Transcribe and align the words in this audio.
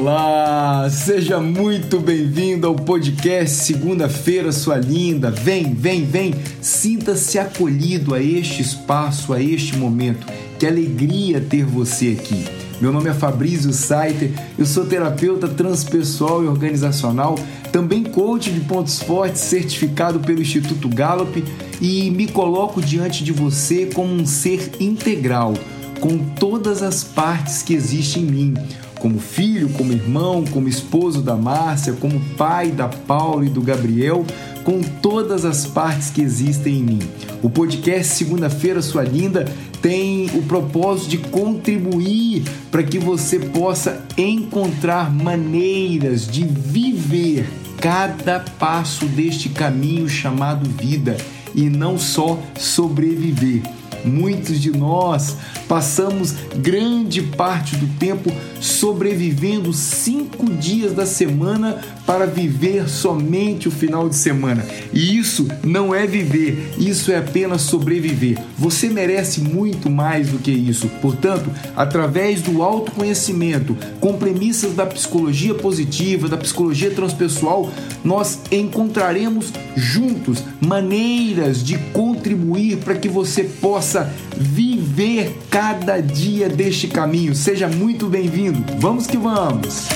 Olá, 0.00 0.88
seja 0.90 1.40
muito 1.40 1.98
bem-vindo 1.98 2.68
ao 2.68 2.76
podcast 2.76 3.64
Segunda-feira, 3.64 4.52
sua 4.52 4.76
linda. 4.76 5.28
Vem, 5.28 5.74
vem, 5.74 6.04
vem, 6.04 6.34
sinta-se 6.60 7.36
acolhido 7.36 8.14
a 8.14 8.22
este 8.22 8.62
espaço, 8.62 9.32
a 9.32 9.42
este 9.42 9.76
momento. 9.76 10.24
Que 10.56 10.68
alegria 10.68 11.40
ter 11.40 11.64
você 11.64 12.16
aqui. 12.16 12.44
Meu 12.80 12.92
nome 12.92 13.10
é 13.10 13.12
Fabrício 13.12 13.72
Saiter, 13.72 14.30
eu 14.56 14.64
sou 14.64 14.86
terapeuta 14.86 15.48
transpessoal 15.48 16.44
e 16.44 16.46
organizacional, 16.46 17.34
também 17.72 18.04
coach 18.04 18.52
de 18.52 18.60
pontos 18.60 19.02
fortes 19.02 19.40
certificado 19.40 20.20
pelo 20.20 20.40
Instituto 20.40 20.88
Gallup 20.88 21.42
e 21.80 22.08
me 22.12 22.28
coloco 22.28 22.80
diante 22.80 23.24
de 23.24 23.32
você 23.32 23.86
como 23.86 24.14
um 24.14 24.24
ser 24.24 24.70
integral, 24.78 25.54
com 25.98 26.18
todas 26.18 26.84
as 26.84 27.02
partes 27.02 27.64
que 27.64 27.74
existem 27.74 28.22
em 28.22 28.26
mim 28.26 28.54
como 28.98 29.18
filho, 29.18 29.68
como 29.70 29.92
irmão, 29.92 30.44
como 30.50 30.68
esposo 30.68 31.22
da 31.22 31.36
Márcia, 31.36 31.92
como 31.94 32.20
pai 32.36 32.70
da 32.70 32.88
Paula 32.88 33.44
e 33.44 33.48
do 33.48 33.60
Gabriel, 33.60 34.24
com 34.64 34.82
todas 34.82 35.44
as 35.44 35.66
partes 35.66 36.10
que 36.10 36.20
existem 36.20 36.78
em 36.78 36.82
mim. 36.82 36.98
O 37.42 37.48
podcast 37.48 38.14
Segunda-feira 38.14 38.82
Sua 38.82 39.02
Linda 39.02 39.46
tem 39.80 40.26
o 40.34 40.42
propósito 40.42 41.08
de 41.10 41.18
contribuir 41.18 42.42
para 42.70 42.82
que 42.82 42.98
você 42.98 43.38
possa 43.38 44.04
encontrar 44.16 45.12
maneiras 45.12 46.26
de 46.26 46.44
viver 46.44 47.48
cada 47.80 48.40
passo 48.58 49.06
deste 49.06 49.48
caminho 49.48 50.08
chamado 50.08 50.68
vida 50.68 51.16
e 51.54 51.70
não 51.70 51.98
só 51.98 52.38
sobreviver. 52.58 53.62
Muitos 54.04 54.60
de 54.60 54.70
nós 54.70 55.36
passamos 55.68 56.34
grande 56.56 57.22
parte 57.22 57.76
do 57.76 57.86
tempo 57.98 58.32
sobrevivendo 58.60 59.72
cinco 59.72 60.50
dias 60.54 60.92
da 60.92 61.06
semana 61.06 61.78
para 62.06 62.26
viver 62.26 62.88
somente 62.88 63.68
o 63.68 63.70
final 63.70 64.08
de 64.08 64.16
semana. 64.16 64.64
E 64.92 65.18
isso 65.18 65.46
não 65.62 65.94
é 65.94 66.06
viver, 66.06 66.74
isso 66.78 67.12
é 67.12 67.18
apenas 67.18 67.62
sobreviver. 67.62 68.38
Você 68.58 68.88
merece 68.88 69.40
muito 69.40 69.90
mais 69.90 70.28
do 70.28 70.38
que 70.38 70.50
isso. 70.50 70.88
Portanto, 71.02 71.50
através 71.76 72.40
do 72.42 72.62
autoconhecimento, 72.62 73.76
com 74.00 74.14
premissas 74.14 74.74
da 74.74 74.86
psicologia 74.86 75.54
positiva, 75.54 76.28
da 76.28 76.36
psicologia 76.36 76.90
transpessoal, 76.90 77.70
nós 78.04 78.40
encontraremos 78.50 79.52
juntos 79.76 80.42
maneiras 80.60 81.62
de 81.62 81.76
contribuir 81.92 82.78
para 82.78 82.94
que 82.94 83.08
você 83.08 83.44
possa 83.44 83.87
viver 84.36 85.36
cada 85.50 86.00
dia 86.00 86.48
deste 86.48 86.88
caminho. 86.88 87.34
Seja 87.34 87.68
muito 87.68 88.06
bem-vindo. 88.06 88.64
Vamos 88.78 89.06
que 89.06 89.16
vamos! 89.16 89.88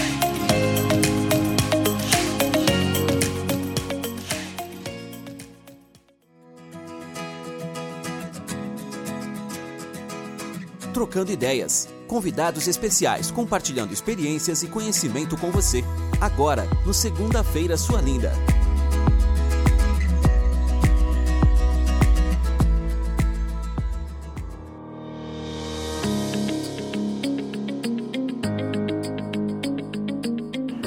Trocando 10.93 11.33
ideias. 11.33 11.89
Convidados 12.07 12.69
especiais 12.69 13.31
compartilhando 13.31 13.93
experiências 13.93 14.63
e 14.63 14.69
conhecimento 14.69 15.37
com 15.37 15.51
você. 15.51 15.83
Agora, 16.21 16.67
no 16.87 16.95
Segunda-feira 16.95 17.77
Sua 17.77 18.01
Linda. 18.01 18.33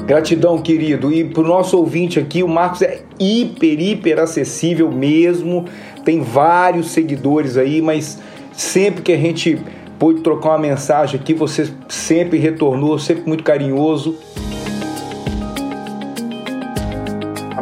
Gratidão, 0.05 0.59
querido. 0.59 1.11
E 1.11 1.23
para 1.23 1.41
o 1.41 1.47
nosso 1.47 1.77
ouvinte 1.77 2.19
aqui, 2.19 2.43
o 2.43 2.47
Marcos 2.47 2.83
é 2.83 3.01
hiper, 3.19 3.79
hiper 3.79 4.19
acessível 4.19 4.91
mesmo. 4.91 5.65
Tem 6.03 6.21
vários 6.21 6.91
seguidores 6.91 7.57
aí, 7.57 7.81
mas 7.81 8.19
sempre 8.53 9.01
que 9.01 9.11
a 9.11 9.17
gente 9.17 9.59
pôde 9.97 10.21
trocar 10.21 10.49
uma 10.49 10.59
mensagem 10.59 11.19
aqui, 11.19 11.33
você 11.33 11.71
sempre 11.89 12.37
retornou, 12.37 12.99
sempre 12.99 13.23
muito 13.25 13.43
carinhoso. 13.43 14.15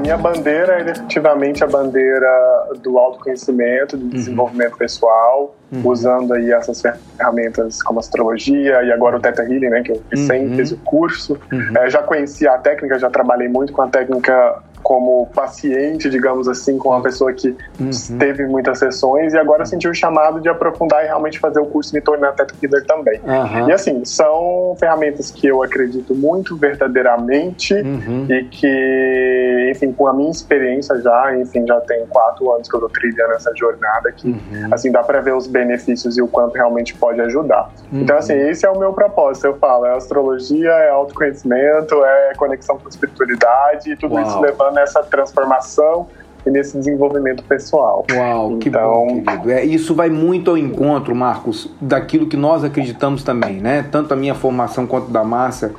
Minha 0.03 0.17
bandeira 0.17 0.81
é 0.81 0.83
definitivamente 0.83 1.63
a 1.63 1.67
bandeira 1.67 2.67
do 2.81 2.99
autoconhecimento, 2.99 3.95
do 3.95 4.03
uhum. 4.03 4.09
desenvolvimento 4.09 4.73
uhum. 4.73 4.77
pessoal, 4.77 5.55
uhum. 5.71 5.81
usando 5.89 6.33
aí 6.33 6.51
essas 6.51 6.81
ferramentas 6.81 7.81
como 7.81 7.99
astrologia 7.99 8.83
e 8.83 8.91
agora 8.91 9.15
o 9.15 9.19
Theta 9.21 9.43
Healing, 9.43 9.69
né, 9.69 9.81
que 9.81 9.93
eu 9.93 10.03
recém 10.11 10.47
uhum. 10.47 10.55
fiz 10.57 10.71
o 10.73 10.77
curso. 10.79 11.39
Uhum. 11.49 11.77
É, 11.77 11.89
já 11.89 12.03
conhecia 12.03 12.51
a 12.51 12.57
técnica, 12.57 12.99
já 12.99 13.09
trabalhei 13.09 13.47
muito 13.47 13.71
com 13.71 13.81
a 13.81 13.87
técnica 13.87 14.61
como 14.83 15.27
paciente, 15.33 16.09
digamos 16.09 16.47
assim, 16.47 16.77
com 16.77 16.89
uma 16.89 17.01
pessoa 17.01 17.31
que 17.33 17.55
uhum. 17.79 18.17
teve 18.19 18.45
muitas 18.45 18.79
sessões 18.79 19.33
e 19.33 19.37
agora 19.37 19.65
senti 19.65 19.87
o 19.87 19.93
chamado 19.93 20.41
de 20.41 20.49
aprofundar 20.49 21.03
e 21.03 21.07
realmente 21.07 21.39
fazer 21.39 21.59
o 21.59 21.65
curso 21.65 21.95
me 21.95 22.01
tornar 22.01 22.33
Teta 22.33 22.53
Healer 22.61 22.85
também. 22.85 23.19
Uhum. 23.23 23.69
E 23.69 23.71
assim, 23.71 24.03
são 24.03 24.75
ferramentas 24.79 25.31
que 25.31 25.47
eu 25.47 25.63
acredito 25.63 26.13
muito 26.13 26.57
verdadeiramente 26.57 27.73
uhum. 27.73 28.27
e 28.29 28.43
que, 28.45 29.69
enfim, 29.71 29.93
com 29.93 30.07
a 30.07 30.13
minha 30.13 30.31
experiência 30.31 30.99
já, 31.01 31.35
enfim, 31.37 31.65
já 31.65 31.79
tem 31.81 32.05
quatro 32.07 32.51
anos 32.53 32.69
que 32.69 32.75
eu 32.75 32.81
tô 32.81 32.89
trilhando 32.89 33.33
essa 33.33 33.51
jornada 33.55 34.11
que, 34.11 34.27
uhum. 34.27 34.69
assim, 34.71 34.91
dá 34.91 35.01
para 35.01 35.21
ver 35.21 35.33
os 35.33 35.47
benefícios 35.47 36.17
e 36.17 36.21
o 36.21 36.27
quanto 36.27 36.55
realmente 36.55 36.93
pode 36.95 37.21
ajudar. 37.21 37.71
Então, 37.91 38.17
assim, 38.17 38.33
uhum. 38.33 38.49
esse 38.49 38.65
é 38.65 38.69
o 38.69 38.77
meu 38.77 38.91
propósito, 38.91 39.47
eu 39.47 39.55
falo, 39.55 39.85
é 39.85 39.95
astrologia, 39.95 40.71
é 40.71 40.89
autoconhecimento, 40.89 42.03
é 42.03 42.33
conexão 42.35 42.77
com 42.77 42.87
a 42.87 42.89
espiritualidade 42.89 43.91
e 43.91 43.95
tudo 43.95 44.15
Uau. 44.15 44.23
isso 44.23 44.39
levando 44.41 44.72
nessa 44.73 45.01
transformação 45.03 46.07
e 46.45 46.49
nesse 46.49 46.77
desenvolvimento 46.77 47.43
pessoal. 47.43 48.05
Uau, 48.11 48.57
que 48.57 48.69
então... 48.69 49.07
bom, 49.07 49.21
querido. 49.23 49.51
É, 49.51 49.63
isso 49.63 49.95
vai 49.95 50.09
muito 50.09 50.51
ao 50.51 50.57
encontro, 50.57 51.15
Marcos, 51.15 51.69
daquilo 51.79 52.27
que 52.27 52.35
nós 52.35 52.63
acreditamos 52.63 53.23
também, 53.23 53.55
né? 53.55 53.85
Tanto 53.89 54.13
a 54.13 54.17
minha 54.17 54.35
formação 54.35 54.85
quanto 54.85 55.09
da 55.09 55.23
Márcia, 55.23 55.71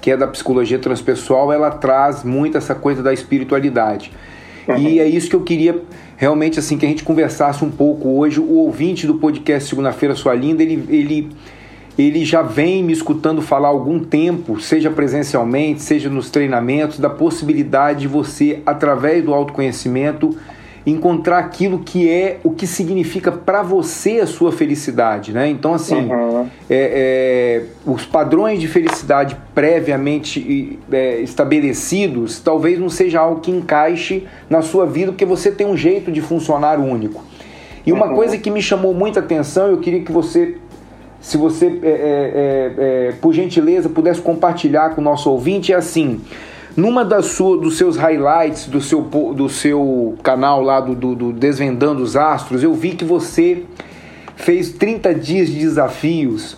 que 0.00 0.10
é 0.10 0.16
da 0.16 0.26
psicologia 0.26 0.78
transpessoal, 0.78 1.52
ela 1.52 1.70
traz 1.70 2.22
muito 2.22 2.58
essa 2.58 2.74
coisa 2.74 3.02
da 3.02 3.12
espiritualidade. 3.12 4.12
Uhum. 4.68 4.76
E 4.76 5.00
é 5.00 5.06
isso 5.06 5.28
que 5.28 5.36
eu 5.36 5.42
queria 5.42 5.82
realmente 6.16 6.58
assim 6.58 6.76
que 6.76 6.84
a 6.84 6.88
gente 6.88 7.02
conversasse 7.02 7.64
um 7.64 7.70
pouco 7.70 8.08
hoje. 8.18 8.40
O 8.40 8.58
ouvinte 8.58 9.06
do 9.06 9.14
podcast 9.14 9.68
Segunda-feira 9.68 10.14
Sua 10.14 10.34
Linda, 10.34 10.62
ele, 10.62 10.84
ele 10.88 11.30
ele 11.98 12.24
já 12.24 12.42
vem 12.42 12.82
me 12.82 12.92
escutando 12.92 13.42
falar 13.42 13.68
há 13.68 13.70
algum 13.70 13.98
tempo, 14.00 14.60
seja 14.60 14.90
presencialmente, 14.90 15.82
seja 15.82 16.08
nos 16.08 16.30
treinamentos, 16.30 16.98
da 16.98 17.10
possibilidade 17.10 18.00
de 18.00 18.08
você, 18.08 18.60
através 18.64 19.24
do 19.24 19.34
autoconhecimento, 19.34 20.36
encontrar 20.86 21.38
aquilo 21.38 21.80
que 21.80 22.08
é 22.08 22.38
o 22.42 22.50
que 22.50 22.66
significa 22.66 23.30
para 23.30 23.62
você 23.62 24.20
a 24.20 24.26
sua 24.26 24.50
felicidade, 24.50 25.32
né? 25.32 25.48
Então, 25.48 25.74
assim, 25.74 26.10
uhum. 26.10 26.48
é, 26.70 27.60
é, 27.60 27.62
os 27.84 28.06
padrões 28.06 28.60
de 28.60 28.66
felicidade 28.66 29.36
previamente 29.54 30.78
é, 30.90 31.20
estabelecidos 31.20 32.40
talvez 32.40 32.78
não 32.78 32.88
seja 32.88 33.20
algo 33.20 33.40
que 33.40 33.50
encaixe 33.50 34.24
na 34.48 34.62
sua 34.62 34.86
vida, 34.86 35.12
porque 35.12 35.26
você 35.26 35.50
tem 35.50 35.66
um 35.66 35.76
jeito 35.76 36.10
de 36.10 36.22
funcionar 36.22 36.78
único. 36.78 37.22
E 37.84 37.92
uma 37.92 38.06
uhum. 38.08 38.14
coisa 38.14 38.38
que 38.38 38.50
me 38.50 38.62
chamou 38.62 38.94
muita 38.94 39.20
atenção, 39.20 39.68
eu 39.68 39.78
queria 39.78 40.00
que 40.00 40.12
você 40.12 40.56
se 41.20 41.36
você, 41.36 41.66
é, 41.82 41.88
é, 41.88 41.92
é, 41.92 43.08
é, 43.08 43.12
por 43.20 43.32
gentileza, 43.32 43.88
pudesse 43.88 44.20
compartilhar 44.20 44.90
com 44.90 45.00
o 45.00 45.04
nosso 45.04 45.30
ouvinte, 45.30 45.72
é 45.72 45.76
assim. 45.76 46.20
Numa 46.76 47.04
das 47.04 47.26
sua, 47.26 47.58
dos 47.58 47.76
seus 47.76 47.96
highlights 47.96 48.66
do 48.66 48.80
seu, 48.80 49.02
do 49.02 49.48
seu 49.48 50.14
canal 50.22 50.62
lá 50.62 50.80
do, 50.80 50.94
do, 50.94 51.14
do 51.14 51.32
Desvendando 51.32 52.02
os 52.02 52.16
Astros, 52.16 52.62
eu 52.62 52.72
vi 52.72 52.92
que 52.92 53.04
você 53.04 53.64
fez 54.36 54.72
30 54.72 55.14
dias 55.14 55.48
de 55.48 55.58
desafios 55.58 56.56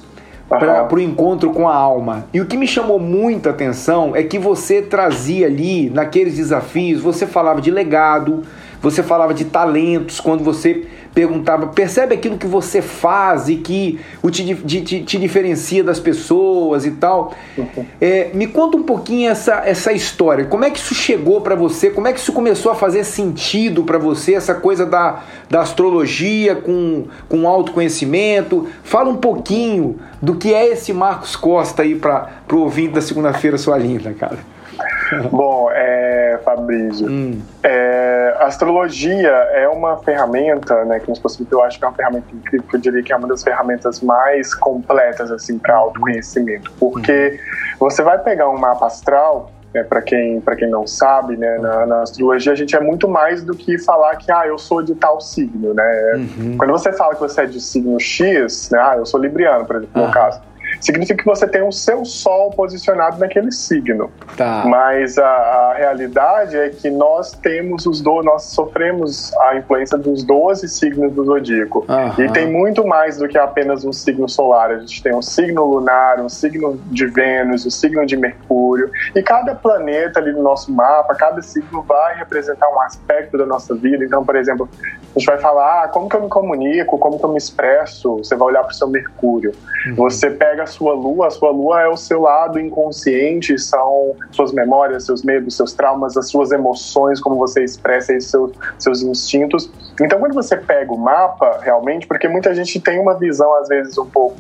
para 0.48 0.94
o 0.94 1.00
encontro 1.00 1.50
com 1.50 1.66
a 1.66 1.74
alma. 1.74 2.26
E 2.32 2.40
o 2.40 2.46
que 2.46 2.56
me 2.56 2.66
chamou 2.66 2.98
muita 2.98 3.50
atenção 3.50 4.14
é 4.14 4.22
que 4.22 4.38
você 4.38 4.82
trazia 4.82 5.46
ali, 5.46 5.88
naqueles 5.90 6.36
desafios, 6.36 7.00
você 7.00 7.26
falava 7.26 7.60
de 7.60 7.70
legado, 7.70 8.42
você 8.82 9.02
falava 9.02 9.32
de 9.32 9.44
talentos, 9.44 10.18
quando 10.18 10.42
você 10.42 10.84
perguntava, 11.14 11.68
percebe 11.68 12.14
aquilo 12.14 12.36
que 12.36 12.46
você 12.46 12.82
faz 12.82 13.48
e 13.48 13.56
que 13.56 14.00
o 14.22 14.30
te, 14.30 14.54
te, 14.54 15.02
te 15.02 15.18
diferencia 15.18 15.84
das 15.84 16.00
pessoas 16.00 16.84
e 16.84 16.90
tal. 16.92 17.32
Uhum. 17.56 17.86
É, 18.00 18.30
me 18.34 18.46
conta 18.46 18.76
um 18.76 18.82
pouquinho 18.82 19.30
essa, 19.30 19.62
essa 19.64 19.92
história. 19.92 20.46
Como 20.46 20.64
é 20.64 20.70
que 20.70 20.78
isso 20.78 20.94
chegou 20.94 21.40
para 21.40 21.54
você? 21.54 21.90
Como 21.90 22.08
é 22.08 22.12
que 22.12 22.18
isso 22.18 22.32
começou 22.32 22.72
a 22.72 22.74
fazer 22.74 23.04
sentido 23.04 23.84
para 23.84 23.98
você, 23.98 24.34
essa 24.34 24.54
coisa 24.54 24.84
da, 24.84 25.22
da 25.48 25.60
astrologia 25.60 26.56
com, 26.56 27.04
com 27.28 27.46
autoconhecimento? 27.46 28.66
Fala 28.82 29.08
um 29.08 29.16
pouquinho 29.16 29.98
do 30.20 30.34
que 30.34 30.52
é 30.52 30.72
esse 30.72 30.92
Marcos 30.92 31.36
Costa 31.36 31.82
aí 31.82 31.94
para 31.94 32.28
o 32.50 32.56
ouvinte 32.56 32.94
da 32.94 33.00
segunda-feira, 33.00 33.56
sua 33.58 33.78
linda, 33.78 34.12
cara. 34.12 34.38
Bom, 35.30 35.70
é, 35.70 36.40
Fabrício, 36.44 37.06
hum. 37.08 37.40
é, 37.62 38.36
a 38.38 38.46
astrologia 38.46 39.30
é 39.30 39.68
uma 39.68 39.98
ferramenta, 39.98 40.84
né, 40.84 41.00
que 41.00 41.08
nos 41.08 41.18
possibilita, 41.18 41.56
eu 41.56 41.62
acho 41.62 41.78
que 41.78 41.84
é 41.84 41.88
uma 41.88 41.94
ferramenta 41.94 42.26
incrível, 42.32 42.66
que 42.68 42.76
eu 42.76 42.80
diria 42.80 43.02
que 43.02 43.12
é 43.12 43.16
uma 43.16 43.28
das 43.28 43.42
ferramentas 43.42 44.00
mais 44.00 44.54
completas, 44.54 45.30
assim, 45.30 45.58
para 45.58 45.76
autoconhecimento, 45.76 46.72
porque 46.78 47.38
Você 47.78 48.02
vai 48.02 48.18
pegar 48.18 48.48
um 48.48 48.56
mapa 48.56 48.86
astral, 48.86 49.50
né, 49.74 49.82
para 49.82 50.02
quem, 50.02 50.40
quem 50.58 50.70
não 50.70 50.86
sabe, 50.86 51.36
né, 51.36 51.58
na, 51.58 51.86
na, 51.86 52.02
astrologia 52.02 52.52
a 52.52 52.54
gente 52.54 52.76
é 52.76 52.80
muito 52.80 53.08
mais 53.08 53.42
do 53.42 53.54
que 53.54 53.78
falar 53.78 54.16
que 54.16 54.30
ah, 54.30 54.46
eu 54.46 54.58
sou 54.58 54.82
de 54.82 54.94
tal 54.94 55.20
signo. 55.20 55.74
Né? 55.74 56.12
Uhum. 56.14 56.56
Quando 56.58 56.70
você 56.70 56.92
fala 56.92 57.14
que 57.14 57.20
você 57.20 57.42
é 57.42 57.46
de 57.46 57.60
signo 57.60 57.98
X, 57.98 58.70
né, 58.70 58.78
ah, 58.80 58.94
eu 58.96 59.06
sou 59.06 59.18
libriano, 59.20 59.64
por 59.64 59.76
exemplo, 59.76 60.06
no 60.06 60.12
caso 60.12 60.40
significa 60.80 61.22
que 61.22 61.28
você 61.28 61.46
tem 61.46 61.62
o 61.62 61.72
seu 61.72 62.04
Sol 62.04 62.50
posicionado 62.50 63.18
naquele 63.18 63.50
signo. 63.50 64.10
Tá. 64.36 64.64
Mas 64.66 65.18
a, 65.18 65.26
a, 65.26 65.74
realidade 65.74 66.56
é 66.56 66.70
que 66.70 66.90
nós 66.90 67.32
temos 67.32 67.86
os 67.86 68.00
do, 68.00 68.22
nós 68.22 68.44
sofremos 68.44 69.32
a 69.34 69.56
influência 69.56 69.96
dos 69.98 70.22
12 70.24 70.68
signos 70.68 71.12
do 71.12 71.24
zodíaco. 71.24 71.84
Uhum. 71.88 72.24
E 72.24 72.32
tem 72.32 72.50
muito 72.50 72.86
mais 72.86 73.18
do 73.18 73.28
que 73.28 73.38
apenas 73.38 73.84
um 73.84 73.92
signo 73.92 74.28
solar. 74.28 74.70
A 74.70 74.78
gente 74.78 75.02
tem 75.02 75.14
um 75.14 75.22
signo 75.22 75.64
lunar, 75.64 76.20
um 76.20 76.28
signo 76.28 76.78
de 76.86 77.06
Vênus, 77.06 77.66
um 77.66 77.70
signo 77.70 78.04
de 78.06 78.16
Mercúrio. 78.16 78.90
E 79.14 79.22
cada 79.22 79.54
planeta 79.54 80.20
ali 80.20 80.32
no 80.32 80.42
nosso 80.42 80.72
mapa, 80.72 81.14
cada 81.14 81.42
signo 81.42 81.82
vai 81.82 82.16
representar 82.16 82.68
um 82.68 82.80
aspecto 82.80 83.36
da 83.38 83.46
nossa 83.46 83.74
vida. 83.74 84.04
Então, 84.04 84.24
por 84.24 84.36
exemplo, 84.36 84.68
a 85.14 85.18
gente 85.18 85.26
vai 85.26 85.38
falar 85.38 85.84
ah, 85.84 85.88
como 85.88 86.08
que 86.08 86.16
eu 86.16 86.22
me 86.22 86.28
comunico, 86.28 86.98
como 86.98 87.18
que 87.18 87.24
eu 87.24 87.30
me 87.30 87.38
expresso. 87.38 88.18
Você 88.18 88.34
vai 88.34 88.48
olhar 88.48 88.62
para 88.62 88.72
o 88.72 88.74
seu 88.74 88.88
Mercúrio. 88.88 89.52
Uhum. 89.86 89.94
Você 89.96 90.30
pega 90.30 90.61
a 90.62 90.66
sua 90.66 90.94
lua, 90.94 91.26
a 91.26 91.30
sua 91.30 91.50
lua 91.50 91.82
é 91.82 91.88
o 91.88 91.96
seu 91.96 92.20
lado 92.20 92.58
inconsciente, 92.58 93.58
são 93.58 94.14
suas 94.30 94.52
memórias, 94.52 95.04
seus 95.04 95.22
medos, 95.22 95.56
seus 95.56 95.72
traumas, 95.72 96.16
as 96.16 96.28
suas 96.28 96.52
emoções, 96.52 97.20
como 97.20 97.36
você 97.36 97.62
expressa 97.62 98.12
aí 98.12 98.20
seus, 98.20 98.52
seus 98.78 99.02
instintos. 99.02 99.70
Então, 100.00 100.18
quando 100.18 100.34
você 100.34 100.56
pega 100.56 100.92
o 100.92 100.98
mapa, 100.98 101.60
realmente, 101.62 102.06
porque 102.06 102.28
muita 102.28 102.54
gente 102.54 102.80
tem 102.80 102.98
uma 102.98 103.14
visão, 103.18 103.52
às 103.58 103.68
vezes, 103.68 103.96
um 103.98 104.06
pouco 104.06 104.36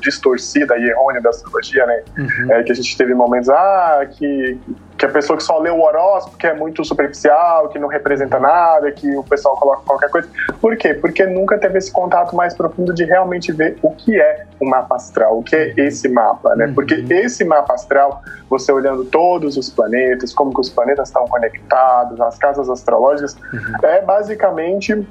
distorcida 0.00 0.76
e 0.78 0.88
errônea 0.88 1.20
da 1.20 1.30
astrologia, 1.30 1.86
né? 1.86 2.02
Uhum. 2.18 2.52
É, 2.52 2.62
que 2.62 2.72
a 2.72 2.74
gente 2.74 2.96
teve 2.96 3.14
momentos, 3.14 3.48
ah, 3.48 4.06
que 4.10 4.58
que 4.96 5.04
a 5.04 5.08
pessoa 5.08 5.36
que 5.36 5.42
só 5.42 5.58
lê 5.58 5.70
o 5.70 5.80
horóscopo, 5.80 6.36
que 6.36 6.46
é 6.46 6.54
muito 6.54 6.84
superficial, 6.84 7.68
que 7.68 7.78
não 7.78 7.88
representa 7.88 8.38
nada, 8.38 8.90
que 8.90 9.14
o 9.16 9.22
pessoal 9.22 9.56
coloca 9.56 9.82
qualquer 9.86 10.10
coisa. 10.10 10.28
Por 10.60 10.76
quê? 10.76 10.94
Porque 10.94 11.26
nunca 11.26 11.58
teve 11.58 11.78
esse 11.78 11.92
contato 11.92 12.34
mais 12.34 12.54
profundo 12.54 12.94
de 12.94 13.04
realmente 13.04 13.52
ver 13.52 13.78
o 13.82 13.90
que 13.90 14.18
é 14.18 14.46
o 14.60 14.64
mapa 14.68 14.96
astral, 14.96 15.38
o 15.38 15.42
que 15.42 15.54
é 15.54 15.74
esse 15.76 16.08
mapa, 16.08 16.54
né? 16.56 16.72
Porque 16.74 16.94
uhum. 16.94 17.06
esse 17.10 17.44
mapa 17.44 17.74
astral, 17.74 18.22
você 18.48 18.72
olhando 18.72 19.04
todos 19.04 19.56
os 19.56 19.68
planetas, 19.68 20.32
como 20.32 20.52
que 20.52 20.60
os 20.60 20.70
planetas 20.70 21.08
estão 21.08 21.26
conectados, 21.26 22.20
as 22.20 22.38
casas 22.38 22.68
astrológicas, 22.70 23.36
uhum. 23.52 23.88
é 23.88 24.00
basicamente 24.00 25.06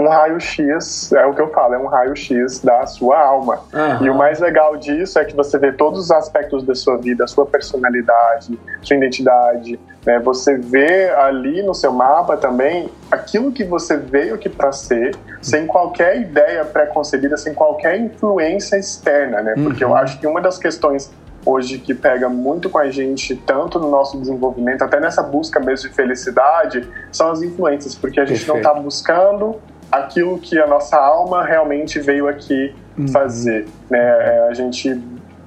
um 0.00 0.08
raio-x, 0.08 1.12
é 1.12 1.26
o 1.26 1.34
que 1.34 1.40
eu 1.40 1.50
falo, 1.50 1.74
é 1.74 1.78
um 1.78 1.86
raio-x 1.86 2.60
da 2.60 2.86
sua 2.86 3.20
alma. 3.20 3.60
Uhum. 3.72 4.06
E 4.06 4.10
o 4.10 4.14
mais 4.14 4.40
legal 4.40 4.76
disso 4.76 5.18
é 5.18 5.24
que 5.24 5.36
você 5.36 5.58
vê 5.58 5.72
todos 5.72 6.00
os 6.00 6.10
aspectos 6.10 6.62
da 6.64 6.74
sua 6.74 6.96
vida, 6.96 7.26
sua 7.26 7.44
personalidade, 7.44 8.58
sua 8.80 8.96
identidade. 8.96 9.78
Né? 10.06 10.18
Você 10.20 10.56
vê 10.56 11.10
ali 11.10 11.62
no 11.62 11.74
seu 11.74 11.92
mapa 11.92 12.36
também 12.36 12.90
aquilo 13.10 13.52
que 13.52 13.64
você 13.64 13.96
veio 13.96 14.34
aqui 14.34 14.48
para 14.48 14.72
ser, 14.72 15.14
sem 15.40 15.66
qualquer 15.66 16.20
ideia 16.20 16.64
pré-concebida, 16.64 17.36
sem 17.36 17.52
qualquer 17.52 17.98
influência 18.00 18.76
externa, 18.76 19.42
né? 19.42 19.54
Porque 19.62 19.84
uhum. 19.84 19.90
eu 19.90 19.96
acho 19.96 20.18
que 20.18 20.26
uma 20.26 20.40
das 20.40 20.58
questões 20.58 21.12
hoje 21.44 21.78
que 21.78 21.92
pega 21.92 22.28
muito 22.28 22.70
com 22.70 22.78
a 22.78 22.88
gente, 22.88 23.34
tanto 23.34 23.78
no 23.78 23.90
nosso 23.90 24.18
desenvolvimento, 24.18 24.82
até 24.82 25.00
nessa 25.00 25.22
busca 25.22 25.58
mesmo 25.58 25.88
de 25.88 25.94
felicidade, 25.94 26.88
são 27.10 27.30
as 27.30 27.42
influências, 27.42 27.94
porque 27.94 28.20
a 28.20 28.24
gente 28.24 28.44
Perfeito. 28.44 28.64
não 28.64 28.72
está 28.72 28.80
buscando 28.80 29.60
aquilo 29.92 30.38
que 30.38 30.58
a 30.58 30.66
nossa 30.66 30.96
alma 30.96 31.44
realmente 31.44 32.00
veio 32.00 32.26
aqui 32.26 32.74
uhum. 32.98 33.08
fazer. 33.08 33.68
Né? 33.90 33.98
É, 33.98 34.48
a 34.48 34.54
gente 34.54 34.98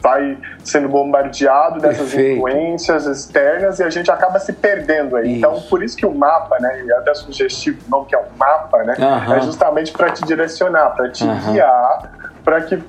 vai 0.06 0.38
sendo 0.63 0.88
bombardeado 0.88 1.80
dessas 1.80 2.12
Perfeito. 2.12 2.38
influências 2.38 3.07
externas 3.07 3.80
e 3.80 3.83
a 3.83 3.89
gente 3.89 4.12
acaba 4.12 4.38
se 4.38 4.53
perdendo 4.53 5.15
aí. 5.15 5.38
Então, 5.38 5.53
isso. 5.53 5.59
Então, 5.59 5.69
por 5.69 5.83
isso 5.83 5.97
que 5.97 6.06
o 6.06 6.13
mapa, 6.13 6.59
né, 6.59 6.83
e 6.86 6.94
até 6.94 7.15
sugestivo 7.15 7.80
o 7.88 7.89
nome 7.89 8.06
que 8.06 8.15
é 8.15 8.19
o 8.19 8.25
mapa, 8.38 8.83
né, 8.83 8.95
uhum. 9.00 9.33
é 9.33 9.42
justamente 9.42 9.92
para 9.92 10.12
te 10.12 10.24
direcionar, 10.24 10.91
para 10.91 11.09
te 11.09 11.24
uhum. 11.24 11.53
guiar, 11.53 12.12
para 12.44 12.62
que 12.62 12.83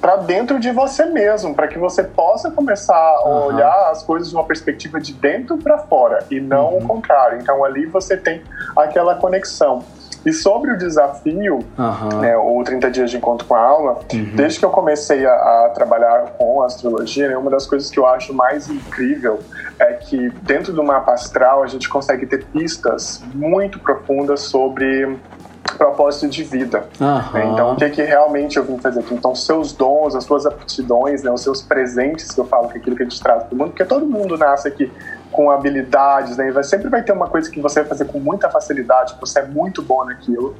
para 0.00 0.16
dentro 0.16 0.60
de 0.60 0.70
você 0.70 1.06
mesmo, 1.06 1.52
para 1.52 1.66
que 1.66 1.78
você 1.78 2.04
possa 2.04 2.48
começar 2.48 2.94
a 2.94 3.28
uhum. 3.28 3.46
olhar 3.46 3.90
as 3.90 4.04
coisas 4.04 4.28
de 4.28 4.36
uma 4.36 4.44
perspectiva 4.44 5.00
de 5.00 5.12
dentro 5.12 5.56
para 5.58 5.78
fora 5.78 6.24
e 6.30 6.38
não 6.38 6.74
uhum. 6.74 6.78
o 6.78 6.86
contrário. 6.86 7.38
Então 7.40 7.64
ali 7.64 7.86
você 7.86 8.16
tem 8.16 8.40
aquela 8.76 9.16
conexão. 9.16 9.82
E 10.26 10.32
sobre 10.32 10.72
o 10.72 10.76
desafio, 10.76 11.60
uhum. 11.78 12.20
né, 12.20 12.36
o 12.36 12.60
30 12.64 12.90
dias 12.90 13.10
de 13.12 13.16
encontro 13.16 13.46
com 13.46 13.54
a 13.54 13.60
alma, 13.60 13.98
uhum. 14.12 14.32
desde 14.34 14.58
que 14.58 14.64
eu 14.64 14.70
comecei 14.70 15.24
a, 15.24 15.32
a 15.32 15.70
trabalhar 15.72 16.34
com 16.36 16.64
astrologia, 16.64 17.28
né, 17.28 17.36
uma 17.36 17.48
das 17.48 17.64
coisas 17.64 17.88
que 17.88 17.98
eu 17.98 18.04
acho 18.04 18.34
mais 18.34 18.68
incrível 18.68 19.38
é 19.78 19.92
que 19.92 20.30
dentro 20.42 20.72
do 20.72 20.82
mapa 20.82 21.12
astral 21.12 21.62
a 21.62 21.68
gente 21.68 21.88
consegue 21.88 22.26
ter 22.26 22.44
pistas 22.46 23.22
muito 23.32 23.78
profundas 23.78 24.40
sobre 24.40 25.16
propósito 25.76 26.28
de 26.28 26.42
vida. 26.42 26.88
Uhum. 26.98 27.52
Então, 27.52 27.72
o 27.72 27.76
que, 27.76 27.84
é 27.84 27.90
que 27.90 28.02
realmente 28.02 28.56
eu 28.56 28.64
vim 28.64 28.78
fazer 28.78 29.00
aqui? 29.00 29.14
Então, 29.14 29.34
seus 29.34 29.72
dons, 29.72 30.14
as 30.14 30.24
suas 30.24 30.46
aptidões, 30.46 31.22
né, 31.22 31.30
os 31.30 31.42
seus 31.42 31.62
presentes, 31.62 32.32
que 32.32 32.40
eu 32.40 32.46
falo 32.46 32.68
que 32.68 32.78
é 32.78 32.80
aquilo 32.80 32.96
que 32.96 33.02
a 33.02 33.06
gente 33.06 33.22
traz 33.22 33.44
para 33.44 33.54
o 33.54 33.58
mundo, 33.58 33.68
porque 33.70 33.84
todo 33.84 34.06
mundo 34.06 34.36
nasce 34.36 34.66
aqui 34.66 34.90
com 35.36 35.50
habilidades, 35.50 36.38
né? 36.38 36.50
Vai, 36.50 36.64
sempre 36.64 36.88
vai 36.88 37.02
ter 37.02 37.12
uma 37.12 37.28
coisa 37.28 37.50
que 37.50 37.60
você 37.60 37.80
vai 37.80 37.88
fazer 37.90 38.06
com 38.06 38.18
muita 38.18 38.48
facilidade, 38.48 39.14
você 39.20 39.40
é 39.40 39.46
muito 39.46 39.82
bom 39.82 40.02
naquilo. 40.06 40.56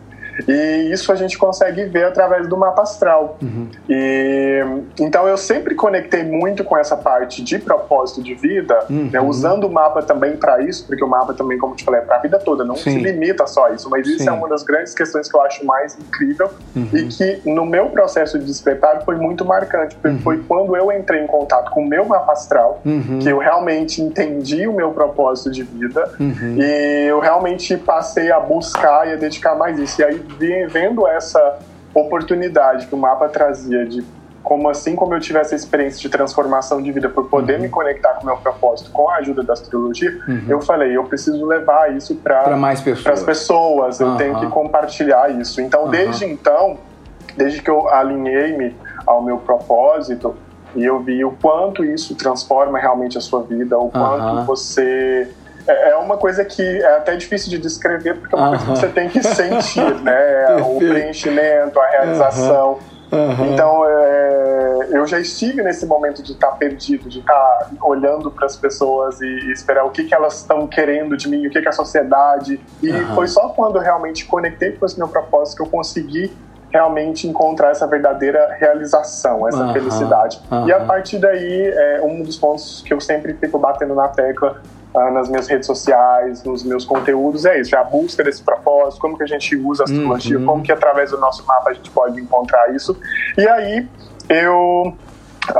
E 0.46 0.92
isso 0.92 1.10
a 1.12 1.14
gente 1.14 1.38
consegue 1.38 1.84
ver 1.84 2.04
através 2.04 2.48
do 2.48 2.56
mapa 2.56 2.82
astral. 2.82 3.38
Uhum. 3.42 3.68
E, 3.88 4.64
então 5.00 5.26
eu 5.26 5.36
sempre 5.36 5.74
conectei 5.74 6.24
muito 6.24 6.64
com 6.64 6.76
essa 6.76 6.96
parte 6.96 7.42
de 7.42 7.58
propósito 7.58 8.22
de 8.22 8.34
vida, 8.34 8.84
uhum. 8.90 9.10
né, 9.12 9.20
usando 9.20 9.64
o 9.64 9.70
mapa 9.70 10.02
também 10.02 10.36
para 10.36 10.60
isso, 10.62 10.86
porque 10.86 11.02
o 11.02 11.08
mapa 11.08 11.34
também, 11.34 11.58
como 11.58 11.74
te 11.74 11.84
falei, 11.84 12.00
é 12.00 12.04
para 12.04 12.16
a 12.16 12.20
vida 12.20 12.38
toda, 12.38 12.64
não 12.64 12.76
Sim. 12.76 12.92
se 12.92 12.98
limita 12.98 13.46
só 13.46 13.66
a 13.66 13.70
isso. 13.70 13.88
Mas 13.88 14.06
isso 14.06 14.22
é 14.22 14.24
Sim. 14.24 14.28
é 14.28 14.32
uma 14.32 14.48
das 14.48 14.62
grandes 14.62 14.94
questões 14.94 15.28
que 15.28 15.36
eu 15.36 15.40
acho 15.42 15.64
mais 15.64 15.98
incrível 15.98 16.50
uhum. 16.74 16.88
e 16.92 17.06
que 17.08 17.42
no 17.44 17.64
meu 17.64 17.86
processo 17.90 18.38
de 18.38 18.44
despertar 18.44 19.02
foi 19.04 19.16
muito 19.16 19.44
marcante, 19.44 19.94
porque 19.96 20.08
uhum. 20.08 20.22
foi 20.22 20.42
quando 20.46 20.76
eu 20.76 20.90
entrei 20.92 21.22
em 21.22 21.26
contato 21.26 21.70
com 21.70 21.82
o 21.82 21.88
meu 21.88 22.04
mapa 22.04 22.32
astral 22.32 22.80
uhum. 22.84 23.18
que 23.20 23.28
eu 23.28 23.38
realmente 23.38 24.02
entendi 24.02 24.66
o 24.66 24.72
meu 24.72 24.90
propósito 24.92 25.50
de 25.50 25.62
vida 25.62 26.08
uhum. 26.18 26.56
e 26.58 27.06
eu 27.08 27.20
realmente 27.20 27.76
passei 27.76 28.30
a 28.30 28.40
buscar 28.40 29.08
e 29.08 29.12
a 29.12 29.16
dedicar 29.16 29.54
mais 29.54 29.78
isso. 29.78 30.00
E 30.00 30.04
aí 30.04 30.25
vendo 30.68 31.06
essa 31.06 31.58
oportunidade 31.94 32.86
que 32.86 32.94
o 32.94 32.98
mapa 32.98 33.28
trazia 33.28 33.86
de 33.86 34.04
como 34.42 34.68
assim 34.68 34.94
como 34.94 35.12
eu 35.12 35.18
tive 35.18 35.40
essa 35.40 35.56
experiência 35.56 36.00
de 36.00 36.08
transformação 36.08 36.80
de 36.80 36.92
vida 36.92 37.08
por 37.08 37.28
poder 37.28 37.56
uhum. 37.56 37.62
me 37.62 37.68
conectar 37.68 38.10
com 38.10 38.22
o 38.22 38.26
meu 38.26 38.36
propósito 38.36 38.92
com 38.92 39.10
a 39.10 39.16
ajuda 39.16 39.42
da 39.42 39.54
astrologia, 39.54 40.20
uhum. 40.28 40.44
eu 40.48 40.60
falei, 40.60 40.96
eu 40.96 41.02
preciso 41.02 41.44
levar 41.44 41.96
isso 41.96 42.14
para 42.14 42.56
mais 42.56 42.80
pessoas. 42.80 43.18
as 43.18 43.24
pessoas, 43.24 44.00
eu 44.00 44.06
uhum. 44.06 44.16
tenho 44.16 44.38
que 44.38 44.46
compartilhar 44.46 45.30
isso. 45.40 45.60
Então, 45.60 45.88
desde 45.88 46.24
então, 46.26 46.78
desde 47.36 47.60
que 47.60 47.68
eu 47.68 47.88
alinhei-me 47.88 48.76
ao 49.04 49.20
meu 49.20 49.38
propósito, 49.38 50.36
e 50.76 50.84
eu 50.84 51.00
vi 51.00 51.24
o 51.24 51.32
quanto 51.32 51.84
isso 51.84 52.14
transforma 52.14 52.78
realmente 52.78 53.18
a 53.18 53.20
sua 53.20 53.42
vida, 53.42 53.76
o 53.76 53.90
quanto 53.90 54.44
você 54.44 55.28
é, 55.66 55.90
é 55.90 55.96
uma 55.96 56.16
coisa 56.16 56.44
que 56.44 56.62
é 56.62 56.96
até 56.96 57.16
difícil 57.16 57.50
de 57.50 57.58
descrever, 57.58 58.14
porque 58.14 58.34
é 58.34 58.38
uma 58.38 58.50
coisa 58.50 58.64
que 58.64 58.78
você 58.78 58.88
tem 58.88 59.08
que 59.08 59.22
sentir, 59.22 59.94
né? 60.02 60.56
o 60.62 60.78
preenchimento, 60.78 61.78
a 61.80 61.86
realização. 61.88 62.78
Uhum. 63.12 63.52
Então, 63.52 63.84
é, 63.88 64.88
eu 64.92 65.06
já 65.06 65.18
estive 65.20 65.62
nesse 65.62 65.86
momento 65.86 66.22
de 66.22 66.32
estar 66.32 66.50
perdido, 66.52 67.08
de 67.08 67.20
estar 67.20 67.70
olhando 67.80 68.30
para 68.30 68.46
as 68.46 68.56
pessoas 68.56 69.20
e, 69.20 69.26
e, 69.26 69.52
esperar 69.52 69.84
o 69.84 69.90
que, 69.90 70.04
que 70.04 70.14
elas 70.14 70.38
estão 70.38 70.66
querendo 70.66 71.16
de 71.16 71.28
mim, 71.28 71.46
o 71.46 71.50
que, 71.50 71.60
que 71.60 71.68
a 71.68 71.72
sociedade. 71.72 72.60
E 72.82 72.90
uhum. 72.90 73.14
foi 73.14 73.28
só 73.28 73.48
quando 73.50 73.78
realmente 73.78 74.26
conectei 74.26 74.72
com 74.72 74.84
esse 74.84 74.98
meu 74.98 75.08
propósito 75.08 75.58
que 75.58 75.62
eu 75.62 75.70
consegui 75.70 76.32
realmente 76.68 77.28
encontrar 77.28 77.70
essa 77.70 77.86
verdadeira 77.86 78.54
realização, 78.58 79.48
essa 79.48 79.64
uhum. 79.64 79.72
felicidade. 79.72 80.40
E 80.66 80.72
a 80.72 80.80
partir 80.80 81.18
daí, 81.18 81.68
é 81.68 82.00
um 82.02 82.22
dos 82.22 82.36
pontos 82.36 82.82
que 82.84 82.92
eu 82.92 83.00
sempre 83.00 83.34
fico 83.34 83.58
batendo 83.58 83.94
na 83.94 84.08
tecla 84.08 84.60
ah, 84.96 85.10
nas 85.10 85.28
minhas 85.28 85.46
redes 85.46 85.66
sociais, 85.66 86.42
nos 86.42 86.64
meus 86.64 86.84
conteúdos, 86.84 87.44
é 87.44 87.60
isso, 87.60 87.74
é 87.74 87.78
a 87.78 87.84
busca 87.84 88.24
desse 88.24 88.42
propósito, 88.42 89.00
como 89.00 89.16
que 89.16 89.22
a 89.22 89.26
gente 89.26 89.54
usa 89.54 89.82
a 89.82 89.84
astrologia, 89.84 90.38
uhum. 90.38 90.46
como 90.46 90.62
que 90.62 90.72
através 90.72 91.10
do 91.10 91.18
nosso 91.18 91.44
mapa 91.46 91.70
a 91.70 91.74
gente 91.74 91.90
pode 91.90 92.20
encontrar 92.20 92.74
isso. 92.74 92.98
E 93.36 93.46
aí 93.46 93.86
eu 94.28 94.96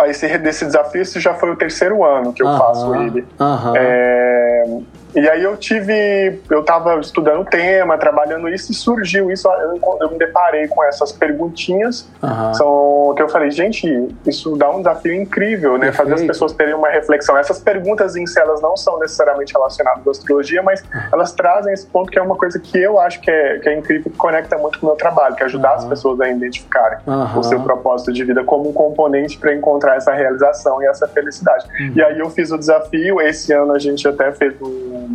esse 0.07 0.39
desse 0.39 0.65
desafio 0.65 1.03
esse 1.03 1.21
já 1.21 1.35
foi 1.35 1.51
o 1.51 1.57
terceiro 1.57 2.03
ano 2.05 2.33
que 2.33 2.43
eu 2.43 2.47
uhum. 2.47 2.59
faço 2.59 2.95
ele. 2.97 3.27
Uhum. 3.39 3.77
É, 3.77 4.79
E 5.17 5.29
aí 5.29 5.43
eu 5.43 5.57
tive, 5.57 6.41
eu 6.51 6.61
estava 6.61 7.01
estudando 7.01 7.41
o 7.41 7.45
tema, 7.45 7.97
trabalhando 7.97 8.49
isso 8.49 8.71
e 8.71 8.75
surgiu 8.75 9.31
isso, 9.31 9.49
eu, 9.49 9.99
eu 10.03 10.11
me 10.11 10.19
deparei 10.19 10.69
com 10.69 10.85
essas 10.85 11.11
perguntinhas, 11.11 12.07
uhum. 12.23 12.55
são 12.55 13.15
que 13.17 13.23
eu 13.23 13.29
falei, 13.29 13.51
gente, 13.51 14.09
isso 14.27 14.57
dá 14.57 14.71
um 14.71 14.79
desafio 14.79 15.15
incrível, 15.15 15.79
né? 15.79 15.87
Perfeito. 15.87 16.11
Fazer 16.11 16.15
as 16.15 16.27
pessoas 16.27 16.53
terem 16.53 16.75
uma 16.75 16.89
reflexão. 16.89 17.37
Essas 17.37 17.59
perguntas 17.59 18.15
em 18.15 18.27
si, 18.27 18.39
elas 18.39 18.61
não 18.61 18.77
são 18.77 18.99
necessariamente 18.99 19.53
relacionadas 19.55 20.07
à 20.07 20.11
astrologia, 20.11 20.63
mas 20.63 20.83
uhum. 20.83 21.01
elas 21.13 21.33
trazem 21.33 21.73
esse 21.73 21.87
ponto 21.87 22.11
que 22.11 22.19
é 22.19 22.23
uma 22.23 22.37
coisa 22.37 22.59
que 22.59 22.79
eu 22.79 23.01
acho 23.01 23.21
que 23.21 23.31
é, 23.31 23.59
que 23.59 23.69
é 23.69 23.79
incrível, 23.79 24.11
que 24.13 24.19
conecta 24.19 24.59
muito 24.59 24.79
com 24.79 24.87
o 24.87 24.91
meu 24.91 24.97
trabalho, 24.97 25.35
que 25.35 25.43
é 25.43 25.47
ajudar 25.47 25.71
uhum. 25.71 25.77
as 25.77 25.85
pessoas 25.87 26.21
a 26.21 26.29
identificarem 26.29 26.99
o 27.37 27.43
seu 27.43 27.61
propósito 27.61 28.13
de 28.13 28.23
vida 28.23 28.45
como 28.45 28.69
um 28.69 28.73
componente 28.73 29.39
para 29.39 29.55
encontrar 29.55 29.97
essa 29.97 30.13
realização 30.13 30.83
e 30.83 30.87
essa 30.87 31.09
felicidade. 31.09 31.67
Uhum. 31.81 31.93
E 31.97 32.03
aí 32.03 32.19
eu 32.19 32.29
fiz 32.29 32.51
o 32.51 32.59
desafio, 32.59 33.21
esse 33.21 33.53
ano 33.53 33.73
a 33.73 33.79
gente 33.79 34.07
até 34.07 34.31
fez 34.33 34.61
um, 34.61 35.06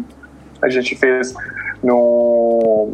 a 0.62 0.70
gente 0.70 0.96
fez 0.96 1.34
no 1.84 2.94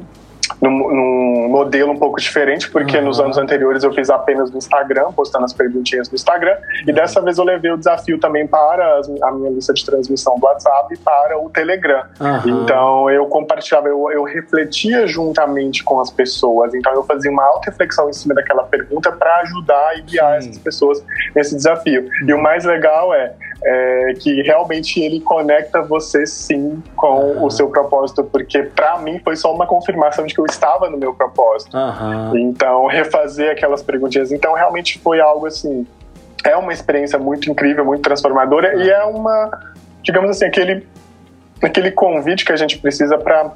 num, 0.61 0.69
num, 0.69 1.49
modelo 1.49 1.91
um 1.91 1.97
pouco 1.97 2.19
diferente, 2.19 2.69
porque 2.69 2.97
uhum. 2.97 3.05
nos 3.05 3.19
anos 3.19 3.37
anteriores 3.37 3.83
eu 3.83 3.93
fiz 3.93 4.09
apenas 4.09 4.51
no 4.51 4.57
Instagram, 4.57 5.11
postando 5.11 5.45
as 5.45 5.53
perguntinhas 5.53 6.09
no 6.09 6.15
Instagram, 6.15 6.53
uhum. 6.53 6.89
e 6.89 6.93
dessa 6.93 7.21
vez 7.21 7.37
eu 7.37 7.43
levei 7.43 7.71
o 7.71 7.77
desafio 7.77 8.19
também 8.19 8.47
para 8.47 9.01
a 9.23 9.31
minha 9.31 9.51
lista 9.51 9.73
de 9.73 9.85
transmissão 9.85 10.37
do 10.39 10.45
WhatsApp 10.45 10.93
e 10.93 10.97
para 10.97 11.39
o 11.39 11.49
Telegram. 11.49 12.03
Uhum. 12.19 12.63
Então 12.63 13.09
eu 13.09 13.25
compartilhava, 13.27 13.87
eu, 13.87 14.11
eu 14.11 14.23
refletia 14.23 15.05
juntamente 15.07 15.83
com 15.83 15.99
as 15.99 16.09
pessoas, 16.09 16.73
então 16.73 16.93
eu 16.93 17.03
fazia 17.03 17.31
uma 17.31 17.43
auto-reflexão 17.43 18.09
em 18.09 18.13
cima 18.13 18.33
daquela 18.33 18.63
pergunta 18.63 19.11
para 19.11 19.41
ajudar 19.41 19.97
e 19.97 20.01
guiar 20.01 20.41
Sim. 20.41 20.49
essas 20.49 20.61
pessoas 20.61 21.03
nesse 21.35 21.55
desafio. 21.55 22.09
E 22.25 22.33
o 22.33 22.41
mais 22.41 22.65
legal 22.65 23.13
é, 23.13 23.33
é, 23.63 24.13
que 24.19 24.41
realmente 24.41 25.01
ele 25.01 25.19
conecta 25.19 25.81
você 25.81 26.25
sim 26.25 26.81
com 26.95 27.43
o 27.43 27.49
seu 27.49 27.69
propósito, 27.69 28.23
porque 28.23 28.63
para 28.63 28.99
mim 28.99 29.19
foi 29.23 29.35
só 29.35 29.53
uma 29.53 29.65
confirmação 29.65 30.25
de 30.25 30.33
que 30.33 30.39
eu 30.39 30.45
estava 30.45 30.89
no 30.89 30.97
meu 30.97 31.13
propósito. 31.13 31.75
Uhum. 31.75 32.37
Então, 32.37 32.85
refazer 32.87 33.51
aquelas 33.51 33.81
perguntinhas. 33.81 34.31
Então, 34.31 34.53
realmente 34.53 34.99
foi 34.99 35.19
algo 35.19 35.47
assim. 35.47 35.85
É 36.43 36.55
uma 36.55 36.71
experiência 36.71 37.17
muito 37.17 37.49
incrível, 37.49 37.83
muito 37.83 38.01
transformadora 38.01 38.75
uhum. 38.75 38.81
e 38.81 38.89
é 38.89 39.03
uma, 39.03 39.49
digamos 40.01 40.29
assim, 40.29 40.45
aquele, 40.45 40.87
aquele 41.61 41.91
convite 41.91 42.45
que 42.45 42.53
a 42.53 42.55
gente 42.55 42.77
precisa 42.77 43.17
para 43.17 43.51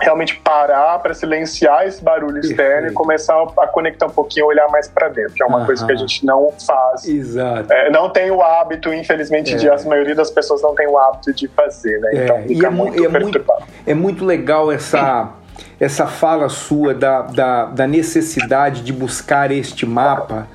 realmente 0.00 0.36
parar 0.36 0.98
para 0.98 1.12
silenciar 1.12 1.86
esse 1.86 2.02
barulho 2.02 2.38
externo 2.38 2.88
e 2.88 2.92
começar 2.92 3.34
a 3.58 3.66
conectar 3.66 4.06
um 4.06 4.10
pouquinho, 4.10 4.46
olhar 4.46 4.68
mais 4.68 4.88
para 4.88 5.08
dentro, 5.08 5.34
que 5.34 5.42
é 5.42 5.46
uma 5.46 5.58
uhum. 5.58 5.66
coisa 5.66 5.86
que 5.86 5.92
a 5.92 5.96
gente 5.96 6.24
não 6.24 6.50
faz. 6.66 7.06
Exato. 7.06 7.72
É, 7.72 7.90
não 7.90 8.10
tem 8.10 8.30
o 8.30 8.42
hábito, 8.42 8.92
infelizmente, 8.92 9.54
é. 9.54 9.56
de 9.56 9.68
a 9.68 9.76
maioria 9.84 10.14
das 10.14 10.30
pessoas 10.30 10.62
não 10.62 10.74
tem 10.74 10.88
o 10.88 10.96
hábito 10.96 11.32
de 11.32 11.48
fazer, 11.48 12.00
né? 12.00 12.10
É. 12.12 12.24
Então 12.24 12.42
fica 12.42 12.52
e 12.52 12.64
é 12.64 12.70
muito, 12.70 13.04
é 13.04 13.08
muito, 13.08 13.44
é 13.86 13.94
muito 13.94 14.24
legal 14.24 14.72
essa 14.72 15.30
essa 15.78 16.06
fala 16.06 16.48
sua 16.48 16.94
da, 16.94 17.22
da, 17.22 17.64
da 17.66 17.86
necessidade 17.86 18.82
de 18.82 18.92
buscar 18.92 19.50
este 19.50 19.86
mapa 19.86 20.46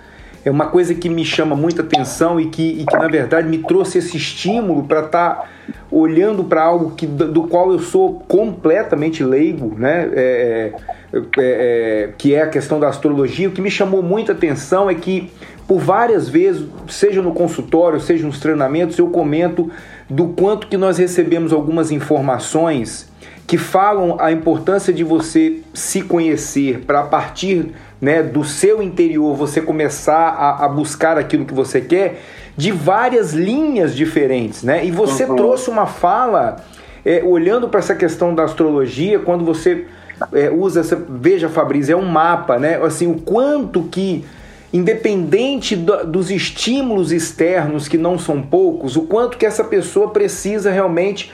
é 0.45 0.51
uma 0.51 0.67
coisa 0.67 0.93
que 0.93 1.09
me 1.09 1.25
chama 1.25 1.55
muita 1.55 1.81
atenção 1.81 2.39
e 2.39 2.45
que, 2.45 2.61
e 2.61 2.85
que 2.85 2.95
na 2.95 3.07
verdade 3.07 3.47
me 3.49 3.57
trouxe 3.57 3.97
esse 3.97 4.15
estímulo 4.15 4.83
para 4.83 4.99
estar 4.99 5.35
tá 5.35 5.49
olhando 5.91 6.43
para 6.43 6.63
algo 6.63 6.91
que, 6.91 7.07
do 7.07 7.47
qual 7.47 7.71
eu 7.71 7.79
sou 7.79 8.19
completamente 8.27 9.23
leigo, 9.23 9.73
né? 9.75 10.07
É, 10.13 10.71
é, 11.11 11.17
é, 11.17 11.21
é, 11.37 12.09
que 12.15 12.35
é 12.35 12.43
a 12.43 12.47
questão 12.47 12.79
da 12.79 12.87
astrologia. 12.87 13.49
O 13.49 13.51
que 13.51 13.61
me 13.61 13.71
chamou 13.71 14.03
muita 14.03 14.33
atenção 14.33 14.87
é 14.87 14.93
que 14.93 15.31
por 15.67 15.79
várias 15.79 16.29
vezes, 16.29 16.67
seja 16.87 17.23
no 17.23 17.33
consultório, 17.33 17.99
seja 17.99 18.23
nos 18.27 18.39
treinamentos, 18.39 18.99
eu 18.99 19.07
comento 19.07 19.71
do 20.07 20.27
quanto 20.27 20.67
que 20.67 20.77
nós 20.77 20.99
recebemos 20.99 21.51
algumas 21.51 21.89
informações 21.89 23.09
que 23.47 23.57
falam 23.57 24.17
a 24.19 24.31
importância 24.31 24.93
de 24.93 25.03
você 25.03 25.61
se 25.73 26.01
conhecer 26.01 26.81
para 26.85 27.03
partir 27.03 27.73
né, 28.01 28.21
do 28.21 28.43
seu 28.43 28.81
interior 28.81 29.35
você 29.35 29.61
começar 29.61 30.29
a, 30.29 30.65
a, 30.65 30.67
buscar 30.67 31.17
aquilo 31.17 31.45
que 31.45 31.53
você 31.53 31.81
quer 31.81 32.21
de 32.57 32.71
várias 32.71 33.33
linhas 33.33 33.95
diferentes, 33.95 34.63
né? 34.63 34.85
E 34.85 34.91
você 34.91 35.25
uhum. 35.25 35.35
trouxe 35.35 35.69
uma 35.69 35.85
fala 35.85 36.57
é, 37.03 37.21
olhando 37.23 37.67
para 37.67 37.79
essa 37.79 37.95
questão 37.95 38.33
da 38.33 38.43
astrologia 38.43 39.19
quando 39.19 39.43
você 39.43 39.85
é, 40.33 40.49
usa 40.49 40.79
essa 40.79 40.95
veja 40.95 41.49
Fabrício 41.49 41.93
é 41.93 41.95
um 41.95 42.05
mapa, 42.05 42.57
né? 42.57 42.77
Assim 42.83 43.07
o 43.07 43.15
quanto 43.15 43.83
que 43.83 44.25
independente 44.71 45.75
do, 45.75 46.05
dos 46.05 46.29
estímulos 46.29 47.11
externos 47.11 47.87
que 47.87 47.97
não 47.97 48.17
são 48.19 48.41
poucos, 48.41 48.95
o 48.95 49.03
quanto 49.03 49.37
que 49.37 49.45
essa 49.45 49.63
pessoa 49.63 50.09
precisa 50.09 50.71
realmente 50.71 51.31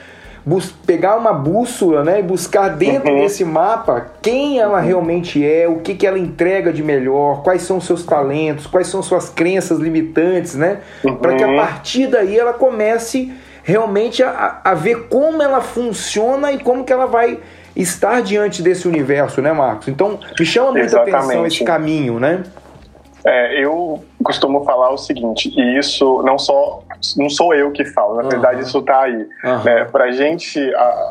pegar 0.86 1.16
uma 1.16 1.32
bússola 1.32 2.02
né, 2.02 2.18
e 2.18 2.22
buscar 2.22 2.70
dentro 2.70 3.12
uhum. 3.12 3.20
desse 3.20 3.44
mapa 3.44 4.06
quem 4.20 4.58
ela 4.58 4.78
uhum. 4.78 4.84
realmente 4.84 5.46
é, 5.46 5.68
o 5.68 5.76
que, 5.76 5.94
que 5.94 6.06
ela 6.06 6.18
entrega 6.18 6.72
de 6.72 6.82
melhor, 6.82 7.42
quais 7.42 7.62
são 7.62 7.80
seus 7.80 8.04
talentos, 8.04 8.66
quais 8.66 8.88
são 8.88 9.02
suas 9.02 9.28
crenças 9.28 9.78
limitantes, 9.78 10.54
né? 10.54 10.78
Uhum. 11.04 11.16
Para 11.16 11.36
que 11.36 11.44
a 11.44 11.54
partir 11.54 12.08
daí 12.08 12.38
ela 12.38 12.52
comece 12.52 13.32
realmente 13.62 14.22
a, 14.22 14.60
a 14.64 14.74
ver 14.74 15.06
como 15.08 15.42
ela 15.42 15.60
funciona 15.60 16.50
e 16.50 16.58
como 16.58 16.84
que 16.84 16.92
ela 16.92 17.06
vai 17.06 17.38
estar 17.76 18.20
diante 18.20 18.62
desse 18.62 18.88
universo, 18.88 19.40
né, 19.40 19.52
Marcos? 19.52 19.88
Então, 19.88 20.18
me 20.38 20.44
chama 20.44 20.72
muita 20.72 20.86
Exatamente. 20.86 21.14
atenção 21.14 21.46
esse 21.46 21.64
caminho, 21.64 22.18
né? 22.18 22.42
É, 23.24 23.64
eu 23.64 24.02
costumo 24.24 24.64
falar 24.64 24.90
o 24.90 24.98
seguinte, 24.98 25.52
e 25.56 25.78
isso 25.78 26.22
não 26.24 26.38
só 26.38 26.82
não 27.16 27.28
sou 27.28 27.54
eu 27.54 27.70
que 27.70 27.84
falo, 27.84 28.16
na 28.16 28.22
uhum. 28.22 28.28
verdade 28.28 28.62
isso 28.62 28.78
está 28.78 29.02
aí. 29.02 29.28
Uhum. 29.44 29.62
Né? 29.64 29.84
Para 29.84 30.10
gente, 30.12 30.58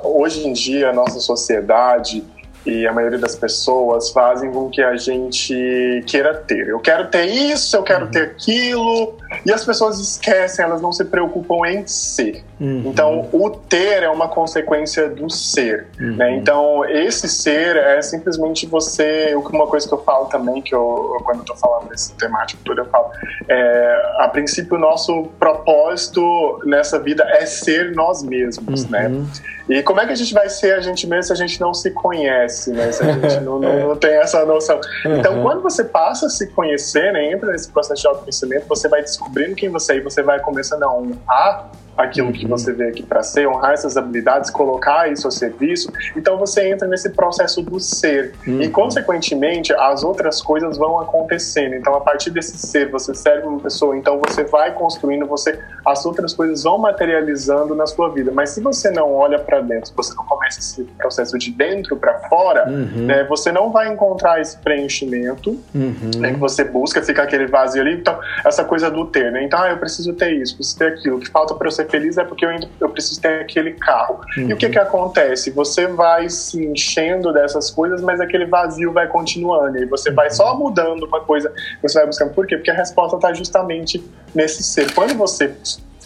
hoje 0.03 0.47
em 0.47 0.53
dia, 0.53 0.89
a 0.89 0.93
nossa 0.93 1.19
sociedade 1.19 2.23
e 2.65 2.87
a 2.87 2.93
maioria 2.93 3.17
das 3.17 3.35
pessoas 3.35 4.11
fazem 4.11 4.51
com 4.51 4.69
que 4.69 4.81
a 4.81 4.95
gente 4.95 6.03
queira 6.05 6.33
ter. 6.33 6.67
Eu 6.67 6.79
quero 6.79 7.07
ter 7.07 7.25
isso, 7.25 7.75
eu 7.75 7.83
quero 7.83 8.05
uhum. 8.05 8.11
ter 8.11 8.23
aquilo, 8.23 9.17
e 9.45 9.51
as 9.51 9.65
pessoas 9.65 9.99
esquecem, 9.99 10.63
elas 10.63 10.81
não 10.81 10.91
se 10.91 11.05
preocupam 11.05 11.67
em 11.67 11.85
ser. 11.87 12.43
Uhum. 12.59 12.83
Então, 12.85 13.27
o 13.31 13.49
ter 13.49 14.03
é 14.03 14.09
uma 14.09 14.27
consequência 14.27 15.09
do 15.09 15.29
ser. 15.29 15.87
Uhum. 15.99 16.15
Né? 16.15 16.35
Então, 16.35 16.85
esse 16.85 17.27
ser 17.27 17.75
é 17.75 18.01
simplesmente 18.01 18.67
você. 18.67 19.33
Uma 19.35 19.65
coisa 19.65 19.87
que 19.87 19.93
eu 19.93 20.03
falo 20.03 20.25
também, 20.25 20.61
que 20.61 20.75
eu, 20.75 21.17
quando 21.23 21.39
eu 21.39 21.45
tô 21.45 21.55
falando 21.55 21.89
desse 21.89 22.13
temático 22.13 22.61
todo, 22.63 22.79
eu 22.79 22.85
falo. 22.85 23.09
É, 23.49 24.15
a 24.19 24.27
princípio, 24.27 24.77
o 24.77 24.79
nosso 24.79 25.23
propósito 25.39 26.21
nessa 26.65 26.99
vida 26.99 27.23
é 27.31 27.45
ser 27.47 27.95
nós 27.95 28.21
mesmos, 28.21 28.87
né? 28.87 29.07
Uhum. 29.07 29.27
E 29.69 29.81
como 29.83 30.01
é 30.01 30.05
que 30.05 30.11
a 30.11 30.15
gente 30.15 30.33
vai 30.33 30.49
ser 30.49 30.73
a 30.73 30.81
gente 30.81 31.07
mesmo 31.07 31.23
se 31.23 31.33
a 31.33 31.35
gente 31.35 31.59
não 31.61 31.73
se 31.73 31.91
conhece, 31.91 32.50
né? 32.71 32.91
Se 32.91 33.03
a 33.03 33.11
gente 33.11 33.39
não, 33.41 33.59
não, 33.59 33.89
não 33.89 33.95
tem 33.95 34.13
essa 34.15 34.45
noção. 34.45 34.79
Então, 35.05 35.35
uhum. 35.35 35.43
quando 35.43 35.61
você 35.61 35.83
passa 35.83 36.27
a 36.27 36.29
se 36.29 36.47
conhecer, 36.47 37.11
né, 37.13 37.31
entra 37.31 37.51
nesse 37.51 37.69
processo 37.69 38.01
de 38.01 38.07
autoconhecimento, 38.07 38.65
você 38.67 38.87
vai 38.87 39.01
descobrindo 39.01 39.55
quem 39.55 39.69
você 39.69 39.93
é 39.93 39.97
e 39.97 40.01
você 40.01 40.21
vai 40.21 40.39
começando 40.39 40.83
a 40.83 40.93
honrar 40.93 41.71
aquilo 41.97 42.27
uhum. 42.27 42.33
que 42.33 42.47
você 42.47 42.71
veio 42.71 42.89
aqui 42.89 43.03
para 43.03 43.23
ser, 43.23 43.47
honrar 43.47 43.73
essas 43.73 43.97
habilidades, 43.97 44.49
colocar 44.49 45.11
isso 45.11 45.27
a 45.27 45.31
serviço. 45.31 45.91
Então 46.15 46.37
você 46.37 46.67
entra 46.69 46.87
nesse 46.87 47.09
processo 47.09 47.61
do 47.61 47.79
ser 47.79 48.33
uhum. 48.47 48.61
e, 48.61 48.69
consequentemente, 48.69 49.73
as 49.73 50.03
outras 50.03 50.41
coisas 50.41 50.77
vão 50.77 50.99
acontecendo. 50.99 51.75
Então, 51.75 51.95
a 51.95 52.01
partir 52.01 52.29
desse 52.29 52.57
ser, 52.57 52.89
você 52.89 53.13
serve 53.13 53.47
uma 53.47 53.59
pessoa, 53.59 53.97
então 53.97 54.19
você 54.19 54.43
vai 54.43 54.73
construindo, 54.73 55.25
você 55.25 55.59
as 55.85 56.05
outras 56.05 56.33
coisas 56.33 56.63
vão 56.63 56.77
materializando 56.77 57.75
na 57.75 57.85
sua 57.87 58.09
vida. 58.09 58.31
Mas 58.31 58.51
se 58.51 58.61
você 58.61 58.91
não 58.91 59.13
olha 59.13 59.39
para 59.39 59.61
dentro, 59.61 59.87
se 59.87 59.95
você 59.95 60.13
não 60.15 60.25
começa 60.25 60.59
esse 60.59 60.83
processo 60.97 61.37
de 61.37 61.51
dentro 61.51 61.97
para 61.97 62.19
fora, 62.29 62.67
uhum. 62.67 63.05
né, 63.05 63.23
você 63.23 63.51
não 63.51 63.71
vai 63.71 63.91
encontrar 63.91 64.39
esse 64.39 64.57
preenchimento 64.57 65.59
uhum. 65.73 66.11
né, 66.17 66.33
que 66.33 66.39
você 66.39 66.63
busca, 66.63 67.01
fica 67.01 67.23
aquele 67.23 67.47
vazio 67.47 67.81
ali. 67.81 67.95
Então, 67.95 68.19
essa 68.45 68.63
coisa 68.63 68.89
do 68.89 69.05
ter, 69.05 69.31
né? 69.31 69.43
Então, 69.43 69.61
ah, 69.61 69.69
eu 69.69 69.77
preciso 69.77 70.13
ter 70.13 70.31
isso, 70.33 70.55
preciso 70.55 70.77
ter 70.77 70.87
aquilo. 70.87 71.19
Que 71.19 71.29
falta 71.29 71.53
para 71.55 71.67
eu 71.67 71.71
ser 71.71 71.80
feliz 71.85 72.17
é 72.17 72.23
porque 72.23 72.45
eu, 72.45 72.51
eu 72.79 72.89
preciso 72.89 73.21
ter 73.21 73.41
aquele 73.41 73.73
carro. 73.73 74.21
Uhum. 74.37 74.49
E 74.49 74.53
o 74.53 74.57
que 74.57 74.65
uhum. 74.65 74.71
que 74.71 74.79
acontece? 74.79 75.51
Você 75.51 75.87
vai 75.87 76.29
se 76.29 76.65
enchendo 76.65 77.33
dessas 77.33 77.69
coisas, 77.69 78.01
mas 78.01 78.19
aquele 78.19 78.45
vazio 78.45 78.91
vai 78.91 79.07
continuando. 79.07 79.77
E 79.77 79.85
você 79.85 80.11
vai 80.11 80.29
só 80.29 80.55
mudando 80.55 81.03
uma 81.05 81.21
coisa, 81.21 81.53
você 81.81 81.99
vai 81.99 82.07
buscando. 82.07 82.33
Por 82.33 82.45
quê? 82.47 82.57
Porque 82.57 82.71
a 82.71 82.75
resposta 82.75 83.15
está 83.15 83.33
justamente 83.33 84.03
nesse 84.33 84.63
ser. 84.63 84.93
Quando 84.93 85.15
você 85.15 85.53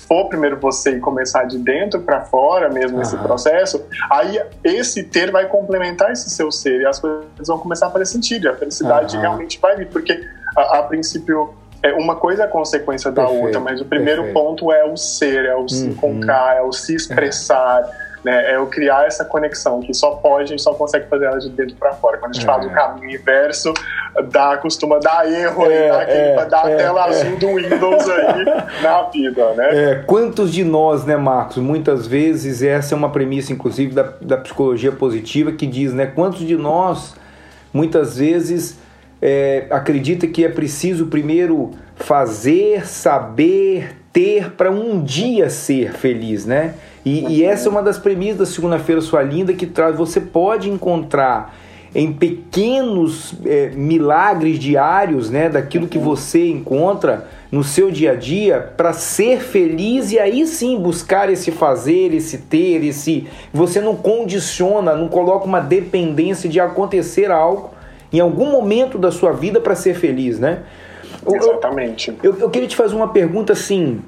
for 0.07 0.29
primeiro 0.29 0.59
você 0.59 0.91
e 0.91 0.99
começar 0.99 1.45
de 1.45 1.57
dentro 1.57 2.01
para 2.01 2.21
fora 2.21 2.69
mesmo 2.69 2.97
uhum. 2.97 3.01
esse 3.01 3.17
processo, 3.17 3.83
aí 4.09 4.39
esse 4.63 5.03
ter 5.03 5.31
vai 5.31 5.47
complementar 5.47 6.11
esse 6.11 6.29
seu 6.29 6.51
ser 6.51 6.81
e 6.81 6.85
as 6.85 6.99
coisas 6.99 7.47
vão 7.47 7.57
começar 7.57 7.87
a 7.87 7.89
fazer 7.89 8.05
sentido. 8.05 8.49
A 8.49 8.55
felicidade 8.55 9.15
uhum. 9.15 9.21
realmente 9.21 9.59
vai 9.59 9.75
vir, 9.75 9.87
porque 9.87 10.23
a, 10.55 10.79
a 10.79 10.83
princípio 10.83 11.53
é, 11.85 11.93
uma 11.93 12.15
coisa 12.15 12.43
é 12.43 12.47
consequência 12.47 13.11
da 13.11 13.23
Perfeito. 13.23 13.45
outra, 13.45 13.59
mas 13.59 13.79
o 13.79 13.85
primeiro 13.85 14.23
Perfeito. 14.23 14.43
ponto 14.43 14.71
é 14.71 14.83
o 14.83 14.97
ser, 14.97 15.45
é 15.45 15.55
o 15.55 15.69
se 15.69 15.85
uhum. 15.85 15.91
encontrar, 15.91 16.57
é 16.57 16.61
o 16.61 16.71
se 16.71 16.95
expressar. 16.95 17.83
né, 18.23 18.53
é 18.53 18.55
eu 18.55 18.65
criar 18.65 19.05
essa 19.05 19.23
conexão 19.23 19.81
que 19.81 19.93
só 19.93 20.15
pode, 20.15 20.45
a 20.45 20.47
gente 20.47 20.63
só 20.63 20.73
consegue 20.73 21.07
fazer 21.07 21.25
ela 21.25 21.37
de 21.37 21.47
dentro 21.49 21.75
para 21.75 21.93
fora. 21.93 22.17
Quando 22.17 22.31
a 22.31 22.33
gente 22.33 22.43
é. 22.43 22.51
faz 22.51 22.65
o 22.65 22.71
caminho 22.71 23.19
inverso, 23.19 23.71
dá, 24.31 24.57
costuma 24.57 24.97
dar 24.97 25.31
erro 25.31 25.63
é, 25.69 25.83
aí, 25.83 25.89
dá, 25.89 26.01
aquele, 26.01 26.17
é, 26.17 26.45
dá 26.45 26.63
a 26.63 26.71
é, 26.71 26.75
tela 26.75 27.05
é. 27.05 27.09
azul 27.09 27.37
do 27.37 27.47
Windows 27.53 28.09
aí 28.09 28.45
na 28.81 29.03
vida, 29.03 29.53
né? 29.53 29.91
É, 29.91 29.95
quantos 30.07 30.51
de 30.51 30.63
nós, 30.63 31.05
né, 31.05 31.15
Marcos, 31.15 31.57
muitas 31.57 32.07
vezes, 32.07 32.63
essa 32.63 32.95
é 32.95 32.97
uma 32.97 33.11
premissa, 33.11 33.53
inclusive, 33.53 33.93
da, 33.93 34.11
da 34.19 34.37
psicologia 34.37 34.91
positiva, 34.91 35.51
que 35.51 35.67
diz, 35.67 35.93
né, 35.93 36.07
quantos 36.07 36.39
de 36.39 36.57
nós, 36.57 37.13
muitas 37.71 38.17
vezes, 38.17 38.79
é, 39.27 39.65
acredita 39.71 40.27
que 40.27 40.45
é 40.45 40.49
preciso 40.49 41.07
primeiro 41.07 41.71
fazer, 41.95 42.87
saber, 42.87 43.95
ter 44.13 44.51
para 44.51 44.69
um 44.69 45.03
dia 45.03 45.49
ser 45.49 45.93
feliz, 45.93 46.45
né? 46.45 46.75
E, 47.03 47.37
e 47.37 47.43
essa 47.43 47.67
é 47.67 47.71
uma 47.71 47.81
das 47.81 47.97
premissas 47.97 48.37
da 48.37 48.45
segunda-feira 48.45 49.01
sua 49.01 49.23
linda 49.23 49.51
que 49.51 49.65
traz. 49.65 49.95
Você 49.97 50.21
pode 50.21 50.69
encontrar 50.69 51.57
em 51.95 52.13
pequenos 52.13 53.33
é, 53.43 53.69
milagres 53.69 54.59
diários, 54.59 55.31
né, 55.31 55.49
daquilo 55.49 55.87
que 55.87 55.97
você 55.97 56.47
encontra 56.47 57.27
no 57.51 57.63
seu 57.63 57.89
dia 57.89 58.11
a 58.11 58.15
dia 58.15 58.73
para 58.77 58.93
ser 58.93 59.39
feliz 59.39 60.11
e 60.11 60.19
aí 60.19 60.45
sim 60.45 60.77
buscar 60.77 61.31
esse 61.31 61.51
fazer, 61.51 62.13
esse 62.13 62.39
ter, 62.39 62.83
esse 62.83 63.25
você 63.51 63.81
não 63.81 63.95
condiciona, 63.95 64.93
não 64.93 65.07
coloca 65.07 65.45
uma 65.45 65.61
dependência 65.61 66.47
de 66.47 66.59
acontecer 66.59 67.31
algo 67.31 67.74
em 68.17 68.19
algum 68.19 68.51
momento 68.51 68.97
da 68.97 69.11
sua 69.11 69.31
vida 69.31 69.59
para 69.59 69.75
ser 69.75 69.95
feliz, 69.95 70.39
né? 70.39 70.63
Exatamente. 71.27 72.13
Eu, 72.23 72.33
eu, 72.33 72.39
eu, 72.41 72.49
queria 72.49 72.67
te 72.67 72.75
fazer 72.75 72.95
uma 72.95 73.09
pergunta 73.09 73.53
assim, 73.53 74.01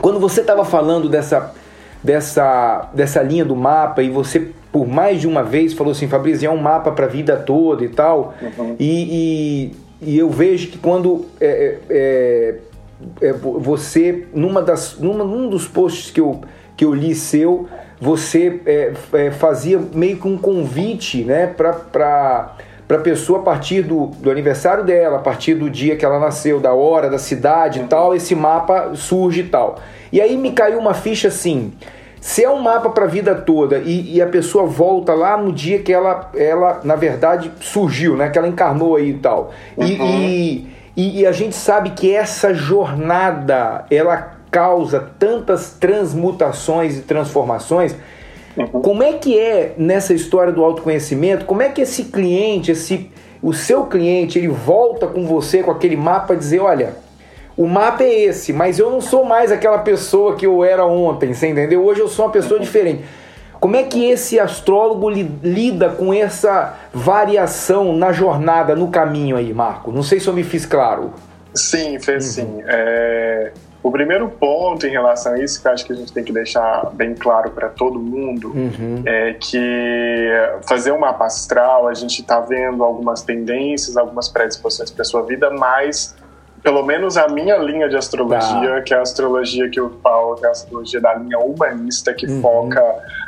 quando 0.00 0.18
você 0.18 0.40
estava 0.40 0.64
falando 0.64 1.08
dessa 1.08 1.54
dessa 2.02 2.90
dessa 2.92 3.22
linha 3.22 3.44
do 3.44 3.56
mapa 3.56 4.02
e 4.02 4.10
você 4.10 4.52
por 4.70 4.86
mais 4.86 5.20
de 5.20 5.26
uma 5.26 5.42
vez 5.42 5.72
falou 5.72 5.92
assim, 5.92 6.06
Fabrício, 6.06 6.46
é 6.46 6.50
um 6.50 6.58
mapa 6.58 6.92
para 6.92 7.06
a 7.06 7.08
vida 7.08 7.34
toda 7.36 7.82
e 7.82 7.88
tal. 7.88 8.34
Uhum. 8.42 8.76
E, 8.78 9.72
e, 10.02 10.06
e, 10.10 10.18
eu 10.18 10.28
vejo 10.28 10.68
que 10.68 10.76
quando 10.76 11.24
é, 11.40 11.78
é, 11.88 12.60
é, 13.22 13.28
é 13.28 13.32
você, 13.32 14.26
numa 14.34 14.60
das, 14.60 14.98
numa, 14.98 15.24
num 15.24 15.48
dos 15.48 15.66
posts 15.66 16.10
que 16.10 16.20
eu, 16.20 16.42
que 16.76 16.84
eu 16.84 16.92
li 16.92 17.14
seu, 17.14 17.66
você 17.98 18.60
é, 18.66 18.92
é, 19.14 19.30
fazia 19.30 19.80
meio 19.94 20.18
que 20.18 20.28
um 20.28 20.36
convite 20.36 21.24
né, 21.24 21.46
para 21.46 22.54
para 22.86 22.98
a 22.98 23.00
pessoa 23.00 23.40
a 23.40 23.42
partir 23.42 23.82
do, 23.82 24.06
do 24.06 24.30
aniversário 24.30 24.84
dela, 24.84 25.16
a 25.16 25.20
partir 25.20 25.54
do 25.54 25.68
dia 25.68 25.96
que 25.96 26.04
ela 26.04 26.18
nasceu, 26.18 26.60
da 26.60 26.72
hora, 26.72 27.10
da 27.10 27.18
cidade 27.18 27.80
e 27.80 27.84
tal, 27.84 28.14
esse 28.14 28.34
mapa 28.34 28.92
surge 28.94 29.40
e 29.40 29.44
tal. 29.44 29.78
E 30.12 30.20
aí 30.20 30.36
me 30.36 30.52
caiu 30.52 30.78
uma 30.78 30.94
ficha 30.94 31.28
assim: 31.28 31.72
se 32.20 32.44
é 32.44 32.50
um 32.50 32.60
mapa 32.60 32.90
para 32.90 33.04
a 33.04 33.08
vida 33.08 33.34
toda 33.34 33.78
e, 33.78 34.16
e, 34.16 34.22
a 34.22 34.26
pessoa 34.26 34.66
volta 34.66 35.14
lá 35.14 35.36
no 35.36 35.52
dia 35.52 35.80
que 35.80 35.92
ela, 35.92 36.30
ela 36.34 36.80
na 36.84 36.96
verdade, 36.96 37.52
surgiu, 37.60 38.16
né? 38.16 38.30
Que 38.30 38.38
ela 38.38 38.48
encarnou 38.48 38.96
aí 38.96 39.10
e 39.10 39.14
tal. 39.14 39.52
Uhum. 39.76 39.86
E, 39.86 40.66
e, 40.96 41.20
e, 41.20 41.26
a 41.26 41.32
gente 41.32 41.54
sabe 41.54 41.90
que 41.90 42.14
essa 42.14 42.54
jornada, 42.54 43.84
ela 43.90 44.36
causa 44.50 45.10
tantas 45.18 45.72
transmutações 45.78 46.98
e 46.98 47.02
transformações. 47.02 47.94
Uhum. 48.56 48.80
Como 48.80 49.02
é 49.02 49.12
que 49.14 49.38
é 49.38 49.74
nessa 49.76 50.14
história 50.14 50.52
do 50.52 50.64
autoconhecimento? 50.64 51.44
Como 51.44 51.62
é 51.62 51.68
que 51.68 51.82
esse 51.82 52.04
cliente, 52.04 52.72
esse 52.72 53.10
o 53.42 53.52
seu 53.52 53.84
cliente, 53.86 54.38
ele 54.38 54.48
volta 54.48 55.06
com 55.06 55.26
você 55.26 55.62
com 55.62 55.70
aquele 55.70 55.96
mapa 55.96 56.34
e 56.34 56.36
dizer, 56.36 56.60
olha, 56.60 56.96
o 57.56 57.66
mapa 57.66 58.02
é 58.02 58.24
esse, 58.24 58.52
mas 58.52 58.78
eu 58.78 58.90
não 58.90 59.00
sou 59.00 59.24
mais 59.24 59.52
aquela 59.52 59.78
pessoa 59.78 60.36
que 60.36 60.46
eu 60.46 60.64
era 60.64 60.84
ontem, 60.84 61.32
você 61.32 61.48
entendeu? 61.48 61.84
Hoje 61.84 62.00
eu 62.00 62.08
sou 62.08 62.26
uma 62.26 62.32
pessoa 62.32 62.58
diferente. 62.58 63.04
Como 63.60 63.74
é 63.76 63.84
que 63.84 64.04
esse 64.04 64.38
astrólogo 64.38 65.08
li, 65.08 65.30
lida 65.42 65.88
com 65.88 66.12
essa 66.12 66.78
variação 66.92 67.96
na 67.96 68.12
jornada, 68.12 68.74
no 68.74 68.88
caminho 68.88 69.36
aí, 69.36 69.52
Marco? 69.52 69.90
Não 69.90 70.02
sei 70.02 70.20
se 70.20 70.28
eu 70.28 70.34
me 70.34 70.44
fiz 70.44 70.66
claro. 70.66 71.12
Sim, 71.54 71.98
fez 71.98 72.36
uhum. 72.38 72.44
sim. 72.44 72.62
É, 72.66 73.52
o 73.86 73.92
primeiro 73.92 74.28
ponto 74.28 74.84
em 74.84 74.90
relação 74.90 75.34
a 75.34 75.38
isso, 75.38 75.62
que 75.62 75.68
eu 75.68 75.72
acho 75.72 75.86
que 75.86 75.92
a 75.92 75.96
gente 75.96 76.12
tem 76.12 76.24
que 76.24 76.32
deixar 76.32 76.90
bem 76.92 77.14
claro 77.14 77.52
para 77.52 77.68
todo 77.68 78.00
mundo, 78.00 78.48
uhum. 78.48 79.00
é 79.06 79.34
que 79.34 80.28
fazer 80.68 80.90
um 80.90 80.98
mapa 80.98 81.26
astral, 81.26 81.86
a 81.86 81.94
gente 81.94 82.20
está 82.20 82.40
vendo 82.40 82.82
algumas 82.82 83.22
tendências, 83.22 83.96
algumas 83.96 84.28
predisposições 84.28 84.90
para 84.90 85.04
sua 85.04 85.22
vida, 85.22 85.50
mas 85.50 86.16
pelo 86.64 86.82
menos 86.82 87.16
a 87.16 87.28
minha 87.28 87.56
linha 87.58 87.88
de 87.88 87.96
astrologia, 87.96 88.74
tá. 88.74 88.82
que 88.82 88.92
é 88.92 88.96
a 88.96 89.02
astrologia 89.02 89.70
que 89.70 89.78
eu 89.78 89.88
falo, 90.02 90.34
que 90.34 90.44
é 90.44 90.48
a 90.48 90.50
astrologia 90.50 91.00
da 91.00 91.14
linha 91.14 91.38
humanista, 91.38 92.12
que 92.12 92.26
uhum. 92.26 92.42
foca 92.42 92.82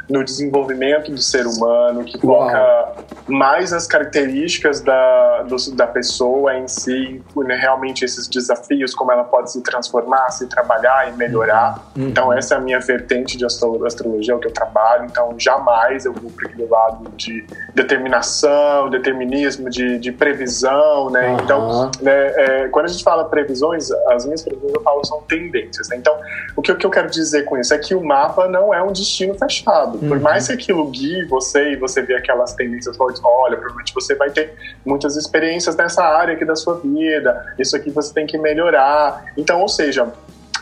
no 0.08 0.24
desenvolvimento 0.24 1.10
do 1.10 1.20
ser 1.20 1.46
humano, 1.46 2.04
que 2.04 2.18
Uau. 2.24 2.44
foca 2.44 3.04
mais 3.26 3.72
nas 3.72 3.86
características 3.86 4.80
da, 4.80 5.42
do, 5.42 5.56
da 5.74 5.86
pessoa 5.86 6.56
em 6.56 6.66
si, 6.66 7.22
né, 7.36 7.56
realmente 7.56 8.04
esses 8.04 8.26
desafios, 8.26 8.94
como 8.94 9.12
ela 9.12 9.24
pode 9.24 9.52
se 9.52 9.62
transformar, 9.62 10.30
se 10.30 10.46
trabalhar 10.46 11.12
e 11.12 11.16
melhorar. 11.16 11.78
Uhum. 11.96 12.08
Então, 12.08 12.32
essa 12.32 12.54
é 12.54 12.58
a 12.58 12.60
minha 12.60 12.80
vertente 12.80 13.36
de 13.36 13.44
astro, 13.44 13.84
astrologia, 13.84 14.34
o 14.34 14.38
que 14.38 14.46
eu 14.46 14.52
trabalho. 14.52 15.04
Então, 15.04 15.34
jamais 15.38 16.06
eu 16.06 16.12
vou 16.12 16.30
para 16.30 16.48
aquele 16.48 16.66
lado 16.66 17.10
de 17.16 17.44
determinação, 17.74 18.88
determinismo, 18.88 19.68
de, 19.68 19.98
de 19.98 20.10
previsão, 20.10 21.10
né? 21.10 21.28
Uhum. 21.28 21.38
Então, 21.42 21.90
né, 22.00 22.32
é, 22.36 22.68
quando 22.68 22.86
a 22.86 22.88
gente 22.88 23.04
fala 23.04 23.24
previsões, 23.24 23.90
as 24.08 24.24
minhas 24.24 24.42
previsões 24.42 24.72
eu 24.74 24.82
falo 24.82 25.04
são 25.04 25.20
tendências. 25.22 25.88
Né? 25.88 25.96
Então, 25.96 26.16
o 26.56 26.62
que, 26.62 26.72
o 26.72 26.76
que 26.76 26.86
eu 26.86 26.90
quero 26.90 27.10
dizer 27.10 27.44
com 27.44 27.58
isso 27.58 27.74
é 27.74 27.78
que 27.78 27.94
o 27.94 28.02
mapa 28.02 28.48
não 28.48 28.72
é 28.72 28.82
um 28.82 28.92
destino 28.92 29.34
fechado. 29.34 29.97
Uhum. 30.00 30.08
Por 30.08 30.20
mais 30.20 30.46
que 30.46 30.52
aquilo 30.52 30.86
guie 30.90 31.24
você 31.24 31.72
e 31.72 31.76
você 31.76 32.02
vê 32.02 32.14
aquelas 32.14 32.54
tendências 32.54 32.96
fortes, 32.96 33.20
olha, 33.24 33.56
provavelmente 33.56 33.92
você 33.94 34.14
vai 34.14 34.30
ter 34.30 34.52
muitas 34.84 35.16
experiências 35.16 35.76
nessa 35.76 36.02
área 36.02 36.34
aqui 36.34 36.44
da 36.44 36.56
sua 36.56 36.78
vida, 36.78 37.54
isso 37.58 37.76
aqui 37.76 37.90
você 37.90 38.12
tem 38.14 38.26
que 38.26 38.38
melhorar. 38.38 39.32
Então, 39.36 39.60
ou 39.60 39.68
seja, 39.68 40.12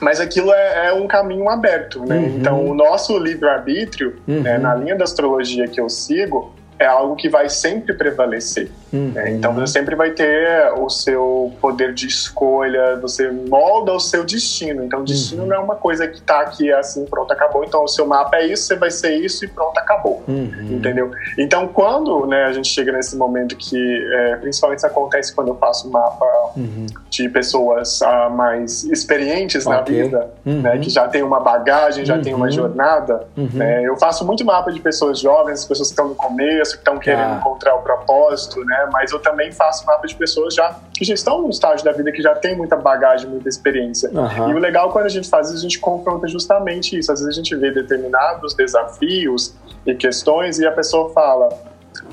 mas 0.00 0.20
aquilo 0.20 0.52
é, 0.52 0.88
é, 0.88 0.92
um 0.92 1.06
caminho 1.06 1.48
aberto, 1.48 2.04
né? 2.04 2.16
Uhum. 2.16 2.36
Então, 2.38 2.64
o 2.64 2.74
nosso 2.74 3.18
livre-arbítrio, 3.18 4.16
né, 4.26 4.36
uhum. 4.36 4.42
né, 4.42 4.58
na 4.58 4.74
linha 4.74 4.96
da 4.96 5.04
astrologia 5.04 5.66
que 5.68 5.80
eu 5.80 5.88
sigo, 5.88 6.54
é 6.78 6.86
algo 6.86 7.16
que 7.16 7.28
vai 7.28 7.48
sempre 7.48 7.94
prevalecer. 7.94 8.70
Uhum. 8.92 9.12
Né? 9.12 9.30
Então 9.30 9.52
você 9.54 9.66
sempre 9.66 9.94
vai 9.94 10.10
ter 10.10 10.72
o 10.78 10.88
seu 10.88 11.52
poder 11.60 11.92
de 11.92 12.06
escolha, 12.06 12.96
você 12.96 13.30
molda 13.30 13.92
o 13.92 14.00
seu 14.00 14.24
destino. 14.24 14.84
Então 14.84 15.00
o 15.00 15.04
destino 15.04 15.42
uhum. 15.42 15.48
não 15.48 15.56
é 15.56 15.58
uma 15.58 15.76
coisa 15.76 16.06
que 16.06 16.18
está 16.18 16.40
aqui 16.40 16.72
assim, 16.72 17.04
pronto, 17.06 17.32
acabou. 17.32 17.64
Então 17.64 17.82
o 17.82 17.88
seu 17.88 18.06
mapa 18.06 18.36
é 18.36 18.46
isso, 18.46 18.64
você 18.64 18.76
vai 18.76 18.90
ser 18.90 19.16
isso 19.16 19.44
e 19.44 19.48
pronto, 19.48 19.76
acabou. 19.78 20.22
Uhum. 20.28 20.68
Entendeu? 20.70 21.10
Então 21.38 21.68
quando 21.68 22.26
né, 22.26 22.44
a 22.44 22.52
gente 22.52 22.68
chega 22.68 22.92
nesse 22.92 23.16
momento 23.16 23.56
que, 23.56 23.76
é, 24.12 24.36
principalmente 24.36 24.78
isso 24.78 24.86
acontece 24.86 25.34
quando 25.34 25.48
eu 25.48 25.56
faço 25.56 25.90
mapa 25.90 26.26
uhum. 26.56 26.86
de 27.10 27.28
pessoas 27.28 28.00
uh, 28.00 28.30
mais 28.30 28.84
experientes 28.84 29.66
okay. 29.66 29.76
na 29.76 29.82
vida, 29.82 30.30
né, 30.44 30.74
uhum. 30.74 30.80
que 30.80 30.90
já 30.90 31.08
tem 31.08 31.22
uma 31.22 31.40
bagagem, 31.40 32.04
já 32.04 32.18
tem 32.18 32.34
uma 32.34 32.46
uhum. 32.46 32.52
jornada, 32.52 33.26
né? 33.36 33.84
eu 33.84 33.96
faço 33.96 34.24
muito 34.24 34.44
mapa 34.44 34.70
de 34.70 34.80
pessoas 34.80 35.18
jovens, 35.20 35.64
pessoas 35.64 35.88
que 35.88 35.92
estão 35.92 36.08
no 36.08 36.14
começo, 36.14 36.65
que 36.72 36.78
estão 36.78 36.98
querendo 36.98 37.34
ah. 37.34 37.36
encontrar 37.36 37.74
o 37.74 37.82
propósito, 37.82 38.64
né? 38.64 38.88
Mas 38.92 39.12
eu 39.12 39.18
também 39.18 39.52
faço 39.52 39.84
mapa 39.86 40.06
de 40.06 40.14
pessoas 40.14 40.54
já 40.54 40.76
que 40.94 41.04
já 41.04 41.14
estão 41.14 41.42
no 41.42 41.50
estágio 41.50 41.84
da 41.84 41.92
vida, 41.92 42.10
que 42.10 42.22
já 42.22 42.34
tem 42.34 42.56
muita 42.56 42.76
bagagem, 42.76 43.28
muita 43.28 43.48
experiência. 43.48 44.10
Uhum. 44.10 44.50
E 44.50 44.54
o 44.54 44.58
legal 44.58 44.90
quando 44.90 45.06
a 45.06 45.10
gente 45.10 45.28
faz 45.28 45.48
isso, 45.48 45.58
a 45.58 45.62
gente 45.62 45.78
confronta 45.78 46.26
justamente 46.26 46.98
isso. 46.98 47.12
Às 47.12 47.20
vezes 47.20 47.34
a 47.34 47.36
gente 47.36 47.54
vê 47.54 47.70
determinados 47.70 48.54
desafios 48.54 49.54
e 49.86 49.94
questões 49.94 50.58
e 50.58 50.66
a 50.66 50.72
pessoa 50.72 51.12
fala 51.12 51.48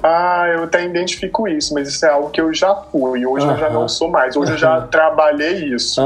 ah, 0.02 0.48
eu 0.54 0.63
até 0.63 0.84
identifico 0.84 1.48
isso, 1.48 1.74
mas 1.74 1.88
isso 1.88 2.06
é 2.06 2.10
algo 2.10 2.30
que 2.30 2.41
eu 2.41 2.54
já 2.54 2.76
fui, 2.76 3.26
hoje 3.26 3.48
eu 3.48 3.58
já 3.58 3.69
não 3.69 3.88
sou 3.88 4.10
mais, 4.10 4.36
hoje 4.36 4.52
eu 4.52 4.58
já 4.58 4.82
trabalhei 4.82 5.74
isso, 5.74 6.02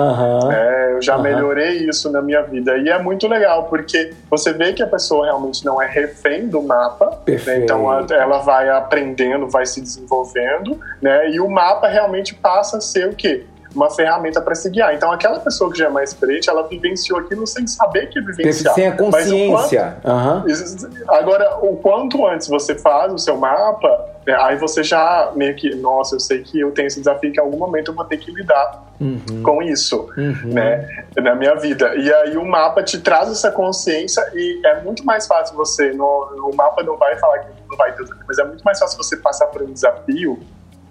é, 0.51 0.93
eu 0.93 1.01
já 1.01 1.17
melhorei 1.17 1.87
isso 1.87 2.11
na 2.11 2.21
minha 2.21 2.41
vida. 2.43 2.77
E 2.77 2.89
é 2.89 2.99
muito 3.01 3.27
legal, 3.27 3.65
porque 3.65 4.13
você 4.29 4.53
vê 4.53 4.73
que 4.73 4.83
a 4.83 4.87
pessoa 4.87 5.25
realmente 5.25 5.65
não 5.65 5.81
é 5.81 5.87
refém 5.87 6.47
do 6.47 6.61
mapa, 6.61 7.19
né? 7.27 7.63
então 7.63 7.91
ela 8.11 8.39
vai 8.39 8.69
aprendendo, 8.69 9.47
vai 9.47 9.65
se 9.65 9.81
desenvolvendo, 9.81 10.79
né? 11.01 11.29
e 11.31 11.39
o 11.39 11.49
mapa 11.49 11.87
realmente 11.87 12.33
passa 12.35 12.77
a 12.77 12.81
ser 12.81 13.07
o 13.07 13.15
quê? 13.15 13.45
Uma 13.75 13.89
ferramenta 13.89 14.41
para 14.41 14.55
se 14.55 14.69
guiar. 14.69 14.93
Então, 14.95 15.11
aquela 15.11 15.39
pessoa 15.39 15.71
que 15.71 15.77
já 15.77 15.85
é 15.87 15.89
mais 15.89 16.11
experiente, 16.11 16.49
ela 16.49 16.67
vivenciou 16.67 17.19
aquilo 17.19 17.45
sem 17.45 17.67
saber 17.67 18.07
que 18.07 18.19
vivenciar. 18.21 18.73
Sem 18.73 18.87
a 18.87 18.95
consciência. 18.95 19.97
Quanto, 20.01 20.47
uhum. 20.47 21.03
Agora, 21.07 21.57
o 21.61 21.77
quanto 21.77 22.25
antes 22.25 22.47
você 22.47 22.75
faz 22.75 23.13
o 23.13 23.17
seu 23.17 23.37
mapa, 23.37 24.17
né, 24.25 24.35
aí 24.39 24.57
você 24.57 24.83
já 24.83 25.31
meio 25.35 25.55
que, 25.55 25.73
nossa, 25.75 26.15
eu 26.15 26.19
sei 26.19 26.41
que 26.41 26.59
eu 26.59 26.71
tenho 26.71 26.87
esse 26.87 26.99
desafio 26.99 27.31
que 27.31 27.39
em 27.39 27.43
algum 27.43 27.57
momento 27.57 27.91
eu 27.91 27.95
vou 27.95 28.05
ter 28.05 28.17
que 28.17 28.31
lidar 28.31 28.83
uhum. 28.99 29.43
com 29.43 29.61
isso, 29.61 30.09
uhum. 30.17 30.53
né, 30.53 31.05
na 31.15 31.35
minha 31.35 31.55
vida. 31.55 31.95
E 31.95 32.11
aí 32.11 32.37
o 32.37 32.45
mapa 32.45 32.83
te 32.83 32.99
traz 32.99 33.29
essa 33.29 33.51
consciência 33.51 34.21
e 34.33 34.61
é 34.65 34.81
muito 34.81 35.05
mais 35.05 35.27
fácil 35.27 35.55
você, 35.55 35.91
no, 35.91 36.49
o 36.51 36.55
mapa 36.55 36.83
não 36.83 36.97
vai 36.97 37.17
falar 37.17 37.39
que 37.39 37.47
não 37.69 37.77
vai 37.77 37.93
ter, 37.93 38.05
mas 38.27 38.37
é 38.37 38.43
muito 38.43 38.63
mais 38.63 38.79
fácil 38.79 38.97
você 38.97 39.15
passar 39.17 39.47
por 39.47 39.61
um 39.61 39.71
desafio 39.71 40.39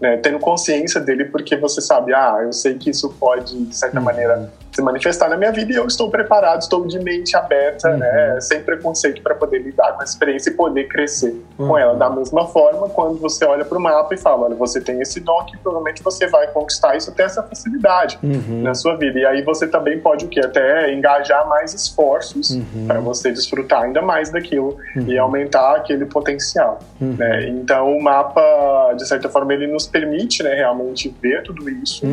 né, 0.00 0.16
tendo 0.18 0.38
consciência 0.38 1.00
dele, 1.00 1.26
porque 1.26 1.56
você 1.56 1.80
sabe, 1.80 2.12
ah, 2.14 2.38
eu 2.42 2.52
sei 2.52 2.74
que 2.74 2.90
isso 2.90 3.10
pode, 3.18 3.56
de 3.64 3.74
certa 3.74 3.98
uhum. 3.98 4.04
maneira, 4.04 4.50
se 4.76 4.82
manifestar 4.82 5.30
na 5.30 5.38
minha 5.38 5.50
vida 5.50 5.72
e 5.72 5.76
eu 5.76 5.86
estou 5.86 6.10
preparado, 6.10 6.60
estou 6.60 6.86
de 6.86 6.98
mente 6.98 7.34
aberta, 7.34 7.90
uhum. 7.90 7.96
né, 7.96 8.38
sem 8.42 8.60
preconceito 8.62 9.22
para 9.22 9.34
poder 9.34 9.60
lidar 9.60 9.92
com 9.92 10.02
essa 10.02 10.12
experiência 10.12 10.50
e 10.50 10.52
poder 10.52 10.86
crescer 10.86 11.34
uhum. 11.58 11.68
com 11.68 11.78
ela. 11.78 11.94
Da 11.94 12.10
mesma 12.10 12.46
forma, 12.46 12.86
quando 12.90 13.18
você 13.18 13.46
olha 13.46 13.64
para 13.64 13.78
o 13.78 13.80
mapa 13.80 14.14
e 14.14 14.18
fala, 14.18 14.44
olha, 14.44 14.54
você 14.54 14.78
tem 14.78 15.00
esse 15.00 15.18
dom 15.20 15.44
que 15.46 15.56
provavelmente 15.56 16.02
você 16.02 16.26
vai 16.26 16.46
conquistar 16.48 16.94
isso, 16.94 17.10
ter 17.12 17.22
essa 17.22 17.42
facilidade 17.42 18.18
uhum. 18.22 18.62
na 18.62 18.74
sua 18.74 18.96
vida. 18.96 19.18
E 19.18 19.24
aí 19.24 19.42
você 19.42 19.66
também 19.66 19.98
pode 19.98 20.26
o 20.26 20.28
quê? 20.28 20.40
Até 20.40 20.92
engajar 20.92 21.48
mais 21.48 21.72
esforços 21.72 22.50
uhum. 22.50 22.86
para 22.86 23.00
você 23.00 23.32
desfrutar 23.32 23.84
ainda 23.84 24.02
mais 24.02 24.28
daquilo 24.28 24.76
e 24.94 25.16
uhum. 25.16 25.22
aumentar 25.22 25.76
aquele 25.76 26.04
potencial. 26.04 26.80
Uhum. 27.00 27.16
Né? 27.18 27.48
Então 27.48 27.96
o 27.96 28.02
mapa, 28.02 28.92
de 28.94 29.08
certa 29.08 29.30
forma, 29.30 29.54
ele 29.54 29.66
nos 29.66 29.86
permite 29.86 30.42
né, 30.42 30.52
realmente 30.52 31.14
ver 31.22 31.42
tudo 31.42 31.70
isso, 31.70 32.04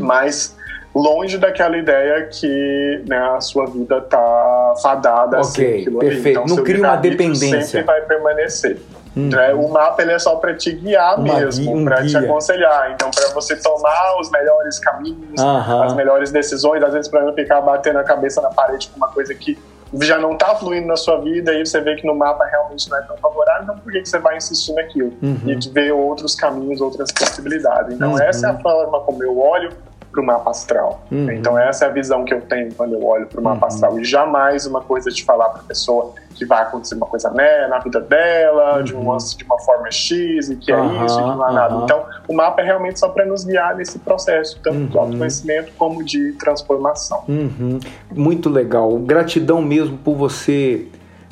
mas 0.00 0.56
longe 0.94 1.38
daquela 1.38 1.76
ideia 1.76 2.26
que 2.26 3.02
né, 3.08 3.18
a 3.36 3.40
sua 3.40 3.66
vida 3.66 4.00
tá 4.00 4.74
fadada 4.82 5.40
okay, 5.40 5.82
assim, 5.82 5.98
perfeito. 5.98 6.40
Então, 6.40 6.56
não 6.56 6.62
cria 6.62 6.78
uma 6.78 6.96
dependência. 6.96 7.62
sempre 7.62 7.82
vai 7.82 8.02
permanecer. 8.02 8.78
Hum. 9.16 9.28
Né? 9.28 9.52
O 9.52 9.68
mapa 9.68 10.00
ele 10.02 10.12
é 10.12 10.18
só 10.18 10.36
para 10.36 10.54
te 10.54 10.72
guiar 10.72 11.18
uma 11.18 11.34
mesmo, 11.34 11.76
um 11.76 11.84
para 11.84 12.06
te 12.06 12.16
aconselhar. 12.16 12.92
Então, 12.92 13.10
para 13.10 13.28
você 13.34 13.56
tomar 13.56 14.18
os 14.20 14.30
melhores 14.30 14.78
caminhos, 14.78 15.40
as 15.40 15.94
melhores 15.94 16.30
decisões, 16.30 16.82
às 16.82 16.92
vezes 16.92 17.10
para 17.10 17.22
não 17.22 17.34
ficar 17.34 17.60
batendo 17.60 17.98
a 17.98 18.04
cabeça 18.04 18.40
na 18.40 18.50
parede 18.50 18.88
com 18.88 18.96
uma 18.96 19.08
coisa 19.08 19.34
que 19.34 19.58
já 20.00 20.16
não 20.18 20.32
está 20.32 20.54
fluindo 20.54 20.86
na 20.86 20.96
sua 20.96 21.20
vida 21.20 21.52
e 21.52 21.66
você 21.66 21.78
vê 21.80 21.94
que 21.96 22.06
no 22.06 22.14
mapa 22.14 22.46
realmente 22.46 22.88
não 22.88 22.96
é 22.96 23.02
tão 23.02 23.14
favorável, 23.18 23.64
então 23.64 23.78
por 23.78 23.92
que, 23.92 24.00
que 24.00 24.08
você 24.08 24.18
vai 24.18 24.38
insistir 24.38 24.72
naquilo? 24.72 25.12
Uhum. 25.22 25.40
E 25.44 25.68
ver 25.68 25.92
outros 25.92 26.34
caminhos, 26.34 26.80
outras 26.80 27.12
possibilidades. 27.12 27.94
Então, 27.94 28.12
uhum. 28.12 28.22
essa 28.22 28.46
é 28.46 28.50
a 28.50 28.58
forma 28.58 29.00
como 29.00 29.22
eu 29.22 29.38
olho 29.38 29.70
para 30.12 30.20
o 30.20 30.24
mapa 30.24 30.50
astral. 30.50 31.02
Uhum. 31.10 31.32
Então 31.32 31.58
essa 31.58 31.86
é 31.86 31.88
a 31.88 31.90
visão 31.90 32.24
que 32.24 32.34
eu 32.34 32.42
tenho 32.42 32.72
quando 32.74 32.92
eu 32.92 33.04
olho 33.04 33.26
para 33.26 33.40
o 33.40 33.42
mapa 33.42 33.62
uhum. 33.62 33.66
astral. 33.66 33.98
E 33.98 34.04
jamais 34.04 34.66
uma 34.66 34.82
coisa 34.82 35.10
de 35.10 35.24
falar 35.24 35.48
para 35.48 35.62
a 35.62 35.64
pessoa 35.64 36.12
que 36.34 36.44
vai 36.44 36.62
acontecer 36.62 36.94
uma 36.94 37.06
coisa 37.06 37.30
né, 37.30 37.66
na 37.68 37.78
vida 37.78 38.00
dela, 38.00 38.78
uhum. 38.78 38.84
de, 38.84 38.94
uma, 38.94 39.16
de 39.16 39.44
uma 39.44 39.58
forma 39.60 39.90
X, 39.90 40.50
e 40.50 40.56
que 40.56 40.72
é 40.72 40.76
isso, 41.04 41.18
e 41.18 41.22
que 41.22 41.28
não 41.28 41.48
é 41.48 41.52
nada. 41.52 41.74
Então 41.82 42.04
o 42.28 42.34
mapa 42.34 42.60
é 42.60 42.64
realmente 42.64 43.00
só 43.00 43.08
para 43.08 43.24
nos 43.24 43.44
guiar 43.44 43.74
nesse 43.76 43.98
processo, 43.98 44.60
tanto 44.62 44.86
do 44.86 44.96
uhum. 44.96 45.04
autoconhecimento 45.04 45.72
como 45.78 46.04
de 46.04 46.32
transformação. 46.32 47.24
Uhum. 47.28 47.80
Muito 48.14 48.50
legal. 48.50 48.96
Gratidão 48.98 49.62
mesmo 49.62 49.96
por 49.98 50.14
você 50.14 50.88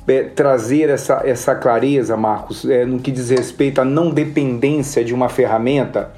é, 0.08 0.24
trazer 0.24 0.90
essa, 0.90 1.22
essa 1.24 1.54
clareza, 1.54 2.16
Marcos, 2.16 2.64
é, 2.64 2.84
no 2.84 2.98
que 2.98 3.12
diz 3.12 3.30
respeito 3.30 3.80
à 3.80 3.84
não 3.84 4.10
dependência 4.10 5.04
de 5.04 5.14
uma 5.14 5.28
ferramenta 5.28 6.10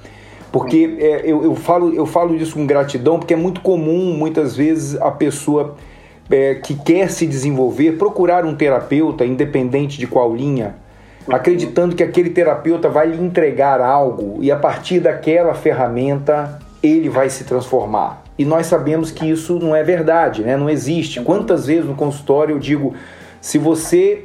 porque 0.52 0.96
é, 1.00 1.22
eu, 1.24 1.42
eu, 1.42 1.56
falo, 1.56 1.94
eu 1.94 2.04
falo 2.04 2.36
isso 2.36 2.54
com 2.54 2.66
gratidão, 2.66 3.18
porque 3.18 3.32
é 3.32 3.36
muito 3.36 3.62
comum, 3.62 4.14
muitas 4.14 4.54
vezes, 4.54 5.00
a 5.00 5.10
pessoa 5.10 5.74
é, 6.30 6.56
que 6.56 6.74
quer 6.74 7.10
se 7.10 7.26
desenvolver 7.26 7.92
procurar 7.92 8.44
um 8.44 8.54
terapeuta, 8.54 9.24
independente 9.24 9.98
de 9.98 10.06
qual 10.06 10.36
linha, 10.36 10.76
acreditando 11.28 11.96
que 11.96 12.02
aquele 12.02 12.30
terapeuta 12.30 12.88
vai 12.88 13.08
lhe 13.08 13.24
entregar 13.24 13.80
algo 13.80 14.38
e 14.42 14.52
a 14.52 14.56
partir 14.56 15.00
daquela 15.00 15.54
ferramenta 15.54 16.58
ele 16.82 17.08
vai 17.08 17.30
se 17.30 17.44
transformar. 17.44 18.22
E 18.36 18.44
nós 18.44 18.66
sabemos 18.66 19.10
que 19.10 19.30
isso 19.30 19.58
não 19.58 19.74
é 19.74 19.82
verdade, 19.82 20.42
né? 20.42 20.56
não 20.56 20.68
existe. 20.68 21.20
Quantas 21.20 21.66
vezes 21.66 21.86
no 21.86 21.94
consultório 21.94 22.56
eu 22.56 22.58
digo: 22.58 22.94
se 23.40 23.56
você 23.56 24.24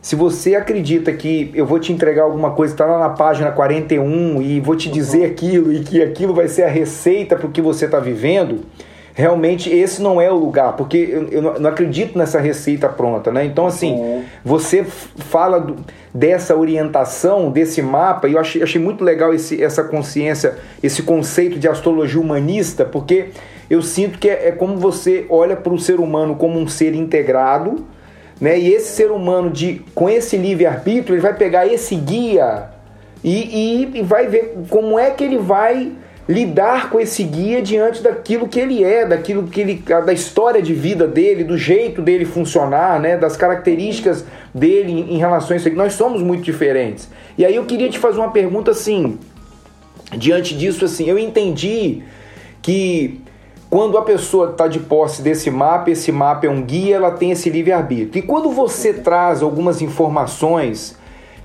se 0.00 0.14
você 0.14 0.54
acredita 0.54 1.12
que 1.12 1.50
eu 1.54 1.66
vou 1.66 1.78
te 1.78 1.92
entregar 1.92 2.22
alguma 2.22 2.52
coisa, 2.52 2.72
está 2.72 2.86
lá 2.86 2.98
na 3.00 3.10
página 3.10 3.50
41 3.50 4.40
e 4.40 4.60
vou 4.60 4.76
te 4.76 4.88
dizer 4.88 5.24
aquilo 5.24 5.72
e 5.72 5.80
que 5.80 6.02
aquilo 6.02 6.32
vai 6.32 6.48
ser 6.48 6.62
a 6.62 6.68
receita 6.68 7.34
para 7.36 7.46
o 7.46 7.50
que 7.50 7.60
você 7.60 7.86
está 7.86 7.98
vivendo, 7.98 8.60
realmente 9.12 9.68
esse 9.68 10.00
não 10.00 10.20
é 10.20 10.30
o 10.30 10.36
lugar, 10.36 10.76
porque 10.76 10.96
eu, 10.96 11.28
eu, 11.28 11.42
não 11.58 11.68
acredito 11.68 12.16
nessa 12.16 12.38
receita 12.38 12.88
pronta, 12.88 13.32
né? 13.32 13.44
Então, 13.44 13.66
assim, 13.66 14.22
você 14.44 14.84
fala 14.84 15.58
do, 15.58 15.76
dessa 16.14 16.54
orientação, 16.54 17.50
desse 17.50 17.82
mapa, 17.82 18.28
e 18.28 18.34
eu 18.34 18.38
achei, 18.38 18.62
achei 18.62 18.80
muito 18.80 19.02
legal 19.02 19.34
esse, 19.34 19.60
essa 19.60 19.82
consciência, 19.82 20.58
esse 20.80 21.02
conceito 21.02 21.58
de 21.58 21.66
astrologia 21.66 22.20
humanista, 22.20 22.84
porque 22.84 23.30
eu 23.68 23.82
sinto 23.82 24.20
que 24.20 24.30
é, 24.30 24.48
é 24.48 24.52
como 24.52 24.76
você 24.76 25.26
olha 25.28 25.56
para 25.56 25.74
o 25.74 25.78
ser 25.78 25.98
humano 25.98 26.36
como 26.36 26.56
um 26.56 26.68
ser 26.68 26.94
integrado 26.94 27.84
né? 28.40 28.58
E 28.58 28.72
esse 28.72 28.92
ser 28.92 29.10
humano, 29.10 29.50
de, 29.50 29.82
com 29.94 30.08
esse 30.08 30.36
livre-arbítrio, 30.36 31.14
ele 31.14 31.22
vai 31.22 31.34
pegar 31.34 31.66
esse 31.66 31.94
guia 31.94 32.70
e, 33.22 33.32
e, 33.32 33.98
e 33.98 34.02
vai 34.02 34.26
ver 34.26 34.56
como 34.68 34.98
é 34.98 35.10
que 35.10 35.24
ele 35.24 35.38
vai 35.38 35.92
lidar 36.28 36.90
com 36.90 37.00
esse 37.00 37.22
guia 37.22 37.62
diante 37.62 38.02
daquilo 38.02 38.46
que 38.46 38.60
ele 38.60 38.84
é, 38.84 39.06
daquilo 39.06 39.44
que 39.44 39.60
ele, 39.60 39.82
da 40.04 40.12
história 40.12 40.60
de 40.60 40.74
vida 40.74 41.06
dele, 41.06 41.42
do 41.42 41.56
jeito 41.56 42.02
dele 42.02 42.26
funcionar, 42.26 43.00
né, 43.00 43.16
das 43.16 43.34
características 43.34 44.26
dele 44.54 44.92
em, 44.92 45.14
em 45.14 45.18
relação 45.18 45.54
a 45.54 45.56
isso. 45.56 45.70
Nós 45.70 45.94
somos 45.94 46.22
muito 46.22 46.42
diferentes. 46.42 47.08
E 47.36 47.46
aí 47.46 47.54
eu 47.54 47.64
queria 47.64 47.88
te 47.88 47.98
fazer 47.98 48.18
uma 48.18 48.30
pergunta 48.30 48.72
assim, 48.72 49.18
diante 50.16 50.54
disso 50.54 50.84
assim, 50.84 51.08
eu 51.08 51.18
entendi 51.18 52.02
que 52.60 53.22
quando 53.70 53.98
a 53.98 54.02
pessoa 54.02 54.50
está 54.50 54.66
de 54.66 54.80
posse 54.80 55.20
desse 55.20 55.50
mapa, 55.50 55.90
esse 55.90 56.10
mapa 56.10 56.46
é 56.46 56.50
um 56.50 56.62
guia, 56.62 56.96
ela 56.96 57.10
tem 57.10 57.30
esse 57.30 57.50
livre-arbítrio. 57.50 58.20
E 58.20 58.26
quando 58.26 58.50
você 58.50 58.94
traz 58.94 59.42
algumas 59.42 59.82
informações 59.82 60.96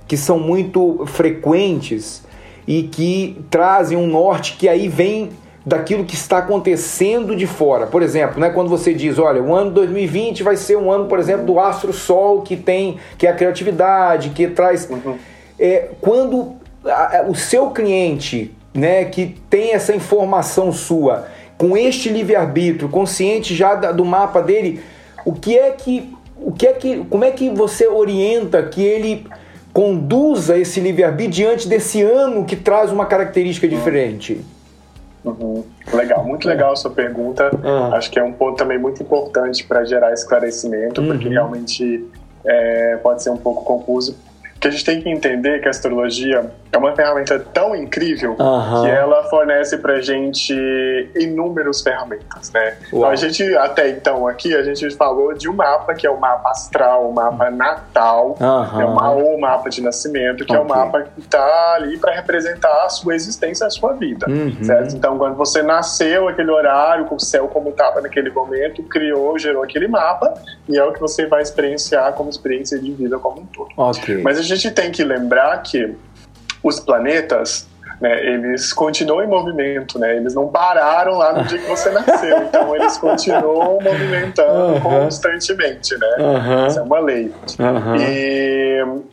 que 0.08 0.16
são 0.16 0.40
muito 0.40 1.04
frequentes 1.06 2.24
e 2.68 2.84
que 2.84 3.44
trazem 3.50 3.98
um 3.98 4.08
norte 4.08 4.56
que 4.58 4.70
aí 4.70 4.88
vem 4.88 5.32
daquilo 5.66 6.04
que 6.04 6.16
está 6.16 6.40
acontecendo 6.40 7.36
de 7.36 7.48
fora. 7.48 7.88
Por 7.88 8.02
exemplo, 8.02 8.40
né, 8.40 8.50
quando 8.50 8.70
você 8.70 8.94
diz, 8.94 9.18
olha, 9.18 9.42
o 9.42 9.54
ano 9.54 9.72
2020 9.72 10.44
vai 10.44 10.58
ser 10.58 10.78
um 10.78 10.92
ano, 10.92 11.06
por 11.06 11.20
exemplo, 11.20 11.46
do 11.46 11.60
astro 11.60 11.94
sol 11.94 12.42
que 12.42 12.56
tem, 12.56 12.98
que 13.18 13.26
é 13.26 13.30
a 13.30 13.34
criatividade, 13.34 14.32
que 14.32 14.48
traz. 14.48 14.90
Uhum. 14.90 15.16
É, 15.58 15.90
quando 16.02 16.56
a, 16.86 17.26
o 17.28 17.36
seu 17.36 17.70
cliente, 17.72 18.54
né, 18.74 19.06
que 19.06 19.38
tem 19.50 19.74
essa 19.74 19.96
informação 19.96 20.72
sua, 20.72 21.28
com 21.64 21.78
este 21.78 22.10
livre-arbítrio, 22.10 22.90
consciente 22.90 23.56
já 23.56 23.74
do 23.74 24.04
mapa 24.04 24.42
dele, 24.42 24.82
o 25.26 25.32
que 25.32 25.58
é 25.58 25.72
que 25.72 26.14
o 26.36 26.52
que 26.52 26.68
é 26.68 26.74
que 26.74 27.06
como 27.10 27.24
é 27.24 27.32
que 27.32 27.50
você 27.50 27.88
orienta 27.88 28.62
que 28.64 28.84
ele 28.84 29.26
conduza 29.72 30.58
esse 30.58 30.82
livre-arbítrio 30.82 31.32
diante 31.32 31.70
desse 31.70 32.02
ano 32.02 32.44
que 32.44 32.58
traz 32.58 32.92
uma 32.92 33.06
característica 33.06 33.66
diferente? 33.66 34.44
Uhum. 35.24 35.64
Legal, 35.94 36.26
muito 36.26 36.50
legal 36.50 36.74
a 36.74 36.76
sua 36.76 36.92
pergunta. 36.92 37.50
Uhum. 37.56 37.94
Acho 37.94 38.12
que 38.12 38.20
é 38.20 38.24
um 38.24 38.34
ponto 38.34 38.58
também 38.58 38.78
muito 38.78 39.02
importante 39.02 39.64
para 39.64 39.86
gerar 39.86 40.12
esclarecimento, 40.12 41.00
uhum. 41.00 41.08
porque 41.08 41.30
realmente 41.30 42.06
é, 42.44 42.98
pode 43.02 43.24
ser 43.24 43.30
um 43.30 43.38
pouco 43.38 43.64
confuso 43.64 44.18
que 44.60 44.68
a 44.68 44.72
gente 44.72 44.84
tem 44.84 45.02
que 45.02 45.10
entender 45.10 45.62
que 45.62 45.68
a 45.68 45.72
astrologia 45.72 46.52
é 46.74 46.78
uma 46.78 46.96
ferramenta 46.96 47.40
tão 47.40 47.76
incrível 47.76 48.36
uhum. 48.40 48.82
que 48.82 48.90
ela 48.90 49.24
fornece 49.26 49.78
pra 49.78 50.02
gente 50.02 50.54
inúmeras 51.16 51.82
ferramentas, 51.82 52.52
né? 52.52 52.78
Então 52.88 53.06
a 53.06 53.16
gente, 53.16 53.44
até 53.58 53.90
então 53.90 54.28
aqui, 54.28 54.56
a 54.56 54.64
gente 54.64 54.90
falou 54.96 55.34
de 55.36 55.48
um 55.48 55.54
mapa, 55.54 55.94
que 55.94 56.08
é 56.08 56.10
o 56.10 56.20
mapa 56.20 56.50
astral, 56.50 57.08
o 57.08 57.14
mapa 57.14 57.52
natal, 57.52 58.36
uhum. 58.40 58.82
é 58.82 58.86
uma, 58.86 59.12
o 59.12 59.40
mapa 59.40 59.70
de 59.70 59.82
nascimento, 59.82 60.44
que 60.44 60.52
okay. 60.52 60.58
é 60.58 60.60
o 60.60 60.68
mapa 60.68 61.04
que 61.04 61.22
tá 61.22 61.76
ali 61.76 61.98
para 62.00 62.14
representar 62.16 62.86
a 62.86 62.90
sua 62.90 63.14
existência, 63.14 63.68
a 63.68 63.70
sua 63.70 63.94
vida, 63.94 64.26
uhum. 64.28 64.64
certo? 64.64 64.96
Então 64.96 65.16
quando 65.20 65.36
você 65.36 65.62
nasceu, 65.62 66.28
aquele 66.28 66.50
horário, 66.50 67.06
com 67.06 67.16
o 67.16 67.20
céu 67.20 67.48
como 67.48 67.70
estava 67.70 68.02
naquele 68.02 68.32
momento, 68.32 68.82
criou, 68.82 69.38
gerou 69.38 69.62
aquele 69.62 69.88
mapa, 69.88 70.34
e 70.68 70.76
é 70.76 70.84
o 70.84 70.92
que 70.92 71.00
você 71.00 71.28
vai 71.28 71.44
experienciar 71.44 72.14
como 72.14 72.32
experiência 72.32 72.80
de 72.80 72.92
vida 72.92 73.20
como 73.20 73.42
um 73.42 73.46
todo. 73.46 73.70
Okay. 73.78 74.24
Mas 74.24 74.40
a 74.40 74.42
gente 74.42 74.72
tem 74.72 74.92
que 74.92 75.04
lembrar 75.04 75.62
que 75.62 75.96
os 76.64 76.80
planetas 76.80 77.68
né, 78.02 78.26
eles 78.26 78.74
continuam 78.74 79.24
em 79.24 79.28
movimento, 79.28 79.98
né? 79.98 80.18
Eles 80.18 80.34
não 80.34 80.50
pararam 80.50 81.18
lá 81.18 81.32
no 81.32 81.44
dia 81.46 81.58
que 81.58 81.70
você 81.70 81.90
nasceu, 81.90 82.38
então 82.44 82.76
eles 82.76 82.98
continuam 82.98 83.80
movimentando 83.82 84.74
uhum. 84.74 84.82
constantemente, 84.82 85.98
né? 85.98 86.16
Uhum. 86.20 86.68
Isso 86.68 86.80
é 86.80 86.82
uma 86.82 87.00
lei. 87.00 87.32
Uhum. 87.60 87.96
E 87.96 89.04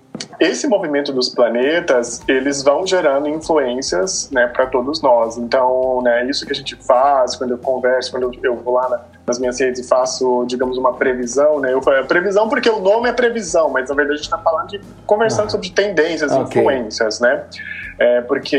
esse 0.41 0.67
movimento 0.67 1.13
dos 1.13 1.29
planetas, 1.29 2.23
eles 2.27 2.63
vão 2.63 2.87
gerando 2.87 3.29
influências, 3.29 4.31
né, 4.31 4.47
para 4.47 4.67
todos 4.67 5.01
nós. 5.03 5.37
Então, 5.37 6.01
né, 6.03 6.27
isso 6.27 6.45
que 6.45 6.53
a 6.53 6.55
gente 6.55 6.75
faz 6.77 7.37
quando 7.37 7.53
eu 7.53 7.59
converso, 7.59 8.11
quando 8.11 8.33
eu, 8.43 8.57
vou 8.57 8.75
lá 8.75 8.89
na, 8.89 9.01
nas 9.31 9.39
minhas 9.39 9.61
redes 9.61 9.85
e 9.85 9.89
faço, 9.89 10.45
digamos, 10.47 10.77
uma 10.77 10.93
previsão, 10.95 11.61
né? 11.61 11.73
Eu 11.73 11.81
falo, 11.81 12.05
previsão 12.07 12.49
porque 12.49 12.69
o 12.69 12.81
nome 12.81 13.09
é 13.09 13.13
previsão, 13.13 13.71
mas 13.71 13.89
na 13.89 13.95
verdade 13.95 14.15
a 14.15 14.17
gente 14.17 14.25
está 14.25 14.39
falando 14.39 14.69
de 14.69 14.81
conversando 15.07 15.47
ah. 15.47 15.51
sobre 15.51 15.71
tendências, 15.71 16.33
okay. 16.33 16.61
influências, 16.61 17.21
né? 17.21 17.45
É 17.99 18.23
porque, 18.23 18.59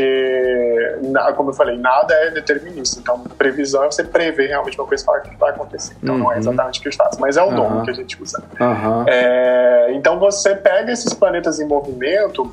como 1.36 1.50
eu 1.50 1.54
falei, 1.54 1.76
nada 1.76 2.14
é 2.14 2.30
determinista. 2.30 3.00
Então, 3.00 3.18
previsão 3.36 3.82
é 3.82 3.90
você 3.90 4.04
prever 4.04 4.46
realmente 4.46 4.78
uma 4.78 4.86
coisa 4.86 5.04
que 5.20 5.36
vai 5.36 5.50
acontecer. 5.50 5.96
Então, 6.00 6.14
uhum. 6.14 6.20
não 6.20 6.30
é 6.30 6.34
uhum. 6.34 6.40
exatamente 6.40 6.78
o 6.78 6.82
que 6.82 6.88
gente 6.90 6.96
faz, 6.96 7.18
mas 7.18 7.36
é 7.36 7.42
o 7.42 7.50
nome 7.50 7.78
uhum. 7.78 7.82
que 7.82 7.90
a 7.90 7.94
gente 7.94 8.22
usa. 8.22 8.40
Uhum. 8.60 9.04
É, 9.08 9.92
então, 9.94 10.20
você 10.20 10.54
pega 10.54 10.92
esses 10.92 11.12
planetas 11.12 11.58
em 11.58 11.66
movimento 11.66 12.52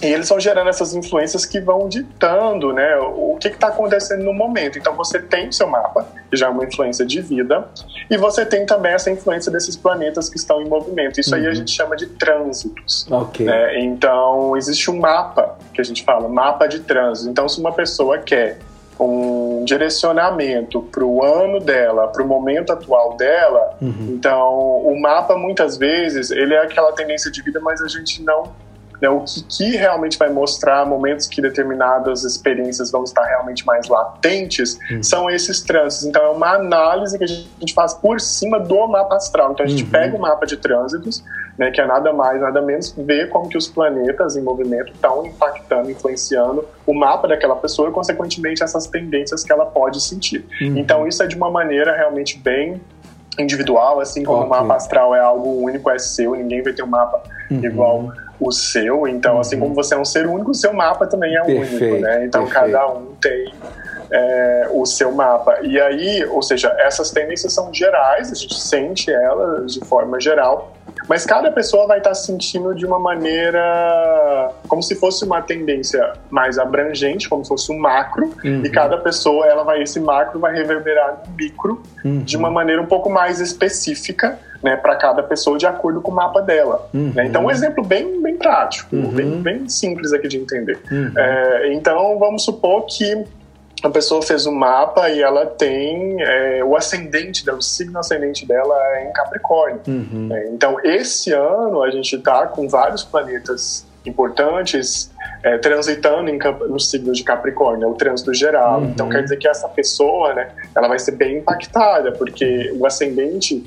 e 0.00 0.06
eles 0.06 0.28
vão 0.28 0.38
gerando 0.38 0.68
essas 0.68 0.94
influências 0.94 1.44
que 1.44 1.60
vão 1.60 1.88
ditando 1.88 2.72
né, 2.72 2.96
o 2.98 3.36
que 3.40 3.48
está 3.48 3.68
acontecendo 3.68 4.22
no 4.24 4.32
momento. 4.32 4.78
Então 4.78 4.94
você 4.94 5.18
tem 5.20 5.48
o 5.48 5.52
seu 5.52 5.66
mapa, 5.66 6.06
que 6.30 6.36
já 6.36 6.46
é 6.46 6.48
uma 6.48 6.64
influência 6.64 7.04
de 7.04 7.20
vida, 7.20 7.66
e 8.10 8.16
você 8.16 8.46
tem 8.46 8.64
também 8.64 8.92
essa 8.92 9.10
influência 9.10 9.50
desses 9.50 9.76
planetas 9.76 10.28
que 10.28 10.36
estão 10.36 10.60
em 10.62 10.68
movimento. 10.68 11.18
Isso 11.18 11.34
uhum. 11.34 11.40
aí 11.40 11.46
a 11.46 11.48
uhum. 11.50 11.54
gente 11.54 11.72
chama 11.72 11.96
de 11.96 12.06
trânsitos. 12.06 13.06
Okay. 13.10 13.46
Né? 13.46 13.80
Então 13.80 14.56
existe 14.56 14.90
um 14.90 14.98
mapa 14.98 15.58
que 15.74 15.80
a 15.80 15.84
gente 15.84 16.04
fala, 16.04 16.28
mapa 16.28 16.66
de 16.66 16.80
trânsito. 16.80 17.30
Então 17.30 17.48
se 17.48 17.58
uma 17.58 17.72
pessoa 17.72 18.18
quer 18.18 18.58
um 19.00 19.64
direcionamento 19.64 20.82
para 20.82 21.04
o 21.04 21.24
ano 21.24 21.60
dela, 21.60 22.08
para 22.08 22.22
o 22.22 22.26
momento 22.26 22.72
atual 22.72 23.16
dela. 23.16 23.76
Uhum. 23.80 24.08
Então, 24.10 24.52
o 24.52 25.00
mapa 25.00 25.36
muitas 25.36 25.76
vezes 25.76 26.30
ele 26.30 26.52
é 26.52 26.62
aquela 26.62 26.92
tendência 26.92 27.30
de 27.30 27.40
vida, 27.42 27.60
mas 27.60 27.80
a 27.80 27.86
gente 27.86 28.22
não 28.22 28.52
né, 29.00 29.08
o 29.08 29.20
que, 29.20 29.42
que, 29.44 29.76
realmente 29.76 30.18
vai 30.18 30.28
mostrar 30.30 30.84
momentos 30.86 31.26
que 31.26 31.40
determinadas 31.40 32.24
experiências 32.24 32.90
vão 32.90 33.04
estar 33.04 33.24
realmente 33.24 33.64
mais 33.64 33.88
latentes 33.88 34.78
uhum. 34.90 35.02
são 35.02 35.30
esses 35.30 35.60
trânsitos. 35.60 36.06
Então, 36.06 36.22
é 36.22 36.28
uma 36.30 36.54
análise 36.54 37.16
que 37.16 37.24
a 37.24 37.26
gente 37.26 37.74
faz 37.74 37.94
por 37.94 38.20
cima 38.20 38.58
do 38.58 38.86
mapa 38.88 39.16
astral. 39.16 39.52
Então, 39.52 39.64
a 39.64 39.68
gente 39.68 39.84
uhum. 39.84 39.90
pega 39.90 40.16
o 40.16 40.20
mapa 40.20 40.46
de 40.46 40.56
trânsitos, 40.56 41.22
né, 41.56 41.70
que 41.70 41.80
é 41.80 41.86
nada 41.86 42.12
mais, 42.12 42.40
nada 42.40 42.60
menos, 42.60 42.94
ver 42.96 43.28
como 43.28 43.48
que 43.48 43.56
os 43.56 43.68
planetas 43.68 44.36
em 44.36 44.42
movimento 44.42 44.92
estão 44.92 45.24
impactando, 45.26 45.90
influenciando 45.90 46.64
o 46.86 46.92
mapa 46.92 47.28
daquela 47.28 47.56
pessoa 47.56 47.88
e, 47.88 47.92
consequentemente, 47.92 48.62
essas 48.62 48.86
tendências 48.86 49.44
que 49.44 49.52
ela 49.52 49.66
pode 49.66 50.00
sentir. 50.00 50.44
Uhum. 50.60 50.78
Então, 50.78 51.06
isso 51.06 51.22
é 51.22 51.26
de 51.26 51.36
uma 51.36 51.50
maneira 51.50 51.96
realmente 51.96 52.38
bem 52.38 52.80
individual, 53.38 54.00
assim 54.00 54.24
como 54.24 54.38
okay. 54.38 54.48
o 54.48 54.50
mapa 54.50 54.74
astral 54.74 55.14
é 55.14 55.20
algo 55.20 55.62
único, 55.62 55.88
é 55.90 55.98
seu, 55.98 56.34
ninguém 56.34 56.60
vai 56.62 56.72
ter 56.72 56.82
um 56.82 56.88
mapa 56.88 57.22
uhum. 57.50 57.64
igual 57.64 58.12
o 58.40 58.52
seu. 58.52 59.06
Então, 59.06 59.38
assim 59.38 59.56
uhum. 59.56 59.62
como 59.62 59.74
você 59.74 59.94
é 59.94 59.98
um 59.98 60.04
ser 60.04 60.26
único, 60.26 60.50
o 60.50 60.54
seu 60.54 60.72
mapa 60.72 61.06
também 61.06 61.36
é 61.36 61.42
perfeito, 61.42 61.84
único, 61.84 62.02
né? 62.02 62.24
Então, 62.24 62.44
perfeito. 62.44 62.72
cada 62.72 62.88
um 62.92 63.06
tem 63.20 63.52
é, 64.10 64.68
o 64.72 64.84
seu 64.86 65.12
mapa. 65.12 65.58
E 65.62 65.80
aí, 65.80 66.24
ou 66.26 66.42
seja, 66.42 66.74
essas 66.78 67.10
tendências 67.10 67.52
são 67.52 67.72
gerais, 67.72 68.30
a 68.32 68.34
gente 68.34 68.58
sente 68.60 69.10
elas 69.10 69.74
de 69.74 69.80
forma 69.80 70.20
geral, 70.20 70.72
mas 71.08 71.24
cada 71.24 71.50
pessoa 71.50 71.86
vai 71.86 71.98
estar 71.98 72.14
sentindo 72.14 72.74
de 72.74 72.84
uma 72.84 72.98
maneira 72.98 74.50
como 74.66 74.82
se 74.82 74.94
fosse 74.94 75.24
uma 75.24 75.40
tendência 75.40 76.14
mais 76.30 76.58
abrangente, 76.58 77.28
como 77.28 77.44
se 77.44 77.48
fosse 77.48 77.72
um 77.72 77.78
macro, 77.78 78.32
uhum. 78.44 78.62
e 78.64 78.70
cada 78.70 78.98
pessoa, 78.98 79.46
ela 79.46 79.62
vai 79.62 79.82
esse 79.82 80.00
macro 80.00 80.38
vai 80.38 80.54
reverberar 80.54 81.22
no 81.26 81.34
micro 81.34 81.82
uhum. 82.04 82.18
de 82.18 82.36
uma 82.36 82.50
maneira 82.50 82.80
um 82.80 82.86
pouco 82.86 83.08
mais 83.08 83.40
específica, 83.40 84.38
né, 84.62 84.76
para 84.76 84.96
cada 84.96 85.22
pessoa 85.22 85.56
de 85.56 85.66
acordo 85.66 86.00
com 86.00 86.10
o 86.10 86.14
mapa 86.14 86.40
dela. 86.40 86.88
Uhum. 86.92 87.12
Né? 87.14 87.26
Então, 87.26 87.44
um 87.44 87.50
exemplo 87.50 87.84
bem, 87.84 88.20
bem 88.22 88.36
prático, 88.36 88.94
uhum. 88.94 89.10
bem, 89.10 89.42
bem 89.42 89.68
simples 89.68 90.12
aqui 90.12 90.28
de 90.28 90.36
entender. 90.36 90.78
Uhum. 90.90 91.12
É, 91.16 91.72
então, 91.72 92.18
vamos 92.18 92.44
supor 92.44 92.84
que 92.86 93.24
a 93.82 93.88
pessoa 93.88 94.20
fez 94.20 94.46
um 94.46 94.54
mapa 94.54 95.08
e 95.08 95.22
ela 95.22 95.46
tem 95.46 96.20
é, 96.20 96.64
o 96.64 96.76
ascendente 96.76 97.44
dela, 97.44 97.58
o 97.58 97.62
signo 97.62 97.98
ascendente 97.98 98.44
dela 98.46 98.74
é 98.96 99.08
em 99.08 99.12
Capricórnio. 99.12 99.80
Uhum. 99.86 100.28
É, 100.32 100.48
então, 100.48 100.76
esse 100.82 101.32
ano 101.32 101.82
a 101.82 101.90
gente 101.90 102.16
está 102.16 102.46
com 102.46 102.68
vários 102.68 103.04
planetas 103.04 103.86
importantes 104.04 105.10
é, 105.42 105.58
transitando 105.58 106.30
em, 106.30 106.38
no 106.68 106.80
signo 106.80 107.12
de 107.12 107.22
Capricórnio, 107.22 107.84
é 107.84 107.88
o 107.88 107.94
trânsito 107.94 108.34
geral. 108.34 108.80
Uhum. 108.80 108.86
Então, 108.86 109.08
quer 109.08 109.22
dizer 109.22 109.36
que 109.36 109.46
essa 109.46 109.68
pessoa, 109.68 110.34
né, 110.34 110.48
ela 110.74 110.88
vai 110.88 110.98
ser 110.98 111.12
bem 111.12 111.38
impactada, 111.38 112.10
porque 112.12 112.72
o 112.76 112.84
ascendente 112.84 113.64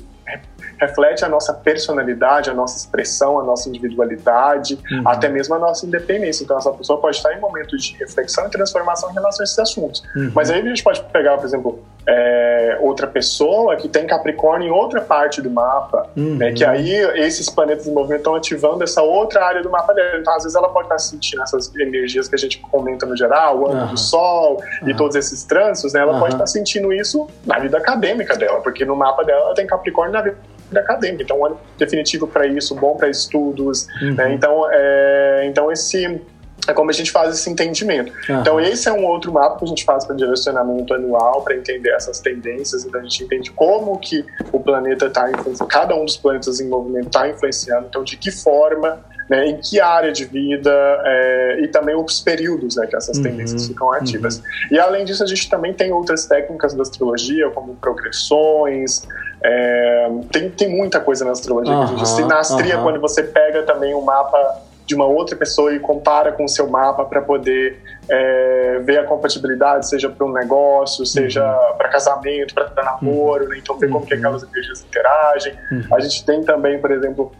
reflete 0.82 1.24
a 1.24 1.28
nossa 1.28 1.54
personalidade, 1.54 2.50
a 2.50 2.54
nossa 2.54 2.76
expressão, 2.76 3.38
a 3.38 3.44
nossa 3.44 3.68
individualidade, 3.68 4.78
uhum. 4.90 5.02
até 5.06 5.28
mesmo 5.28 5.54
a 5.54 5.58
nossa 5.58 5.86
independência. 5.86 6.42
Então, 6.42 6.58
essa 6.58 6.72
pessoa 6.72 7.00
pode 7.00 7.16
estar 7.16 7.32
em 7.32 7.40
momentos 7.40 7.84
de 7.84 7.96
reflexão 7.96 8.46
e 8.46 8.50
transformação 8.50 9.10
em 9.10 9.14
relação 9.14 9.42
a 9.42 9.44
esses 9.44 9.58
assuntos. 9.58 10.02
Uhum. 10.16 10.32
Mas 10.34 10.50
aí 10.50 10.60
a 10.60 10.64
gente 10.64 10.82
pode 10.82 11.00
pegar, 11.04 11.36
por 11.36 11.46
exemplo, 11.46 11.80
é, 12.06 12.78
outra 12.80 13.06
pessoa 13.06 13.76
que 13.76 13.88
tem 13.88 14.06
Capricórnio 14.06 14.68
em 14.68 14.70
outra 14.72 15.00
parte 15.00 15.40
do 15.40 15.48
mapa, 15.48 16.08
uhum. 16.16 16.36
né, 16.36 16.52
que 16.52 16.64
aí 16.64 16.90
esses 17.20 17.48
planetas 17.48 17.86
em 17.86 17.92
movimento 17.92 18.18
estão 18.18 18.34
ativando 18.34 18.82
essa 18.82 19.02
outra 19.02 19.44
área 19.44 19.62
do 19.62 19.70
mapa 19.70 19.94
dela. 19.94 20.18
Então, 20.18 20.34
às 20.34 20.42
vezes, 20.42 20.56
ela 20.56 20.68
pode 20.68 20.86
estar 20.86 20.98
sentindo 20.98 21.42
essas 21.42 21.72
energias 21.76 22.26
que 22.26 22.34
a 22.34 22.38
gente 22.38 22.58
comenta 22.58 23.06
no 23.06 23.16
geral, 23.16 23.60
o 23.60 23.70
ano 23.70 23.86
do 23.86 23.96
Sol 23.96 24.60
e 24.84 24.94
todos 24.94 25.14
esses 25.14 25.44
trânsitos, 25.44 25.92
né, 25.92 26.00
ela 26.00 26.18
pode 26.18 26.34
estar 26.34 26.46
sentindo 26.46 26.92
isso 26.92 27.28
na 27.46 27.58
vida 27.60 27.78
acadêmica 27.78 28.36
dela, 28.36 28.60
porque 28.60 28.84
no 28.84 28.96
mapa 28.96 29.22
dela 29.24 29.42
ela 29.42 29.54
tem 29.54 29.66
Capricórnio 29.66 30.12
na 30.12 30.22
vida 30.22 30.36
acadêmica. 30.78 31.22
Então, 31.22 31.40
um 31.40 31.46
ano 31.46 31.60
definitivo 31.78 32.26
para 32.26 32.46
isso, 32.46 32.74
bom 32.74 32.96
para 32.96 33.08
estudos. 33.08 33.86
Uhum. 34.00 34.14
Né? 34.14 34.34
Então, 34.34 34.66
é, 34.70 35.44
então, 35.46 35.70
esse 35.70 36.20
é 36.68 36.72
como 36.72 36.90
a 36.90 36.92
gente 36.92 37.10
faz 37.10 37.34
esse 37.34 37.50
entendimento. 37.50 38.12
Uhum. 38.28 38.40
Então, 38.40 38.60
esse 38.60 38.88
é 38.88 38.92
um 38.92 39.04
outro 39.04 39.32
mapa 39.32 39.58
que 39.58 39.64
a 39.64 39.68
gente 39.68 39.84
faz 39.84 40.04
para 40.04 40.14
direcionamento 40.14 40.94
anual, 40.94 41.42
para 41.42 41.56
entender 41.56 41.90
essas 41.90 42.20
tendências, 42.20 42.84
então 42.84 43.00
a 43.00 43.02
gente 43.02 43.24
entende 43.24 43.50
como 43.50 43.98
que 43.98 44.24
o 44.52 44.60
planeta 44.60 45.06
está 45.06 45.30
influenciando, 45.30 45.70
cada 45.70 45.94
um 45.94 46.04
dos 46.04 46.16
planetas 46.16 46.60
em 46.60 46.68
movimento 46.68 47.06
está 47.06 47.28
influenciando, 47.28 47.86
então 47.88 48.04
de 48.04 48.16
que 48.16 48.30
forma, 48.30 49.00
né, 49.28 49.46
em 49.48 49.56
que 49.56 49.80
área 49.80 50.12
de 50.12 50.24
vida, 50.24 50.72
é, 51.04 51.60
e 51.62 51.68
também 51.68 51.96
os 51.96 52.20
períodos 52.20 52.76
né, 52.76 52.86
que 52.86 52.96
essas 52.96 53.16
uhum. 53.16 53.24
tendências 53.24 53.66
ficam 53.66 53.92
ativas. 53.92 54.36
Uhum. 54.36 54.44
E 54.72 54.78
além 54.78 55.04
disso, 55.04 55.22
a 55.24 55.26
gente 55.26 55.48
também 55.48 55.72
tem 55.72 55.92
outras 55.92 56.26
técnicas 56.26 56.74
da 56.74 56.82
astrologia, 56.82 57.50
como 57.50 57.74
progressões, 57.76 59.02
é, 59.44 60.10
tem, 60.30 60.50
tem 60.50 60.68
muita 60.68 61.00
coisa 61.00 61.24
na 61.24 61.32
astrologia. 61.32 61.74
Uhum, 61.74 62.04
se 62.04 62.24
na 62.24 62.38
astria, 62.38 62.76
uhum. 62.76 62.84
quando 62.84 63.00
você 63.00 63.22
pega 63.22 63.62
também 63.62 63.94
um 63.94 64.02
mapa 64.02 64.62
de 64.86 64.94
uma 64.94 65.06
outra 65.06 65.36
pessoa 65.36 65.74
e 65.74 65.78
compara 65.78 66.32
com 66.32 66.44
o 66.44 66.48
seu 66.48 66.68
mapa 66.68 67.04
para 67.04 67.22
poder 67.22 67.80
é, 68.08 68.80
ver 68.84 68.98
a 68.98 69.04
compatibilidade, 69.04 69.88
seja 69.88 70.08
para 70.08 70.26
um 70.26 70.32
negócio, 70.32 71.06
seja 71.06 71.44
uhum. 71.44 71.76
para 71.76 71.88
casamento, 71.88 72.54
para 72.54 72.70
namoro, 72.82 73.48
né? 73.48 73.58
então 73.58 73.78
ver 73.78 73.88
como 73.88 74.04
que 74.04 74.14
uhum. 74.14 74.20
aquelas 74.20 74.42
energias 74.42 74.84
interagem. 74.84 75.54
Uhum. 75.70 75.94
A 75.94 76.00
gente 76.00 76.24
tem 76.24 76.42
também, 76.42 76.80
por 76.80 76.90
exemplo, 76.90 77.32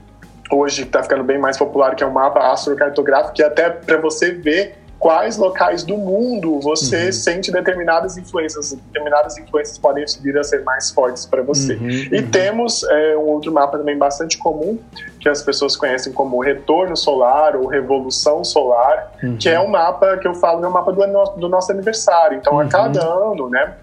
hoje 0.50 0.82
está 0.82 1.02
ficando 1.02 1.24
bem 1.24 1.38
mais 1.38 1.56
popular, 1.56 1.94
que 1.94 2.02
é 2.02 2.06
um 2.06 2.12
mapa 2.12 2.52
astrocartográfico, 2.52 3.34
que 3.34 3.42
é 3.42 3.46
até 3.46 3.70
para 3.70 3.98
você 3.98 4.32
ver 4.32 4.81
quais 5.02 5.36
locais 5.36 5.82
do 5.82 5.98
mundo 5.98 6.60
você 6.60 7.06
uhum. 7.06 7.12
sente 7.12 7.50
determinadas 7.50 8.16
influências. 8.16 8.72
Determinadas 8.72 9.36
influências 9.36 9.76
podem 9.76 10.04
vir 10.22 10.38
a 10.38 10.44
ser 10.44 10.62
mais 10.62 10.92
fortes 10.92 11.26
para 11.26 11.42
você. 11.42 11.74
Uhum, 11.74 11.88
e 11.90 12.20
uhum. 12.20 12.30
temos 12.30 12.84
é, 12.84 13.16
um 13.16 13.26
outro 13.26 13.50
mapa 13.50 13.78
também 13.78 13.98
bastante 13.98 14.38
comum, 14.38 14.78
que 15.18 15.28
as 15.28 15.42
pessoas 15.42 15.76
conhecem 15.76 16.12
como 16.12 16.40
retorno 16.40 16.96
solar 16.96 17.56
ou 17.56 17.66
revolução 17.66 18.44
solar, 18.44 19.12
que 19.40 19.48
é 19.48 19.58
uhum. 19.58 19.66
um 19.66 19.70
mapa 19.70 20.18
que 20.18 20.28
eu 20.28 20.34
falo, 20.34 20.64
é 20.64 20.68
um 20.68 20.72
mapa 20.72 20.92
do, 20.92 21.04
do 21.36 21.48
nosso 21.48 21.72
aniversário. 21.72 22.38
Então, 22.38 22.60
a 22.60 22.68
cada 22.68 23.04
uhum. 23.04 23.32
ano, 23.32 23.50
né, 23.50 23.74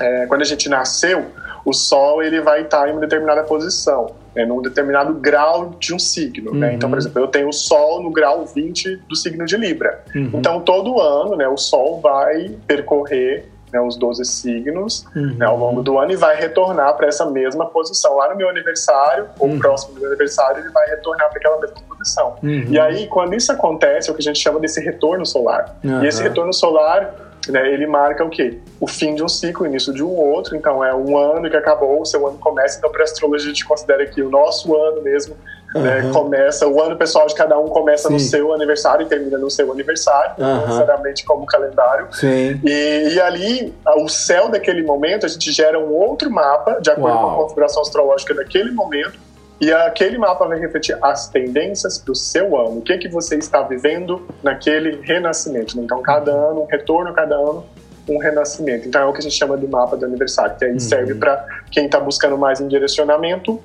é, 0.00 0.26
quando 0.26 0.42
a 0.42 0.46
gente 0.46 0.68
nasceu, 0.68 1.26
o 1.64 1.72
Sol 1.72 2.24
ele 2.24 2.40
vai 2.40 2.62
estar 2.62 2.88
em 2.88 2.90
uma 2.90 3.00
determinada 3.00 3.44
posição 3.44 4.16
né, 4.36 4.44
num 4.44 4.60
determinado 4.60 5.14
grau 5.14 5.74
de 5.80 5.94
um 5.94 5.98
signo. 5.98 6.52
Uhum. 6.52 6.58
Né? 6.58 6.74
Então, 6.74 6.90
por 6.90 6.96
uhum. 6.96 7.00
exemplo, 7.00 7.22
eu 7.22 7.26
tenho 7.26 7.48
o 7.48 7.52
Sol 7.52 8.02
no 8.02 8.10
grau 8.10 8.44
20 8.44 8.96
do 9.08 9.16
signo 9.16 9.46
de 9.46 9.56
Libra. 9.56 10.04
Uhum. 10.14 10.30
Então, 10.34 10.60
todo 10.60 11.00
ano, 11.00 11.34
né, 11.36 11.48
o 11.48 11.56
Sol 11.56 12.00
vai 12.00 12.50
percorrer 12.66 13.48
né, 13.72 13.80
os 13.80 13.96
12 13.96 14.24
signos 14.26 15.06
uhum. 15.16 15.34
né, 15.36 15.46
ao 15.46 15.56
longo 15.56 15.82
do 15.82 15.98
ano 15.98 16.12
e 16.12 16.16
vai 16.16 16.36
retornar 16.36 16.94
para 16.96 17.08
essa 17.08 17.24
mesma 17.24 17.64
posição. 17.66 18.16
Lá 18.16 18.28
no 18.28 18.36
meu 18.36 18.50
aniversário, 18.50 19.26
ou 19.38 19.48
uhum. 19.48 19.58
próximo 19.58 19.94
do 19.94 20.00
meu 20.00 20.10
aniversário, 20.10 20.62
ele 20.62 20.70
vai 20.70 20.86
retornar 20.90 21.30
para 21.30 21.38
aquela 21.38 21.58
mesma 21.58 21.76
posição. 21.88 22.36
Uhum. 22.42 22.66
E 22.68 22.78
aí, 22.78 23.06
quando 23.06 23.34
isso 23.34 23.50
acontece, 23.50 24.10
é 24.10 24.12
o 24.12 24.14
que 24.14 24.20
a 24.20 24.24
gente 24.24 24.38
chama 24.38 24.60
desse 24.60 24.80
retorno 24.80 25.24
solar. 25.24 25.78
E 25.82 26.06
esse 26.06 26.22
retorno 26.22 26.52
solar 26.52 27.25
né, 27.52 27.72
ele 27.72 27.86
marca 27.86 28.24
o 28.24 28.30
quê? 28.30 28.58
O 28.80 28.86
fim 28.86 29.14
de 29.14 29.22
um 29.22 29.28
ciclo, 29.28 29.64
o 29.64 29.68
início 29.68 29.92
de 29.92 30.02
um 30.02 30.14
outro. 30.14 30.56
Então, 30.56 30.84
é 30.84 30.94
um 30.94 31.16
ano 31.16 31.48
que 31.50 31.56
acabou, 31.56 32.00
o 32.00 32.04
seu 32.04 32.26
ano 32.26 32.38
começa. 32.38 32.78
Então, 32.78 32.90
para 32.90 33.04
astrologia, 33.04 33.46
a 33.46 33.54
gente 33.54 33.64
considera 33.64 34.06
que 34.06 34.22
o 34.22 34.30
nosso 34.30 34.74
ano 34.76 35.02
mesmo 35.02 35.36
uhum. 35.74 35.82
né, 35.82 36.10
começa, 36.12 36.66
o 36.66 36.80
ano 36.80 36.96
pessoal 36.96 37.26
de 37.26 37.34
cada 37.34 37.58
um 37.58 37.68
começa 37.68 38.08
Sim. 38.08 38.14
no 38.14 38.20
seu 38.20 38.52
aniversário 38.52 39.04
e 39.04 39.08
termina 39.08 39.38
no 39.38 39.50
seu 39.50 39.70
aniversário, 39.70 40.34
uhum. 40.38 40.46
não 40.46 40.66
necessariamente 40.66 41.24
como 41.24 41.46
calendário. 41.46 42.08
Sim. 42.12 42.60
E, 42.64 43.14
e, 43.14 43.20
ali, 43.20 43.74
o 43.98 44.08
céu 44.08 44.48
daquele 44.48 44.82
momento, 44.82 45.26
a 45.26 45.28
gente 45.28 45.52
gera 45.52 45.78
um 45.78 45.92
outro 45.92 46.30
mapa, 46.30 46.78
de 46.80 46.90
acordo 46.90 47.16
Uau. 47.16 47.28
com 47.28 47.34
a 47.34 47.44
configuração 47.44 47.82
astrológica 47.82 48.34
daquele 48.34 48.70
momento, 48.70 49.25
e 49.60 49.72
aquele 49.72 50.18
mapa 50.18 50.46
vai 50.46 50.58
refletir 50.58 50.98
as 51.02 51.28
tendências 51.28 51.98
do 51.98 52.14
seu 52.14 52.58
ano, 52.58 52.78
o 52.78 52.82
que, 52.82 52.98
que 52.98 53.08
você 53.08 53.36
está 53.36 53.62
vivendo 53.62 54.26
naquele 54.42 55.00
renascimento. 55.02 55.78
Então, 55.80 56.02
cada 56.02 56.30
ano, 56.30 56.62
um 56.62 56.66
retorno, 56.66 57.12
cada 57.14 57.34
ano, 57.34 57.64
um 58.08 58.18
renascimento. 58.18 58.86
Então, 58.86 59.02
é 59.02 59.06
o 59.06 59.12
que 59.12 59.18
a 59.18 59.22
gente 59.22 59.34
chama 59.34 59.56
do 59.56 59.66
mapa 59.66 59.96
do 59.96 60.04
aniversário, 60.04 60.56
que 60.56 60.64
aí 60.64 60.72
uhum. 60.72 60.78
serve 60.78 61.14
para 61.14 61.44
quem 61.70 61.86
está 61.86 61.98
buscando 61.98 62.36
mais 62.36 62.60
um 62.60 62.68
direcionamento, 62.68 63.60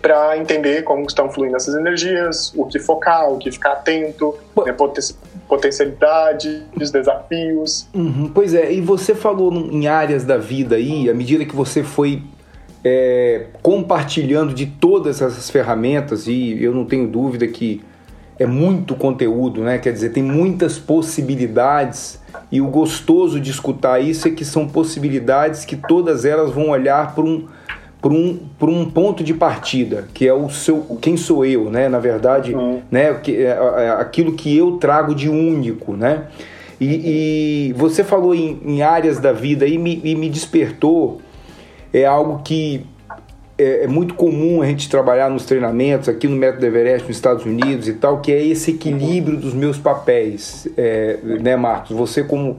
para 0.00 0.38
entender 0.38 0.82
como 0.82 1.04
estão 1.06 1.30
fluindo 1.30 1.56
essas 1.56 1.74
energias, 1.74 2.52
o 2.56 2.66
que 2.66 2.78
focar, 2.78 3.30
o 3.30 3.38
que 3.38 3.50
ficar 3.50 3.72
atento, 3.72 4.36
né, 4.64 4.72
poten 4.72 5.04
potencialidades, 5.48 6.62
desafios. 6.90 7.86
Uhum, 7.94 8.30
pois 8.34 8.54
é, 8.54 8.72
e 8.72 8.80
você 8.80 9.14
falou 9.14 9.52
em 9.52 9.86
áreas 9.86 10.24
da 10.24 10.38
vida 10.38 10.76
aí, 10.76 11.08
à 11.08 11.14
medida 11.14 11.44
que 11.44 11.54
você 11.54 11.82
foi 11.82 12.22
é, 12.84 13.46
compartilhando 13.62 14.52
de 14.52 14.66
todas 14.66 15.22
essas 15.22 15.48
ferramentas, 15.48 16.26
e 16.26 16.62
eu 16.62 16.74
não 16.74 16.84
tenho 16.84 17.08
dúvida 17.08 17.46
que 17.46 17.80
é 18.38 18.46
muito 18.46 18.94
conteúdo, 18.94 19.62
né? 19.62 19.78
Quer 19.78 19.92
dizer, 19.92 20.10
tem 20.10 20.22
muitas 20.22 20.78
possibilidades 20.78 22.20
e 22.50 22.60
o 22.60 22.66
gostoso 22.66 23.40
de 23.40 23.50
escutar 23.50 24.00
isso 24.00 24.28
é 24.28 24.30
que 24.30 24.44
são 24.44 24.68
possibilidades 24.68 25.64
que 25.64 25.76
todas 25.76 26.24
elas 26.24 26.50
vão 26.50 26.70
olhar 26.70 27.14
para 27.14 27.24
um 27.24 27.46
por 28.02 28.12
um, 28.12 28.38
por 28.58 28.68
um 28.68 28.84
ponto 28.90 29.24
de 29.24 29.32
partida, 29.32 30.06
que 30.12 30.28
é 30.28 30.34
o 30.34 30.50
seu 30.50 30.98
quem 31.00 31.16
sou 31.16 31.42
eu, 31.46 31.70
né? 31.70 31.88
Na 31.88 31.98
verdade, 31.98 32.54
uhum. 32.54 32.82
né? 32.90 33.14
Que, 33.14 33.36
é, 33.36 33.58
é, 33.78 33.88
aquilo 33.98 34.32
que 34.32 34.54
eu 34.54 34.72
trago 34.72 35.14
de 35.14 35.30
único, 35.30 35.96
né? 35.96 36.24
E, 36.78 37.70
e 37.70 37.72
você 37.72 38.04
falou 38.04 38.34
em, 38.34 38.60
em, 38.62 38.82
áreas 38.82 39.18
da 39.18 39.32
vida 39.32 39.66
e 39.66 39.78
me, 39.78 40.02
e 40.04 40.14
me 40.14 40.28
despertou 40.28 41.22
é 41.94 42.04
algo 42.04 42.42
que 42.42 42.84
é, 43.56 43.84
é, 43.84 43.86
muito 43.86 44.14
comum 44.14 44.60
a 44.60 44.66
gente 44.66 44.88
trabalhar 44.90 45.30
nos 45.30 45.46
treinamentos 45.46 46.08
aqui 46.08 46.26
no 46.26 46.36
Método 46.36 46.66
Everest 46.66 47.06
nos 47.06 47.16
Estados 47.16 47.46
Unidos 47.46 47.86
e 47.86 47.92
tal, 47.94 48.20
que 48.20 48.32
é 48.32 48.44
esse 48.44 48.72
equilíbrio 48.72 49.36
dos 49.36 49.54
meus 49.54 49.78
papéis, 49.78 50.66
é, 50.76 51.18
né, 51.22 51.54
Marcos? 51.56 51.96
Você 51.96 52.24
como 52.24 52.58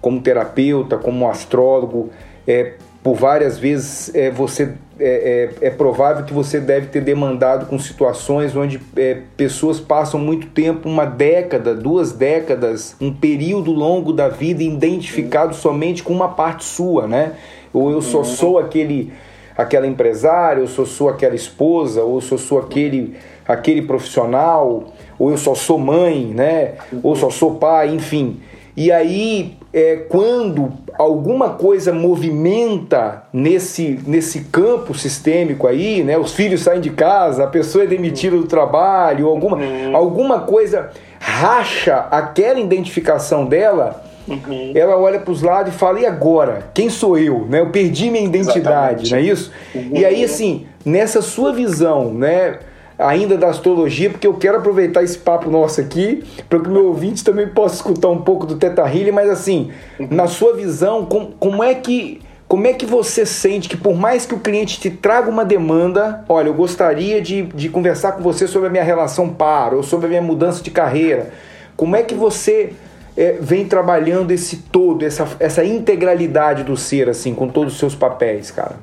como 0.00 0.20
terapeuta, 0.20 0.96
como 0.96 1.28
astrólogo, 1.28 2.10
é, 2.46 2.74
por 3.02 3.14
várias 3.14 3.58
vezes 3.58 4.14
é, 4.14 4.30
você 4.30 4.72
é, 4.98 5.50
é, 5.60 5.66
é, 5.66 5.70
provável 5.70 6.24
que 6.24 6.32
você 6.32 6.58
deve 6.58 6.86
ter 6.86 7.00
demandado 7.00 7.66
com 7.66 7.78
situações 7.78 8.56
onde 8.56 8.80
é, 8.96 9.18
pessoas 9.36 9.78
passam 9.78 10.18
muito 10.18 10.46
tempo, 10.48 10.88
uma 10.88 11.04
década, 11.04 11.74
duas 11.74 12.12
décadas, 12.12 12.96
um 13.00 13.12
período 13.12 13.72
longo 13.72 14.12
da 14.12 14.28
vida 14.28 14.62
identificado 14.62 15.54
somente 15.54 16.02
com 16.02 16.12
uma 16.12 16.28
parte 16.28 16.64
sua, 16.64 17.06
né? 17.06 17.32
Ou 17.76 17.90
eu 17.90 18.00
só 18.00 18.24
sou 18.24 18.58
aquele 18.58 19.12
aquela 19.56 19.86
empresária, 19.86 20.60
ou 20.60 20.68
só 20.68 20.84
sou 20.84 21.08
aquela 21.08 21.34
esposa, 21.34 22.02
ou 22.02 22.20
só 22.20 22.36
sou 22.36 22.58
aquele 22.58 23.16
aquele 23.46 23.82
profissional, 23.82 24.92
ou 25.18 25.30
eu 25.30 25.38
só 25.38 25.54
sou 25.54 25.78
mãe, 25.78 26.26
né? 26.26 26.74
Ou 27.02 27.14
só 27.14 27.30
sou 27.30 27.56
pai, 27.56 27.94
enfim. 27.94 28.40
E 28.76 28.92
aí, 28.92 29.56
é, 29.72 29.96
quando 30.08 30.72
alguma 30.98 31.50
coisa 31.50 31.92
movimenta 31.92 33.24
nesse, 33.32 34.00
nesse 34.06 34.44
campo 34.44 34.94
sistêmico 34.94 35.66
aí, 35.66 36.02
né? 36.02 36.18
Os 36.18 36.34
filhos 36.34 36.62
saem 36.62 36.80
de 36.80 36.90
casa, 36.90 37.44
a 37.44 37.46
pessoa 37.46 37.84
é 37.84 37.86
demitida 37.86 38.36
do 38.36 38.46
trabalho, 38.46 39.28
alguma, 39.28 39.56
uhum. 39.56 39.96
alguma 39.96 40.40
coisa 40.40 40.90
racha 41.18 42.06
aquela 42.10 42.60
identificação 42.60 43.46
dela, 43.46 44.04
uhum. 44.28 44.72
ela 44.74 44.96
olha 44.96 45.18
para 45.18 45.32
os 45.32 45.42
lados 45.42 45.74
e 45.74 45.76
fala: 45.76 46.00
e 46.00 46.06
agora? 46.06 46.70
Quem 46.74 46.88
sou 46.88 47.18
eu? 47.18 47.46
Né? 47.48 47.60
Eu 47.60 47.70
perdi 47.70 48.10
minha 48.10 48.24
identidade, 48.24 49.02
Exatamente. 49.02 49.10
não 49.10 49.18
é 49.18 49.22
isso? 49.22 49.52
Uhum. 49.74 49.90
E 49.92 50.04
aí, 50.04 50.24
assim, 50.24 50.66
nessa 50.84 51.22
sua 51.22 51.52
visão, 51.52 52.12
né? 52.12 52.58
ainda 52.98 53.36
da 53.36 53.48
astrologia, 53.48 54.10
porque 54.10 54.26
eu 54.26 54.34
quero 54.34 54.58
aproveitar 54.58 55.02
esse 55.02 55.18
papo 55.18 55.50
nosso 55.50 55.80
aqui 55.80 56.24
para 56.48 56.58
que 56.58 56.68
o 56.68 56.72
meu 56.72 56.86
ouvinte 56.86 57.22
também 57.22 57.46
possa 57.46 57.76
escutar 57.76 58.08
um 58.08 58.22
pouco 58.22 58.46
do 58.46 58.56
Teta 58.56 58.84
mas 59.12 59.28
assim, 59.28 59.70
uhum. 60.00 60.08
na 60.10 60.26
sua 60.26 60.54
visão, 60.54 61.04
com, 61.04 61.26
como 61.38 61.62
é 61.62 61.74
que 61.74 62.20
como 62.48 62.64
é 62.64 62.72
que 62.72 62.86
você 62.86 63.26
sente 63.26 63.68
que 63.68 63.76
por 63.76 63.96
mais 63.96 64.24
que 64.24 64.32
o 64.32 64.38
cliente 64.38 64.78
te 64.78 64.88
traga 64.88 65.28
uma 65.28 65.44
demanda, 65.44 66.24
olha, 66.28 66.46
eu 66.46 66.54
gostaria 66.54 67.20
de, 67.20 67.42
de 67.42 67.68
conversar 67.68 68.12
com 68.12 68.22
você 68.22 68.46
sobre 68.46 68.68
a 68.68 68.70
minha 68.70 68.84
relação 68.84 69.28
par 69.30 69.74
ou 69.74 69.82
sobre 69.82 70.06
a 70.06 70.08
minha 70.08 70.22
mudança 70.22 70.62
de 70.62 70.70
carreira, 70.70 71.30
como 71.76 71.96
é 71.96 72.04
que 72.04 72.14
você 72.14 72.72
é, 73.16 73.32
vem 73.40 73.66
trabalhando 73.66 74.30
esse 74.30 74.58
todo, 74.58 75.04
essa, 75.04 75.26
essa 75.40 75.64
integralidade 75.64 76.62
do 76.62 76.76
ser, 76.76 77.08
assim, 77.08 77.34
com 77.34 77.48
todos 77.48 77.74
os 77.74 77.78
seus 77.78 77.94
papéis, 77.94 78.50
cara? 78.50 78.76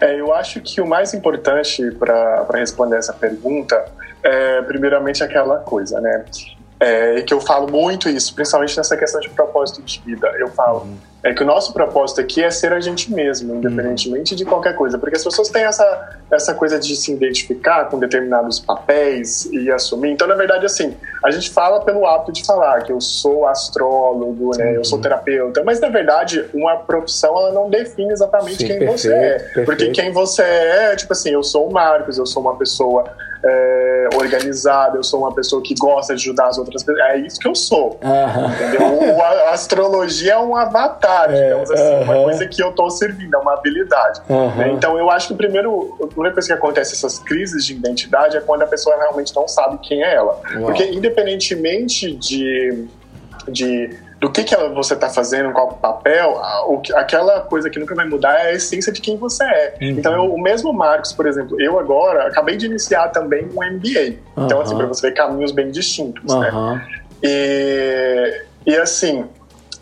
É, 0.00 0.18
eu 0.18 0.34
acho 0.34 0.60
que 0.60 0.80
o 0.80 0.86
mais 0.86 1.14
importante 1.14 1.90
para 1.92 2.46
responder 2.54 2.96
essa 2.96 3.12
pergunta 3.12 3.84
é, 4.22 4.62
primeiramente, 4.62 5.22
aquela 5.22 5.58
coisa, 5.58 6.00
né? 6.00 6.24
É, 6.82 7.18
e 7.18 7.22
que 7.22 7.32
eu 7.32 7.40
falo 7.40 7.70
muito 7.70 8.08
isso, 8.08 8.34
principalmente 8.34 8.76
nessa 8.76 8.96
questão 8.96 9.20
de 9.20 9.30
propósito 9.30 9.80
de 9.82 10.02
vida. 10.04 10.28
Eu 10.38 10.48
falo, 10.48 10.80
uhum 10.80 11.12
é 11.22 11.32
que 11.32 11.42
o 11.42 11.46
nosso 11.46 11.72
propósito 11.72 12.20
aqui 12.20 12.42
é 12.42 12.50
ser 12.50 12.72
a 12.72 12.80
gente 12.80 13.12
mesmo, 13.12 13.54
independentemente 13.54 14.34
de 14.34 14.44
qualquer 14.44 14.74
coisa, 14.74 14.98
porque 14.98 15.16
as 15.16 15.22
pessoas 15.22 15.48
têm 15.48 15.62
essa, 15.62 16.18
essa 16.30 16.52
coisa 16.52 16.80
de 16.80 16.96
se 16.96 17.12
identificar 17.12 17.84
com 17.84 17.98
determinados 17.98 18.58
papéis 18.58 19.44
e 19.46 19.70
assumir. 19.70 20.10
Então, 20.10 20.26
na 20.26 20.34
verdade, 20.34 20.66
assim, 20.66 20.96
a 21.24 21.30
gente 21.30 21.50
fala 21.50 21.80
pelo 21.84 22.04
hábito 22.06 22.32
de 22.32 22.44
falar 22.44 22.82
que 22.82 22.90
eu 22.90 23.00
sou 23.00 23.46
astrólogo, 23.46 24.56
né, 24.56 24.76
eu 24.76 24.84
sou 24.84 25.00
terapeuta, 25.00 25.62
mas 25.62 25.80
na 25.80 25.88
verdade, 25.88 26.44
uma 26.52 26.78
profissão 26.78 27.38
ela 27.38 27.52
não 27.52 27.70
define 27.70 28.12
exatamente 28.12 28.58
Sim, 28.58 28.66
quem 28.66 28.78
perfeito, 28.80 28.98
você 28.98 29.14
é, 29.14 29.38
perfeito. 29.38 29.66
porque 29.66 29.90
quem 29.90 30.12
você 30.12 30.42
é, 30.42 30.96
tipo 30.96 31.12
assim, 31.12 31.30
eu 31.30 31.44
sou 31.44 31.68
o 31.68 31.72
Marcos, 31.72 32.18
eu 32.18 32.26
sou 32.26 32.42
uma 32.42 32.56
pessoa 32.56 33.04
é, 33.44 34.08
organizada, 34.14 34.96
eu 34.96 35.02
sou 35.02 35.20
uma 35.20 35.34
pessoa 35.34 35.62
que 35.62 35.74
gosta 35.74 36.14
de 36.14 36.22
ajudar 36.22 36.46
as 36.46 36.58
outras 36.58 36.82
pessoas, 36.82 37.04
é 37.06 37.18
isso 37.18 37.38
que 37.40 37.48
eu 37.48 37.54
sou, 37.54 37.98
uhum. 38.02 38.52
entendeu? 38.52 39.20
a 39.22 39.50
astrologia 39.50 40.34
é 40.34 40.38
um 40.38 40.56
avatar 40.56 41.30
é, 41.30 41.44
digamos 41.44 41.70
assim, 41.70 42.04
uma 42.04 42.22
coisa 42.22 42.46
que 42.46 42.62
eu 42.62 42.70
estou 42.70 42.90
servindo, 42.90 43.34
é 43.34 43.38
uma 43.38 43.54
habilidade. 43.54 44.20
Né? 44.28 44.72
Então 44.72 44.96
eu 44.96 45.10
acho 45.10 45.28
que 45.28 45.34
o 45.34 45.36
primeiro, 45.36 45.98
a 46.02 46.06
primeira 46.06 46.32
coisa 46.32 46.48
que 46.48 46.54
acontece 46.54 46.94
essas 46.94 47.18
crises 47.18 47.64
de 47.64 47.74
identidade 47.74 48.36
é 48.36 48.40
quando 48.40 48.62
a 48.62 48.66
pessoa 48.66 48.96
realmente 48.96 49.34
não 49.34 49.48
sabe 49.48 49.78
quem 49.82 50.02
é 50.02 50.14
ela. 50.14 50.40
Uau. 50.54 50.66
Porque 50.66 50.84
independentemente 50.84 52.14
de, 52.14 52.86
de 53.48 53.98
do 54.22 54.30
que, 54.30 54.44
que 54.44 54.56
você 54.68 54.94
está 54.94 55.10
fazendo, 55.10 55.52
qual 55.52 55.72
papel, 55.72 56.40
o, 56.68 56.80
aquela 56.94 57.40
coisa 57.40 57.68
que 57.68 57.76
nunca 57.80 57.92
vai 57.92 58.08
mudar 58.08 58.38
é 58.38 58.50
a 58.50 58.52
essência 58.52 58.92
de 58.92 59.00
quem 59.00 59.16
você 59.16 59.42
é. 59.42 59.74
Uhum. 59.82 59.88
Então, 59.88 60.14
eu, 60.14 60.32
o 60.32 60.40
mesmo 60.40 60.72
Marcos, 60.72 61.12
por 61.12 61.26
exemplo, 61.26 61.60
eu 61.60 61.76
agora 61.76 62.28
acabei 62.28 62.56
de 62.56 62.66
iniciar 62.66 63.08
também 63.08 63.46
um 63.46 63.56
MBA. 63.56 64.20
Uhum. 64.36 64.44
Então, 64.44 64.60
assim, 64.60 64.76
para 64.76 64.86
você 64.86 65.08
ver 65.08 65.14
caminhos 65.14 65.50
bem 65.50 65.72
distintos, 65.72 66.32
uhum. 66.32 66.38
né? 66.38 66.88
E, 67.20 68.42
e 68.64 68.76
assim, 68.76 69.26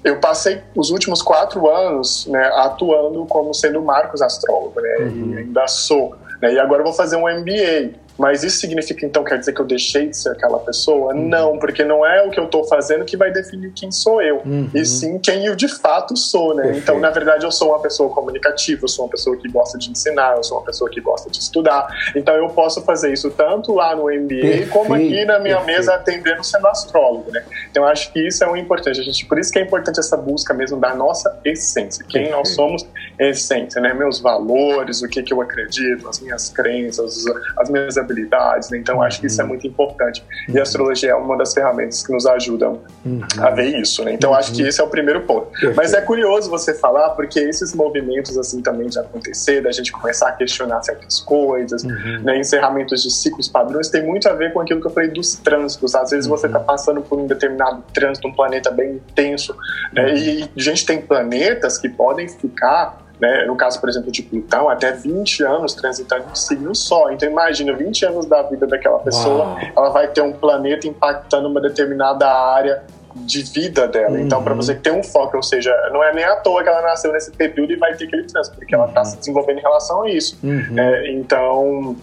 eu 0.03 0.17
passei 0.17 0.63
os 0.75 0.89
últimos 0.89 1.21
quatro 1.21 1.69
anos 1.69 2.27
né, 2.27 2.51
atuando 2.55 3.27
como 3.27 3.53
sendo 3.53 3.83
Marcos 3.83 4.23
astrólogo, 4.23 4.81
né, 4.81 4.97
uhum. 5.01 5.35
e 5.35 5.39
ainda 5.41 5.69
sou. 5.69 6.17
Né, 6.41 6.55
e 6.55 6.59
agora 6.59 6.81
eu 6.81 6.87
vou 6.87 6.95
fazer 6.95 7.17
um 7.17 7.29
MBA. 7.29 7.91
Mas 8.21 8.45
isso 8.45 8.59
significa 8.59 9.07
então 9.07 9.25
quer 9.25 9.39
dizer 9.39 9.55
que 9.55 9.63
eu 9.63 9.65
deixei 9.65 10.09
de 10.09 10.15
ser 10.15 10.29
aquela 10.29 10.59
pessoa? 10.59 11.15
Uhum. 11.15 11.27
Não, 11.27 11.59
porque 11.59 11.83
não 11.83 12.05
é 12.05 12.23
o 12.23 12.31
que 12.31 12.39
eu 12.39 12.45
estou 12.45 12.65
fazendo 12.65 13.03
que 13.07 13.17
vai 13.17 13.33
definir 13.33 13.73
quem 13.73 13.91
sou 13.91 14.21
eu, 14.21 14.43
uhum. 14.45 14.69
e 14.75 14.85
sim 14.85 15.19
quem 15.19 15.47
eu 15.47 15.57
de 15.57 15.67
fato 15.69 16.15
sou, 16.19 16.55
né? 16.55 16.65
Perfeito. 16.65 16.83
Então, 16.83 17.01
na 17.01 17.09
verdade, 17.09 17.47
eu 17.47 17.51
sou 17.51 17.69
uma 17.71 17.81
pessoa 17.81 18.11
comunicativa, 18.11 18.85
eu 18.85 18.89
sou 18.89 19.07
uma 19.07 19.11
pessoa 19.11 19.35
que 19.39 19.49
gosta 19.49 19.79
de 19.79 19.91
ensinar, 19.91 20.37
eu 20.37 20.45
sou 20.45 20.59
uma 20.59 20.67
pessoa 20.67 20.91
que 20.91 21.01
gosta 21.01 21.31
de 21.31 21.39
estudar. 21.39 21.89
Então, 22.15 22.35
eu 22.35 22.49
posso 22.49 22.83
fazer 22.83 23.11
isso 23.11 23.31
tanto 23.31 23.73
lá 23.73 23.97
no 23.97 24.03
MBA 24.03 24.29
Perfeito. 24.29 24.69
como 24.69 24.93
aqui 24.93 25.25
na 25.25 25.39
minha 25.39 25.57
Perfeito. 25.57 25.79
mesa 25.79 25.95
atendendo 25.95 26.45
sendo 26.45 26.67
astrólogo, 26.67 27.33
né? 27.33 27.43
Então, 27.71 27.85
eu 27.85 27.89
acho 27.89 28.13
que 28.13 28.21
isso 28.21 28.45
é 28.45 28.51
o 28.51 28.55
importante. 28.55 29.01
A 29.01 29.03
gente, 29.03 29.25
por 29.25 29.39
isso 29.39 29.51
que 29.51 29.59
é 29.59 29.63
importante 29.63 29.99
essa 29.99 30.19
busca 30.19 30.53
mesmo 30.53 30.79
da 30.79 30.95
nossa 30.95 31.41
essência, 31.43 32.05
quem 32.07 32.31
nós 32.31 32.51
somos, 32.51 32.87
essência, 33.19 33.81
né? 33.81 33.95
Meus 33.95 34.21
valores, 34.21 35.01
o 35.01 35.09
que 35.09 35.23
que 35.23 35.33
eu 35.33 35.41
acredito, 35.41 36.07
as 36.07 36.21
minhas 36.21 36.51
crenças, 36.51 37.25
as 37.57 37.71
minhas 37.71 37.97
habilidades, 38.11 38.71
né? 38.71 38.79
Então 38.79 39.03
acho 39.03 39.21
que 39.21 39.27
isso 39.27 39.41
é 39.41 39.45
muito 39.45 39.67
importante. 39.67 40.23
E 40.49 40.59
a 40.59 40.63
astrologia 40.63 41.11
é 41.11 41.15
uma 41.15 41.37
das 41.37 41.55
ferramentas 41.55 42.05
que 42.05 42.13
nos 42.13 42.27
ajudam 42.27 42.81
uhum. 43.05 43.21
a 43.39 43.51
ver 43.51 43.79
isso, 43.79 44.05
né? 44.05 44.13
Então 44.13 44.35
acho 44.35 44.53
que 44.53 44.63
esse 44.63 44.81
é 44.81 44.85
o 44.85 44.89
primeiro 44.89 45.23
ponto. 45.23 45.49
Mas 45.77 45.93
é 45.93 46.01
curioso 46.01 46.51
você 46.51 46.75
falar, 46.75 47.11
porque 47.11 47.39
esses 47.39 47.75
movimentos 47.75 48.37
assim 48.37 48.61
também 48.61 48.89
de 48.89 48.99
acontecer, 48.99 49.63
da 49.63 49.73
gente 49.73 49.93
começar 49.93 50.29
a 50.29 50.33
questionar 50.33 50.83
certas 50.83 51.21
coisas, 51.21 51.85
uhum. 51.85 52.23
né? 52.23 52.39
encerramentos 52.39 53.03
de 53.03 53.11
ciclos 53.11 53.49
padrões, 53.49 53.89
tem 53.89 54.05
muito 54.05 54.29
a 54.29 54.33
ver 54.33 54.53
com 54.53 54.61
aquilo 54.61 54.81
que 54.81 54.87
eu 54.87 54.91
falei 54.91 55.11
dos 55.11 55.37
trânsitos. 55.37 55.95
Às 55.95 56.11
vezes 56.11 56.27
você 56.27 56.47
está 56.47 56.59
uhum. 56.59 56.65
passando 56.65 57.03
por 57.03 57.19
um 57.19 57.27
determinado 57.27 57.83
trânsito, 57.93 58.29
um 58.29 58.33
planeta 58.33 58.71
bem 58.71 58.95
intenso, 58.95 59.55
né? 59.93 60.15
e 60.15 60.43
a 60.43 60.61
gente 60.61 60.85
tem 60.85 61.01
planetas 61.01 61.79
que 61.79 61.89
podem 61.89 62.29
ficar 62.29 63.10
né? 63.21 63.45
No 63.45 63.57
caso, 63.57 63.81
por 63.81 63.89
exemplo, 63.89 64.11
de 64.11 64.23
Plutão, 64.23 64.69
até 64.69 64.93
20 64.93 65.45
anos 65.45 65.75
transitando 65.75 66.25
em 66.31 66.35
signo 66.35 66.75
só. 66.75 67.11
Então, 67.11 67.29
imagina, 67.29 67.73
20 67.73 68.07
anos 68.07 68.27
da 68.27 68.43
vida 68.43 68.67
daquela 68.67 68.99
pessoa, 68.99 69.45
Uau. 69.45 69.59
ela 69.77 69.89
vai 69.91 70.09
ter 70.09 70.23
um 70.23 70.33
planeta 70.33 70.89
impactando 70.89 71.49
uma 71.49 71.61
determinada 71.61 72.27
área 72.27 72.83
de 73.15 73.43
vida 73.43 73.87
dela. 73.89 74.13
Uhum. 74.13 74.21
Então, 74.21 74.43
para 74.43 74.55
você 74.55 74.75
ter 74.75 74.93
um 74.93 75.03
foco, 75.03 75.37
ou 75.37 75.43
seja, 75.43 75.75
não 75.93 76.03
é 76.03 76.15
nem 76.15 76.25
à 76.25 76.37
toa 76.37 76.63
que 76.63 76.69
ela 76.69 76.83
nasceu 76.83 77.13
nesse 77.13 77.31
período 77.33 77.73
e 77.73 77.77
vai 77.77 77.95
ter 77.95 78.05
aquele 78.05 78.25
trânsito, 78.25 78.57
porque 78.57 78.75
ela 78.75 78.87
está 78.87 79.05
se 79.05 79.19
desenvolvendo 79.19 79.59
em 79.59 79.63
relação 79.63 80.03
a 80.03 80.11
isso. 80.11 80.39
Uhum. 80.43 80.79
É, 80.79 81.13
então, 81.13 81.97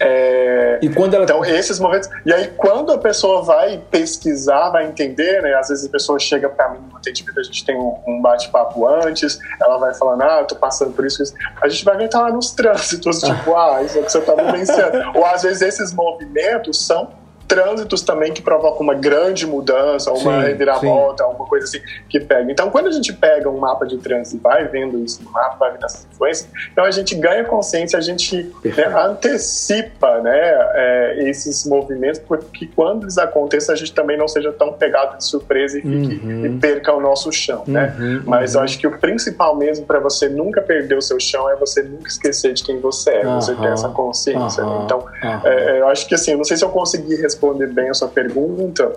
é, 0.00 0.78
e 0.82 0.88
quando 0.88 1.14
ela... 1.14 1.24
Então, 1.24 1.44
esses 1.44 1.78
momentos. 1.78 2.08
E 2.24 2.32
aí, 2.32 2.48
quando 2.56 2.92
a 2.92 2.98
pessoa 2.98 3.42
vai 3.42 3.80
pesquisar, 3.90 4.70
vai 4.70 4.86
entender, 4.86 5.42
né? 5.42 5.54
Às 5.54 5.68
vezes 5.68 5.86
a 5.86 5.88
pessoa 5.88 6.18
chega 6.18 6.48
para 6.48 6.70
mim 6.70 6.80
no 6.90 6.96
atendimento, 6.96 7.38
a 7.38 7.42
gente 7.42 7.64
tem 7.64 7.76
um, 7.76 8.20
bate-papo 8.20 8.86
antes, 8.86 9.38
ela 9.60 9.78
vai 9.78 9.94
falando, 9.94 10.22
ah, 10.22 10.38
eu 10.40 10.46
tô 10.46 10.56
passando 10.56 10.92
por 10.92 11.06
isso, 11.06 11.22
isso. 11.22 11.34
A 11.62 11.68
gente 11.68 11.84
vai 11.84 11.96
ver 11.96 12.08
tá 12.08 12.20
lá 12.20 12.30
nos 12.30 12.50
trânsitos, 12.50 13.20
tipo, 13.20 13.54
ah, 13.56 13.82
isso 13.82 13.98
é 13.98 14.00
o 14.00 14.04
que 14.04 14.12
você 14.12 14.20
tá 14.20 14.34
vivenciando. 14.34 15.18
Ou 15.18 15.24
às 15.24 15.42
vezes 15.42 15.62
esses 15.62 15.92
movimentos 15.92 16.84
são 16.84 17.12
trânsitos 17.48 18.02
também 18.02 18.32
que 18.32 18.42
provocam 18.42 18.82
uma 18.82 18.94
grande 18.94 19.46
mudança, 19.46 20.12
uma 20.12 20.42
sim, 20.42 20.46
reviravolta, 20.48 21.24
sim. 21.24 21.30
uma 21.30 21.46
coisa 21.46 21.64
assim 21.64 21.80
que 22.08 22.20
pega. 22.20 22.52
Então, 22.52 22.70
quando 22.70 22.88
a 22.88 22.90
gente 22.90 23.12
pega 23.12 23.48
um 23.48 23.56
mapa 23.58 23.86
de 23.86 23.96
trânsito 23.96 24.36
e 24.36 24.40
vai 24.40 24.68
vendo 24.68 25.02
isso 25.02 25.24
no 25.24 25.30
mapa, 25.30 25.56
vai 25.58 25.72
vendo 25.72 25.84
essa 25.86 26.06
influência, 26.12 26.48
então 26.70 26.84
a 26.84 26.90
gente 26.90 27.14
ganha 27.14 27.42
consciência, 27.44 27.98
a 27.98 28.02
gente 28.02 28.52
né, 28.62 28.86
antecipa 28.94 30.20
né, 30.20 30.38
é, 30.74 31.28
esses 31.30 31.64
movimentos, 31.66 32.20
porque 32.20 32.68
quando 32.76 33.04
eles 33.04 33.16
aconteçam, 33.16 33.74
a 33.74 33.78
gente 33.78 33.94
também 33.94 34.18
não 34.18 34.28
seja 34.28 34.52
tão 34.52 34.74
pegado 34.74 35.16
de 35.16 35.24
surpresa 35.24 35.78
e, 35.78 35.82
fique, 35.82 36.26
uhum. 36.26 36.46
e 36.46 36.58
perca 36.58 36.92
o 36.92 37.00
nosso 37.00 37.32
chão. 37.32 37.64
Né? 37.66 37.96
Uhum, 37.98 38.22
Mas 38.26 38.54
uhum. 38.54 38.60
eu 38.60 38.64
acho 38.64 38.78
que 38.78 38.86
o 38.86 38.98
principal 38.98 39.56
mesmo 39.56 39.86
para 39.86 39.98
você 39.98 40.28
nunca 40.28 40.60
perder 40.60 40.96
o 40.96 41.02
seu 41.02 41.18
chão 41.18 41.48
é 41.48 41.56
você 41.56 41.82
nunca 41.82 42.08
esquecer 42.08 42.52
de 42.52 42.62
quem 42.62 42.78
você 42.78 43.10
é, 43.10 43.24
você 43.24 43.54
ter 43.54 43.72
essa 43.72 43.88
consciência. 43.88 44.62
Né? 44.62 44.82
Então, 44.84 45.04
é, 45.44 45.80
eu 45.80 45.88
acho 45.88 46.06
que 46.06 46.14
assim, 46.14 46.32
eu 46.32 46.36
não 46.36 46.44
sei 46.44 46.56
se 46.58 46.64
eu 46.64 46.68
consegui 46.68 47.14
responder 47.16 47.37
bem 47.72 47.88
a 47.88 47.94
sua 47.94 48.08
pergunta, 48.08 48.92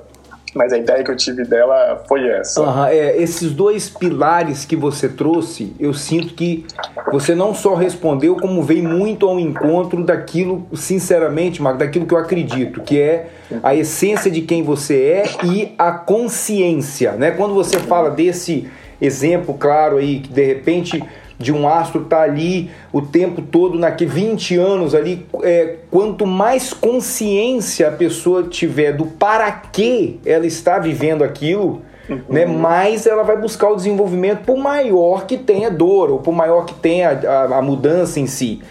mas 0.54 0.74
a 0.74 0.78
ideia 0.78 1.04
que 1.04 1.10
eu 1.10 1.16
tive 1.16 1.46
dela 1.46 2.04
foi 2.08 2.28
essa. 2.28 2.62
Uhum, 2.62 2.86
é, 2.86 3.18
esses 3.18 3.52
dois 3.52 3.90
pilares 3.90 4.66
que 4.66 4.76
você 4.76 5.08
trouxe, 5.08 5.74
eu 5.80 5.94
sinto 5.94 6.34
que 6.34 6.66
você 7.12 7.34
não 7.34 7.54
só 7.54 7.74
respondeu, 7.74 8.36
como 8.36 8.62
veio 8.62 8.84
muito 8.84 9.28
ao 9.28 9.40
encontro 9.40 10.04
daquilo, 10.04 10.68
sinceramente, 10.74 11.62
Marco, 11.62 11.80
daquilo 11.80 12.06
que 12.06 12.14
eu 12.14 12.18
acredito, 12.18 12.82
que 12.82 13.00
é 13.00 13.30
a 13.64 13.74
essência 13.74 14.30
de 14.30 14.42
quem 14.42 14.64
você 14.64 14.96
é 15.04 15.46
e 15.46 15.74
a 15.78 15.92
consciência. 15.92 17.14
Né? 17.14 17.32
Quando 17.32 17.54
você 17.54 17.80
fala 17.80 18.10
desse 18.10 18.70
exemplo 19.00 19.56
claro 19.56 19.98
aí, 19.98 20.20
que 20.20 20.32
de 20.32 20.46
repente 20.46 21.04
de 21.42 21.52
um 21.52 21.68
astro 21.68 22.04
estar 22.04 22.18
tá 22.18 22.24
ali 22.24 22.70
o 22.92 23.02
tempo 23.02 23.42
todo, 23.42 23.78
naquele 23.78 24.10
20 24.10 24.58
anos 24.58 24.96
ali, 24.96 25.26
é, 25.44 25.78
quanto 25.90 26.26
mais 26.26 26.74
consciência 26.74 27.88
a 27.88 27.92
pessoa 27.92 28.44
tiver 28.44 28.94
do 28.94 29.06
para 29.06 29.52
que 29.52 30.20
ela 30.26 30.46
está 30.46 30.80
vivendo 30.80 31.24
aquilo, 31.24 31.82
uhum. 32.10 32.22
né, 32.30 32.46
mais 32.46 33.06
ela 33.06 33.24
vai 33.24 33.38
buscar 33.38 33.70
o 33.70 33.76
desenvolvimento, 33.76 34.44
por 34.46 34.58
maior 34.58 35.26
que 35.26 35.38
tenha 35.38 35.70
dor, 35.70 36.12
ou 36.12 36.20
por 36.20 36.34
maior 36.34 36.66
que 36.66 36.74
tenha 36.74 37.10
a, 37.12 37.58
a 37.58 37.62
mudança 37.62 38.20
em 38.20 38.28
si. 38.28 38.62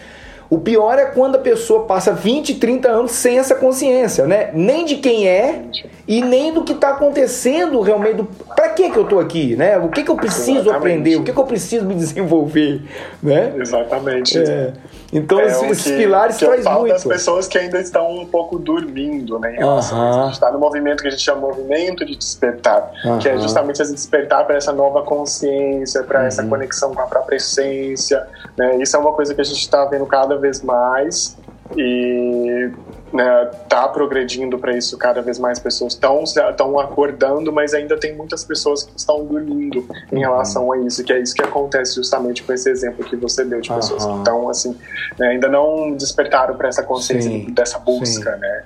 O 0.51 0.59
pior 0.59 0.99
é 0.99 1.07
quando 1.07 1.37
a 1.37 1.39
pessoa 1.39 1.85
passa 1.85 2.13
20, 2.13 2.57
30 2.57 2.89
anos 2.89 3.13
sem 3.13 3.39
essa 3.39 3.55
consciência, 3.55 4.27
né? 4.27 4.51
Nem 4.53 4.85
de 4.85 4.97
quem 4.97 5.29
é 5.29 5.63
e 6.09 6.21
nem 6.21 6.53
do 6.53 6.65
que 6.65 6.73
está 6.73 6.91
acontecendo 6.91 7.81
realmente. 7.81 8.27
Para 8.57 8.71
que 8.71 8.91
que 8.91 8.99
eu 8.99 9.05
estou 9.05 9.21
aqui, 9.21 9.55
né? 9.55 9.79
O 9.79 9.89
que 9.89 10.03
que 10.03 10.11
eu 10.11 10.17
preciso 10.17 10.59
Exatamente. 10.59 10.77
aprender? 10.77 11.17
O 11.17 11.23
que 11.23 11.33
que 11.33 11.39
eu 11.39 11.45
preciso 11.45 11.87
me 11.87 11.95
desenvolver, 11.95 12.83
né? 13.23 13.55
Exatamente. 13.61 14.37
É. 14.39 14.73
Então 15.13 15.41
é, 15.41 15.47
esses 15.47 15.83
que, 15.83 15.97
pilares 15.97 16.37
que 16.37 16.45
traz 16.45 16.65
muito. 16.65 16.89
das 16.89 17.05
pessoas 17.05 17.49
que 17.49 17.59
ainda 17.59 17.81
estão 17.81 18.09
um 18.19 18.27
pouco 18.27 18.59
dormindo, 18.59 19.39
né? 19.39 19.55
Em 19.55 19.59
relação 19.59 19.99
uh 19.99 20.03
-huh. 20.03 20.05
a, 20.05 20.21
a 20.21 20.25
gente 20.25 20.35
está 20.35 20.51
no 20.53 20.59
movimento 20.59 21.03
que 21.03 21.09
a 21.09 21.11
gente 21.11 21.23
chama 21.23 21.41
movimento 21.41 22.05
de 22.05 22.17
despertar, 22.17 22.93
uh 23.05 23.09
-huh. 23.09 23.19
que 23.19 23.29
é 23.29 23.37
justamente 23.39 23.83
esse 23.83 23.93
despertar 23.93 24.47
para 24.47 24.57
essa 24.57 24.73
nova 24.73 25.03
consciência, 25.03 26.05
para 26.05 26.21
uh 26.21 26.23
-huh. 26.23 26.27
essa 26.27 26.43
uhum. 26.43 26.51
conexão 26.51 26.95
com 26.95 27.03
a 27.03 27.07
própria 27.07 27.37
essência, 27.37 28.25
né? 28.57 28.77
Isso 28.77 28.97
é 28.97 28.99
uma 29.01 29.13
coisa 29.13 29.35
que 29.35 29.41
a 29.41 29.45
gente 29.45 29.61
está 29.61 29.85
vendo 29.87 30.07
cada 30.07 30.37
vez 30.37 30.63
mais 30.63 31.37
e 31.77 32.71
né, 33.13 33.51
tá 33.69 33.89
progredindo 33.89 34.59
para 34.59 34.77
isso 34.77 34.97
cada 34.97 35.21
vez 35.21 35.39
mais 35.39 35.59
pessoas 35.59 35.95
estão 35.95 36.23
estão 36.23 36.79
acordando 36.79 37.53
mas 37.53 37.75
ainda 37.75 37.99
tem 37.99 38.15
muitas 38.17 38.45
pessoas 38.45 38.85
que 38.85 38.93
estão 38.97 39.25
dormindo 39.25 39.85
em 40.13 40.17
uhum. 40.17 40.21
relação 40.21 40.73
a 40.73 40.79
isso 40.79 41.03
que 41.03 41.13
é 41.13 41.21
isso 41.21 41.35
que 41.35 41.43
acontece 41.43 41.97
justamente 41.97 42.43
com 42.43 42.53
esse 42.53 42.71
exemplo 42.71 43.05
que 43.05 43.17
você 43.17 43.45
deu 43.45 43.61
de 43.61 43.73
pessoas 43.73 44.05
uhum. 44.05 44.13
que 44.13 44.19
estão 44.19 44.49
assim 44.49 44.77
né, 45.19 45.29
ainda 45.29 45.49
não 45.49 45.93
despertaram 45.93 46.55
para 46.57 46.69
essa 46.69 46.83
consciência 46.83 47.31
sim, 47.31 47.51
dessa 47.51 47.79
busca 47.79 48.35
sim. 48.35 48.41
né 48.41 48.63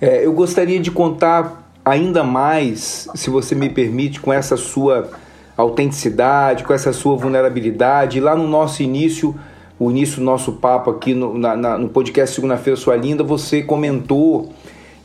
é, 0.00 0.24
eu 0.24 0.32
gostaria 0.32 0.78
de 0.78 0.90
contar 0.90 1.68
ainda 1.84 2.22
mais 2.22 3.08
se 3.14 3.30
você 3.30 3.54
me 3.54 3.68
permite 3.68 4.20
com 4.20 4.32
essa 4.32 4.56
sua 4.56 5.10
autenticidade 5.56 6.62
com 6.62 6.72
essa 6.72 6.92
sua 6.92 7.16
vulnerabilidade 7.16 8.20
lá 8.20 8.36
no 8.36 8.46
nosso 8.46 8.80
início 8.82 9.34
o 9.78 9.90
início 9.90 10.16
do 10.16 10.24
nosso 10.24 10.52
papo 10.52 10.90
aqui 10.90 11.14
no, 11.14 11.38
na, 11.38 11.56
na, 11.56 11.78
no 11.78 11.88
podcast 11.88 12.34
Segunda-feira 12.34 12.76
Sua 12.76 12.96
Linda, 12.96 13.22
você 13.22 13.62
comentou 13.62 14.52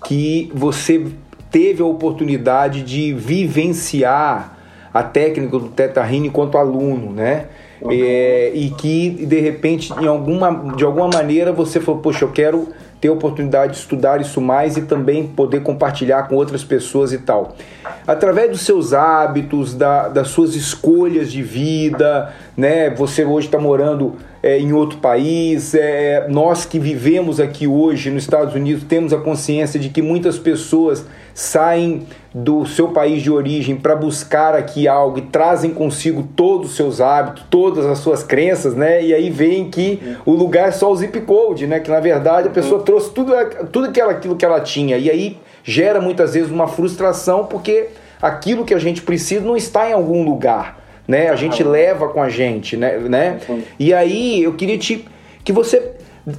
que 0.05 0.51
você 0.53 1.05
teve 1.51 1.83
a 1.83 1.85
oportunidade 1.85 2.81
de 2.81 3.13
vivenciar 3.13 4.57
a 4.93 5.03
técnica 5.03 5.57
do 5.57 5.69
Teta 5.69 6.01
Healing 6.01 6.27
enquanto 6.27 6.57
aluno, 6.57 7.11
né? 7.11 7.47
Uhum. 7.81 7.91
É, 7.91 8.51
e 8.53 8.69
que 8.71 9.09
de 9.09 9.39
repente, 9.39 9.93
em 10.01 10.07
alguma, 10.07 10.73
de 10.75 10.83
alguma 10.83 11.07
maneira, 11.07 11.51
você 11.51 11.79
falou: 11.79 12.01
Poxa, 12.01 12.25
eu 12.25 12.31
quero 12.31 12.69
ter 13.01 13.09
a 13.09 13.13
oportunidade 13.13 13.73
de 13.73 13.79
estudar 13.79 14.21
isso 14.21 14.39
mais 14.39 14.77
e 14.77 14.83
também 14.83 15.27
poder 15.27 15.61
compartilhar 15.61 16.23
com 16.23 16.35
outras 16.35 16.63
pessoas 16.63 17.11
e 17.11 17.17
tal. 17.17 17.55
Através 18.07 18.49
dos 18.49 18.61
seus 18.61 18.93
hábitos, 18.93 19.73
da, 19.73 20.07
das 20.07 20.29
suas 20.29 20.55
escolhas 20.55 21.31
de 21.31 21.43
vida, 21.43 22.33
né? 22.55 22.89
Você 22.91 23.25
hoje 23.25 23.47
está 23.47 23.59
morando 23.59 24.15
é, 24.43 24.59
em 24.59 24.73
outro 24.73 24.99
país. 24.99 25.73
É, 25.73 26.27
nós 26.27 26.65
que 26.65 26.77
vivemos 26.77 27.39
aqui 27.39 27.65
hoje 27.65 28.09
nos 28.09 28.23
Estados 28.23 28.53
Unidos 28.53 28.83
temos 28.83 29.13
a 29.13 29.17
consciência 29.17 29.79
de 29.79 29.87
que 29.87 30.01
muitas 30.01 30.37
pessoas 30.37 31.05
saem 31.33 32.05
do 32.33 32.65
seu 32.65 32.89
país 32.89 33.23
de 33.23 33.31
origem 33.31 33.75
para 33.75 33.95
buscar 33.95 34.53
aqui 34.53 34.87
algo 34.87 35.19
e 35.19 35.21
trazem 35.21 35.71
consigo 35.71 36.27
todos 36.35 36.71
os 36.71 36.75
seus 36.75 36.99
hábitos, 36.99 37.45
todas 37.49 37.85
as 37.85 37.99
suas 37.99 38.23
crenças, 38.23 38.75
né? 38.75 39.03
E 39.03 39.13
aí 39.13 39.29
vem 39.29 39.69
que 39.69 39.99
o 40.25 40.31
lugar 40.31 40.67
é 40.67 40.71
só 40.71 40.91
o 40.91 40.95
zip 40.95 41.21
code, 41.21 41.65
né? 41.65 41.79
Que 41.79 41.89
na 41.89 41.99
verdade 41.99 42.49
a 42.49 42.51
pessoa 42.51 42.79
uhum. 42.79 42.85
trouxe 42.85 43.11
tudo, 43.11 43.33
tudo 43.71 43.87
aquilo, 43.87 44.09
aquilo 44.09 44.35
que 44.35 44.45
ela 44.45 44.59
tinha. 44.59 44.97
E 44.97 45.09
aí 45.09 45.37
gera 45.63 46.01
muitas 46.01 46.33
vezes 46.33 46.51
uma 46.51 46.67
frustração 46.67 47.45
porque 47.45 47.87
aquilo 48.21 48.65
que 48.65 48.73
a 48.73 48.79
gente 48.79 49.01
precisa 49.01 49.45
não 49.45 49.55
está 49.55 49.89
em 49.89 49.93
algum 49.93 50.23
lugar 50.23 50.82
né? 51.07 51.29
A 51.29 51.35
gente 51.35 51.63
leva 51.63 52.09
com 52.09 52.21
a 52.21 52.29
gente, 52.29 52.77
né? 52.77 52.97
né? 52.97 53.39
E 53.79 53.93
aí 53.93 54.43
eu 54.43 54.53
queria 54.53 54.77
te 54.77 55.05
que 55.43 55.51
você 55.51 55.91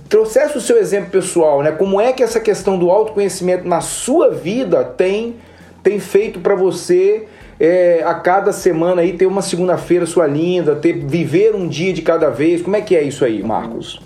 trouxesse 0.08 0.56
o 0.56 0.60
seu 0.60 0.78
exemplo 0.78 1.10
pessoal, 1.10 1.62
né? 1.62 1.72
Como 1.72 2.00
é 2.00 2.12
que 2.12 2.22
essa 2.22 2.40
questão 2.40 2.78
do 2.78 2.90
autoconhecimento 2.90 3.68
na 3.68 3.80
sua 3.80 4.30
vida 4.30 4.84
tem 4.84 5.36
tem 5.82 6.00
feito 6.00 6.40
para 6.40 6.54
você 6.54 7.26
é, 7.60 8.02
a 8.04 8.14
cada 8.14 8.52
semana 8.52 9.02
aí 9.02 9.12
ter 9.12 9.26
uma 9.26 9.42
segunda-feira 9.42 10.06
sua 10.06 10.26
linda, 10.26 10.74
ter 10.74 10.94
viver 10.94 11.54
um 11.54 11.68
dia 11.68 11.92
de 11.92 12.00
cada 12.00 12.30
vez. 12.30 12.62
Como 12.62 12.74
é 12.74 12.80
que 12.80 12.96
é 12.96 13.02
isso 13.02 13.24
aí, 13.24 13.42
Marcos? 13.42 14.00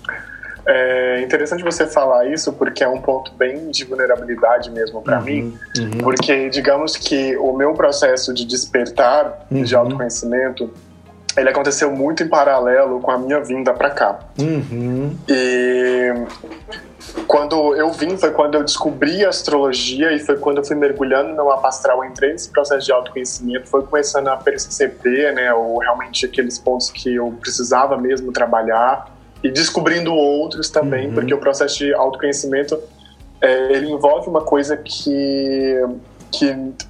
É 0.65 1.21
interessante 1.21 1.63
você 1.63 1.87
falar 1.87 2.27
isso 2.27 2.53
porque 2.53 2.83
é 2.83 2.87
um 2.87 3.01
ponto 3.01 3.31
bem 3.33 3.69
de 3.69 3.85
vulnerabilidade 3.85 4.69
mesmo 4.71 5.01
para 5.01 5.19
uhum, 5.19 5.25
mim, 5.25 5.57
uhum. 5.77 5.97
porque 5.99 6.49
digamos 6.49 6.95
que 6.95 7.35
o 7.37 7.53
meu 7.53 7.73
processo 7.73 8.33
de 8.33 8.45
despertar 8.45 9.47
uhum. 9.51 9.63
de 9.63 9.75
autoconhecimento 9.75 10.71
ele 11.37 11.49
aconteceu 11.49 11.91
muito 11.91 12.23
em 12.23 12.27
paralelo 12.27 12.99
com 12.99 13.11
a 13.11 13.17
minha 13.17 13.39
vinda 13.39 13.73
para 13.73 13.89
cá. 13.91 14.19
Uhum. 14.37 15.15
E 15.27 16.13
quando 17.27 17.75
eu 17.75 17.91
vim 17.91 18.17
foi 18.17 18.31
quando 18.31 18.55
eu 18.55 18.63
descobri 18.63 19.23
a 19.25 19.29
astrologia 19.29 20.11
e 20.11 20.19
foi 20.19 20.37
quando 20.37 20.57
eu 20.57 20.65
fui 20.65 20.75
mergulhando 20.75 21.33
no 21.33 21.45
mapa 21.45 21.69
astral, 21.69 22.03
entrei 22.03 22.31
nesse 22.31 22.49
processo 22.49 22.85
de 22.85 22.91
autoconhecimento, 22.91 23.67
foi 23.67 23.83
começando 23.83 24.27
a 24.27 24.35
perceber, 24.35 25.33
né, 25.33 25.53
ou 25.53 25.79
realmente 25.79 26.25
aqueles 26.25 26.57
pontos 26.57 26.89
que 26.89 27.15
eu 27.15 27.33
precisava 27.39 27.97
mesmo 27.97 28.31
trabalhar 28.31 29.18
e 29.43 29.49
descobrindo 29.49 30.13
outros 30.13 30.69
também, 30.69 31.07
uhum. 31.07 31.13
porque 31.13 31.33
o 31.33 31.37
processo 31.37 31.77
de 31.77 31.93
autoconhecimento 31.93 32.79
é, 33.41 33.73
ele 33.73 33.89
envolve 33.89 34.29
uma 34.29 34.41
coisa 34.41 34.75
que 34.75 35.77
que 36.31 36.45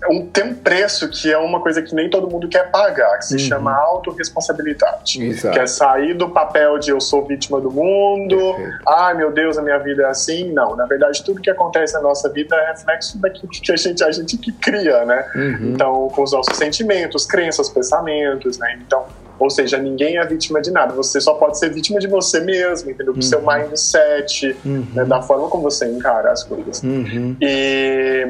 um, 0.10 0.26
tem 0.28 0.44
um 0.44 0.54
preço 0.54 1.08
que 1.10 1.32
é 1.32 1.38
uma 1.38 1.62
coisa 1.62 1.82
que 1.82 1.96
nem 1.96 2.10
todo 2.10 2.30
mundo 2.30 2.48
quer 2.50 2.70
pagar, 2.72 3.20
que 3.20 3.26
se 3.26 3.34
uhum. 3.34 3.40
chama 3.40 3.74
autorresponsabilidade. 3.74 5.24
Exato. 5.24 5.54
Que 5.54 5.60
é 5.62 5.66
sair 5.66 6.14
do 6.14 6.30
papel 6.30 6.78
de 6.78 6.92
eu 6.92 7.00
sou 7.00 7.26
vítima 7.26 7.60
do 7.62 7.72
mundo, 7.72 8.38
Perfeito. 8.38 8.80
ai 8.88 9.14
meu 9.14 9.32
Deus, 9.32 9.58
a 9.58 9.62
minha 9.62 9.78
vida 9.80 10.04
é 10.04 10.08
assim. 10.08 10.52
Não, 10.52 10.76
na 10.76 10.86
verdade, 10.86 11.24
tudo 11.24 11.42
que 11.42 11.50
acontece 11.50 11.94
na 11.94 12.02
nossa 12.02 12.30
vida 12.30 12.56
é 12.56 12.68
reflexo 12.72 13.18
daquilo 13.18 13.48
que 13.50 13.72
a 13.72 13.78
gente, 13.78 14.04
a 14.04 14.12
gente 14.12 14.38
que 14.38 14.52
cria, 14.52 15.06
né? 15.06 15.26
Uhum. 15.36 15.72
Então, 15.74 16.10
com 16.10 16.24
os 16.24 16.34
nossos 16.34 16.58
sentimentos, 16.58 17.26
crenças, 17.26 17.70
pensamentos, 17.70 18.58
né? 18.58 18.78
Então, 18.86 19.06
ou 19.40 19.50
seja, 19.50 19.78
ninguém 19.78 20.18
é 20.18 20.26
vítima 20.26 20.62
de 20.62 20.72
nada. 20.72 20.94
Você 20.94 21.22
só 21.22 21.34
pode 21.34 21.58
ser 21.58 21.74
vítima 21.74 22.00
de 22.00 22.08
você 22.08 22.40
mesmo, 22.42 22.92
entendeu? 22.92 23.14
Do 23.14 23.18
uhum. 23.18 23.22
seu 23.22 23.42
mindset, 23.42 24.56
uhum. 24.66 24.86
né? 24.94 25.06
da 25.06 25.22
forma 25.22 25.48
como 25.48 25.64
você 25.64 25.86
encara 25.88 26.32
as 26.32 26.44
coisas. 26.44 26.84
Uhum. 26.84 27.36
E 27.42 28.28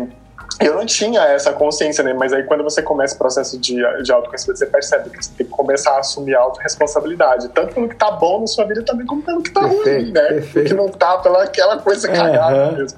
eu 0.59 0.75
não 0.75 0.85
tinha 0.85 1.21
essa 1.21 1.53
consciência, 1.53 2.03
né? 2.03 2.13
Mas 2.13 2.33
aí 2.33 2.43
quando 2.43 2.63
você 2.63 2.81
começa 2.81 3.15
o 3.15 3.17
processo 3.17 3.57
de, 3.57 3.75
de 4.03 4.11
autoconhecimento, 4.11 4.59
você 4.59 4.65
percebe 4.65 5.09
que 5.09 5.23
você 5.23 5.31
tem 5.37 5.45
que 5.47 5.51
começar 5.51 5.91
a 5.91 5.99
assumir 5.99 6.35
a 6.35 6.41
autorresponsabilidade. 6.41 7.49
Tanto 7.49 7.73
pelo 7.73 7.87
que 7.87 7.95
tá 7.95 8.11
bom 8.11 8.41
na 8.41 8.47
sua 8.47 8.65
vida 8.65 8.83
também, 8.83 9.05
como 9.05 9.21
pelo 9.21 9.41
que 9.41 9.51
tá 9.51 9.61
perfeito, 9.61 10.01
ruim, 10.01 10.11
né? 10.11 10.21
Perfeito. 10.21 10.67
Que 10.67 10.73
não 10.73 10.89
tá 10.89 11.17
pela 11.19 11.43
aquela 11.43 11.77
coisa 11.77 12.07
cagada 12.07 12.71
mesmo. 12.73 12.97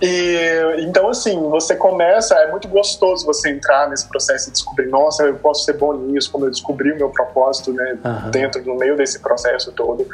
E 0.00 0.78
então, 0.78 1.08
assim, 1.08 1.36
você 1.50 1.74
começa, 1.74 2.34
é 2.36 2.50
muito 2.50 2.68
gostoso 2.68 3.26
você 3.26 3.50
entrar 3.50 3.88
nesse 3.88 4.08
processo 4.08 4.48
e 4.48 4.52
descobrir, 4.52 4.86
nossa, 4.86 5.24
eu 5.24 5.34
posso 5.34 5.64
ser 5.64 5.74
bom 5.74 5.92
nisso, 5.92 6.30
como 6.30 6.46
eu 6.46 6.50
descobri 6.50 6.92
o 6.92 6.96
meu 6.96 7.10
propósito, 7.10 7.72
né, 7.72 7.98
uhum. 8.04 8.30
dentro, 8.30 8.64
no 8.64 8.76
meio 8.76 8.96
desse 8.96 9.18
processo 9.18 9.72
todo. 9.72 10.06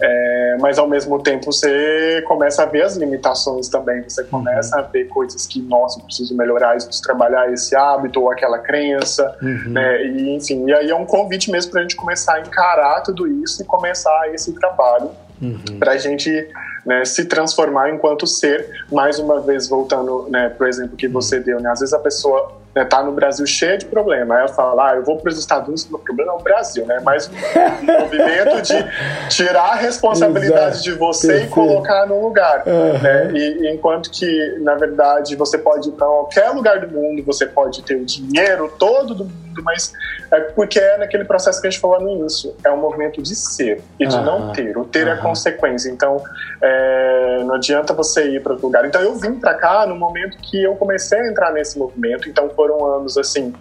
É, 0.00 0.56
mas 0.60 0.78
ao 0.78 0.88
mesmo 0.88 1.22
tempo 1.22 1.52
você 1.52 2.22
começa 2.26 2.62
a 2.62 2.66
ver 2.66 2.82
as 2.82 2.96
limitações 2.96 3.68
também, 3.68 4.02
você 4.02 4.22
uhum. 4.22 4.28
começa 4.28 4.76
uhum. 4.76 4.82
a 4.82 4.86
ver 4.86 5.06
coisas 5.06 5.46
que, 5.46 5.62
nossa, 5.62 6.00
eu 6.00 6.04
preciso 6.04 6.36
melhorar 6.36 6.76
isso, 6.76 6.88
trabalhar 7.02 7.52
esse 7.52 7.76
hábito 7.76 8.20
ou 8.20 8.32
aquela 8.32 8.58
crença, 8.58 9.36
uhum. 9.40 9.72
né, 9.72 10.04
e 10.04 10.36
enfim, 10.36 10.66
e 10.66 10.74
aí 10.74 10.90
é 10.90 10.96
um 10.96 11.06
convite 11.06 11.50
mesmo 11.50 11.70
para 11.70 11.80
a 11.80 11.82
gente 11.82 11.96
começar 11.96 12.34
a 12.34 12.40
encarar 12.40 13.02
tudo 13.02 13.26
isso 13.26 13.62
e 13.62 13.64
começar 13.64 14.34
esse 14.34 14.52
trabalho 14.52 15.10
uhum. 15.40 15.78
para 15.78 15.92
a 15.92 15.96
gente 15.96 16.48
né, 16.84 17.04
se 17.04 17.24
transformar 17.24 17.90
enquanto 17.90 18.26
ser, 18.26 18.84
mais 18.90 19.18
uma 19.18 19.40
vez 19.40 19.68
voltando, 19.68 20.26
né, 20.28 20.48
por 20.48 20.66
exemplo, 20.66 20.96
que 20.96 21.08
você 21.08 21.40
deu, 21.40 21.60
né, 21.60 21.70
às 21.70 21.80
vezes 21.80 21.92
a 21.92 21.98
pessoa 21.98 22.58
né, 22.74 22.84
tá 22.84 23.02
no 23.02 23.12
Brasil 23.12 23.46
cheio 23.46 23.78
de 23.78 23.86
problema, 23.86 24.34
aí 24.34 24.40
ela 24.40 24.48
fala, 24.48 24.90
ah, 24.90 24.96
eu 24.96 25.04
vou 25.04 25.16
para 25.18 25.30
os 25.30 25.38
Estados 25.38 25.68
Unidos, 25.68 25.88
o 25.90 25.98
problema 25.98 26.32
é 26.32 26.34
o 26.36 26.38
Brasil, 26.38 26.86
né, 26.86 27.00
mas 27.02 27.28
um 27.28 27.32
movimento 28.00 28.62
de 28.62 29.28
tirar 29.28 29.72
a 29.72 29.74
responsabilidade 29.74 30.76
Exato. 30.76 30.82
de 30.82 30.92
você 30.92 31.26
Perfeito. 31.28 31.50
e 31.50 31.54
colocar 31.54 32.06
no 32.06 32.20
lugar, 32.20 32.62
uhum. 32.66 32.98
né, 33.02 33.32
e, 33.34 33.72
enquanto 33.72 34.10
que, 34.10 34.58
na 34.60 34.74
verdade, 34.74 35.36
você 35.36 35.58
pode 35.58 35.88
ir 35.88 35.92
para 35.92 36.06
qualquer 36.06 36.50
lugar 36.50 36.80
do 36.80 36.88
mundo, 36.88 37.22
você 37.24 37.46
pode 37.46 37.82
ter 37.82 37.96
o 37.96 38.04
dinheiro 38.04 38.72
todo 38.78 39.14
do 39.14 39.24
mundo, 39.24 39.47
mas 39.62 39.92
é 40.32 40.40
porque 40.40 40.78
é 40.78 40.98
naquele 40.98 41.24
processo 41.24 41.60
que 41.60 41.66
a 41.66 41.70
gente 41.70 41.80
falou 41.80 42.00
no 42.00 42.10
início, 42.10 42.54
é 42.64 42.70
um 42.70 42.76
movimento 42.76 43.22
de 43.22 43.34
ser 43.34 43.82
e 43.98 44.06
de 44.06 44.16
uhum. 44.16 44.24
não 44.24 44.52
ter, 44.52 44.76
o 44.76 44.84
ter 44.84 45.06
uhum. 45.06 45.12
é 45.12 45.16
consequência, 45.16 45.90
então 45.90 46.22
é, 46.62 47.42
não 47.44 47.54
adianta 47.54 47.92
você 47.92 48.28
ir 48.28 48.42
para 48.42 48.52
outro 48.52 48.66
lugar. 48.66 48.84
Então 48.84 49.00
eu 49.00 49.14
vim 49.16 49.34
para 49.34 49.54
cá 49.54 49.86
no 49.86 49.96
momento 49.96 50.36
que 50.38 50.62
eu 50.62 50.74
comecei 50.76 51.18
a 51.18 51.28
entrar 51.28 51.52
nesse 51.52 51.78
movimento, 51.78 52.28
então 52.28 52.48
foram 52.50 52.84
anos 52.84 53.16
assim. 53.16 53.52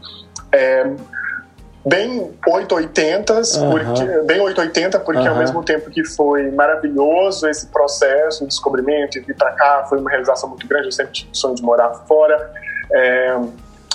É, 0.52 0.90
bem 1.88 2.34
880, 2.46 3.34
uhum. 3.34 3.72
porque, 3.72 4.06
bem 4.26 4.40
880, 4.42 5.00
porque 5.00 5.22
uhum. 5.22 5.30
ao 5.30 5.36
mesmo 5.36 5.64
tempo 5.64 5.90
que 5.90 6.04
foi 6.04 6.52
maravilhoso 6.52 7.48
esse 7.48 7.68
processo 7.68 8.42
de 8.42 8.50
descobrimento 8.50 9.18
e 9.18 9.22
vir 9.22 9.36
para 9.36 9.54
cá, 9.54 9.86
foi 9.88 10.00
uma 10.00 10.10
realização 10.10 10.50
muito 10.50 10.68
grande, 10.68 10.88
eu 10.88 10.92
sempre 10.92 11.14
tive 11.14 11.32
o 11.32 11.36
sonho 11.36 11.56
de 11.56 11.64
morar 11.64 11.94
fora. 12.06 12.52
É, 12.92 13.38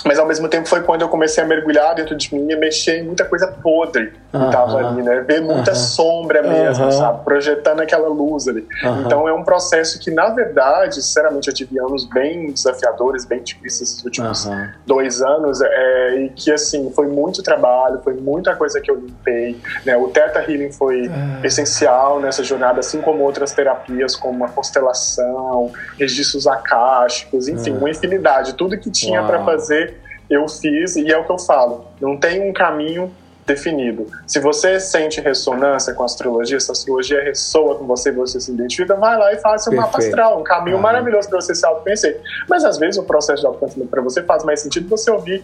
mas 0.05 0.19
ao 0.19 0.25
mesmo 0.25 0.47
tempo 0.47 0.67
foi 0.67 0.81
quando 0.81 1.01
eu 1.01 1.09
comecei 1.09 1.43
a 1.43 1.47
mergulhar 1.47 1.95
dentro 1.95 2.15
de 2.15 2.33
mim 2.33 2.51
e 2.51 2.55
mexer 2.55 2.99
em 2.99 3.03
muita 3.03 3.25
coisa 3.25 3.47
podre 3.47 4.13
que 4.31 4.37
uh 4.37 4.41
-huh. 4.41 4.51
tava 4.51 4.77
ali, 4.77 5.03
né? 5.03 5.21
Ver 5.21 5.41
muita 5.41 5.71
uh 5.71 5.73
-huh. 5.73 5.77
sombra 5.77 6.41
mesmo, 6.41 6.85
uh 6.85 6.89
-huh. 6.89 6.91
sabe? 6.91 7.23
Projetando 7.23 7.81
aquela 7.81 8.07
luz 8.07 8.47
ali. 8.47 8.67
Então 9.05 9.27
é 9.27 9.33
um 9.33 9.43
processo 9.43 9.99
que, 9.99 10.11
na 10.11 10.29
verdade, 10.29 10.95
sinceramente, 10.95 11.47
eu 11.47 11.53
tive 11.53 11.79
anos 11.79 12.05
bem 12.05 12.51
desafiadores, 12.51 13.25
bem 13.25 13.41
difíceis 13.41 13.89
esses 13.89 14.03
últimos 14.03 14.49
dois 14.85 15.21
anos, 15.21 15.61
é, 15.61 16.15
e 16.21 16.29
que, 16.29 16.51
assim, 16.51 16.91
foi 16.91 17.07
muito 17.07 17.43
trabalho, 17.43 18.01
foi 18.03 18.13
muita 18.13 18.55
coisa 18.55 18.81
que 18.81 18.89
eu 18.89 18.95
limpei, 18.95 19.59
né? 19.85 19.95
O 19.95 20.07
Theta 20.07 20.39
Healing 20.39 20.71
foi 20.71 21.07
é. 21.07 21.45
essencial 21.45 22.19
nessa 22.19 22.43
jornada, 22.43 22.79
assim 22.79 23.01
como 23.01 23.23
outras 23.23 23.51
terapias, 23.53 24.15
como 24.15 24.43
a 24.43 24.49
constelação, 24.49 25.71
registros 25.99 26.47
acásticos, 26.47 27.47
enfim, 27.47 27.71
é. 27.71 27.77
uma 27.77 27.89
infinidade, 27.89 28.53
tudo 28.53 28.77
que 28.77 28.89
tinha 28.89 29.23
para 29.23 29.43
fazer 29.43 29.92
eu 30.33 30.47
fiz 30.47 30.95
e 30.95 31.11
é 31.11 31.17
o 31.17 31.23
que 31.23 31.31
eu 31.31 31.39
falo. 31.39 31.85
Não 32.01 32.17
tem 32.17 32.47
um 32.47 32.53
caminho 32.53 33.13
definido. 33.45 34.07
Se 34.25 34.39
você 34.39 34.79
sente 34.79 35.19
ressonância 35.19 35.93
com 35.93 36.03
a 36.03 36.05
astrologia, 36.05 36.59
se 36.59 36.71
a 36.71 36.73
astrologia 36.73 37.21
ressoa 37.21 37.75
com 37.75 37.85
você, 37.85 38.11
você 38.11 38.39
se 38.39 38.51
identifica, 38.51 38.95
vai 38.95 39.17
lá 39.17 39.33
e 39.33 39.37
faça 39.37 39.69
um 39.69 39.75
mapa 39.75 39.97
astral, 39.97 40.39
um 40.39 40.43
caminho 40.43 40.77
uhum. 40.77 40.81
maravilhoso 40.81 41.29
para 41.29 41.41
você 41.41 41.53
se 41.53 41.65
autoconhecer. 41.65 42.21
Mas 42.47 42.63
às 42.63 42.77
vezes 42.77 42.97
o 42.97 43.03
processo 43.03 43.41
de 43.41 43.47
autoconhecimento 43.47 43.89
para 43.89 44.01
você 44.01 44.23
faz 44.23 44.43
mais 44.43 44.61
sentido 44.61 44.87
você 44.87 45.11
ouvir 45.11 45.43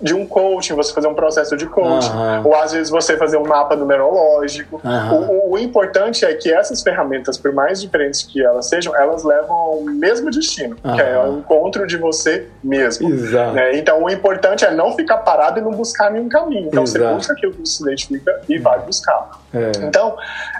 de 0.00 0.14
um 0.14 0.26
coaching, 0.26 0.74
você 0.74 0.92
fazer 0.92 1.08
um 1.08 1.14
processo 1.14 1.56
de 1.56 1.66
coaching, 1.66 2.10
uhum. 2.10 2.46
ou 2.46 2.54
às 2.54 2.72
vezes 2.72 2.90
você 2.90 3.16
fazer 3.16 3.36
um 3.36 3.46
mapa 3.46 3.74
numerológico. 3.74 4.80
Uhum. 4.84 5.48
O, 5.48 5.52
o, 5.52 5.58
importante 5.58 6.24
é 6.24 6.32
que 6.34 6.52
essas 6.52 6.82
ferramentas, 6.82 7.36
por 7.36 7.52
mais 7.52 7.80
diferentes 7.80 8.22
que 8.22 8.42
elas 8.42 8.68
sejam, 8.68 8.94
elas 8.96 9.24
levam 9.24 9.56
ao 9.56 9.80
mesmo 9.82 10.30
destino, 10.30 10.76
uhum. 10.84 10.94
que 10.94 11.00
é 11.00 11.18
o 11.18 11.38
encontro 11.38 11.86
de 11.86 11.96
você 11.96 12.46
mesmo. 12.62 13.08
Né? 13.52 13.76
Então 13.76 14.04
o 14.04 14.10
importante 14.10 14.64
é 14.64 14.70
não 14.70 14.94
ficar 14.94 15.18
parado 15.18 15.58
e 15.58 15.62
não 15.62 15.72
buscar 15.72 16.10
nenhum 16.10 16.28
caminho. 16.28 16.68
Então 16.68 16.84
Exato. 16.84 17.04
você 17.04 17.14
busca 17.14 17.32
aquilo 17.32 17.52
que 17.52 17.68
se 17.68 17.82
identifica 17.82 18.40
e 18.48 18.58
vai 18.58 18.78
buscar. 18.80 19.30
É. 19.52 19.72
Então, 19.82 20.16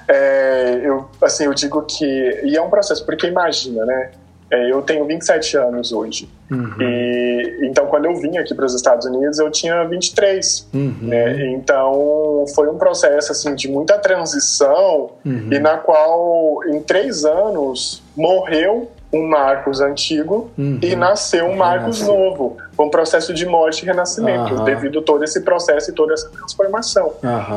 é, 0.09 0.80
eu, 0.82 1.09
assim, 1.22 1.45
eu 1.45 1.55
digo 1.55 1.82
que. 1.82 2.41
E 2.45 2.57
é 2.57 2.62
um 2.62 2.70
processo, 2.70 3.05
porque 3.05 3.26
imagina, 3.26 3.84
né? 3.84 4.11
É, 4.51 4.73
eu 4.73 4.81
tenho 4.83 5.05
27 5.05 5.57
anos 5.59 5.93
hoje. 5.93 6.29
Uhum. 6.51 6.81
E, 6.81 7.61
então, 7.65 7.87
quando 7.87 8.07
eu 8.07 8.17
vim 8.17 8.39
aqui 8.39 8.55
para 8.55 8.65
os 8.65 8.75
Estados 8.75 9.07
Unidos, 9.07 9.39
eu 9.39 9.51
tinha 9.51 9.85
23. 9.85 10.69
Uhum. 10.73 10.95
Né? 11.03 11.53
Então, 11.53 12.45
foi 12.55 12.69
um 12.69 12.79
processo 12.79 13.33
assim, 13.33 13.55
de 13.55 13.69
muita 13.69 13.99
transição 13.99 15.11
uhum. 15.25 15.49
e 15.53 15.59
na 15.59 15.77
qual, 15.77 16.65
em 16.67 16.81
três 16.81 17.25
anos, 17.25 18.03
morreu 18.17 18.91
um 19.13 19.27
Marcos 19.27 19.81
antigo 19.81 20.51
uhum. 20.57 20.79
e 20.83 20.95
nasceu 20.95 21.47
um 21.47 21.57
Marcos 21.57 22.03
novo. 22.03 22.59
Foi 22.73 22.87
um 22.87 22.91
processo 22.91 23.33
de 23.33 23.47
morte 23.47 23.83
e 23.83 23.87
renascimento, 23.87 24.63
devido 24.65 24.99
a 24.99 25.03
todo 25.03 25.25
esse 25.25 25.41
processo 25.43 25.91
e 25.91 25.95
toda 25.95 26.13
essa 26.13 26.29
transformação. 26.29 27.15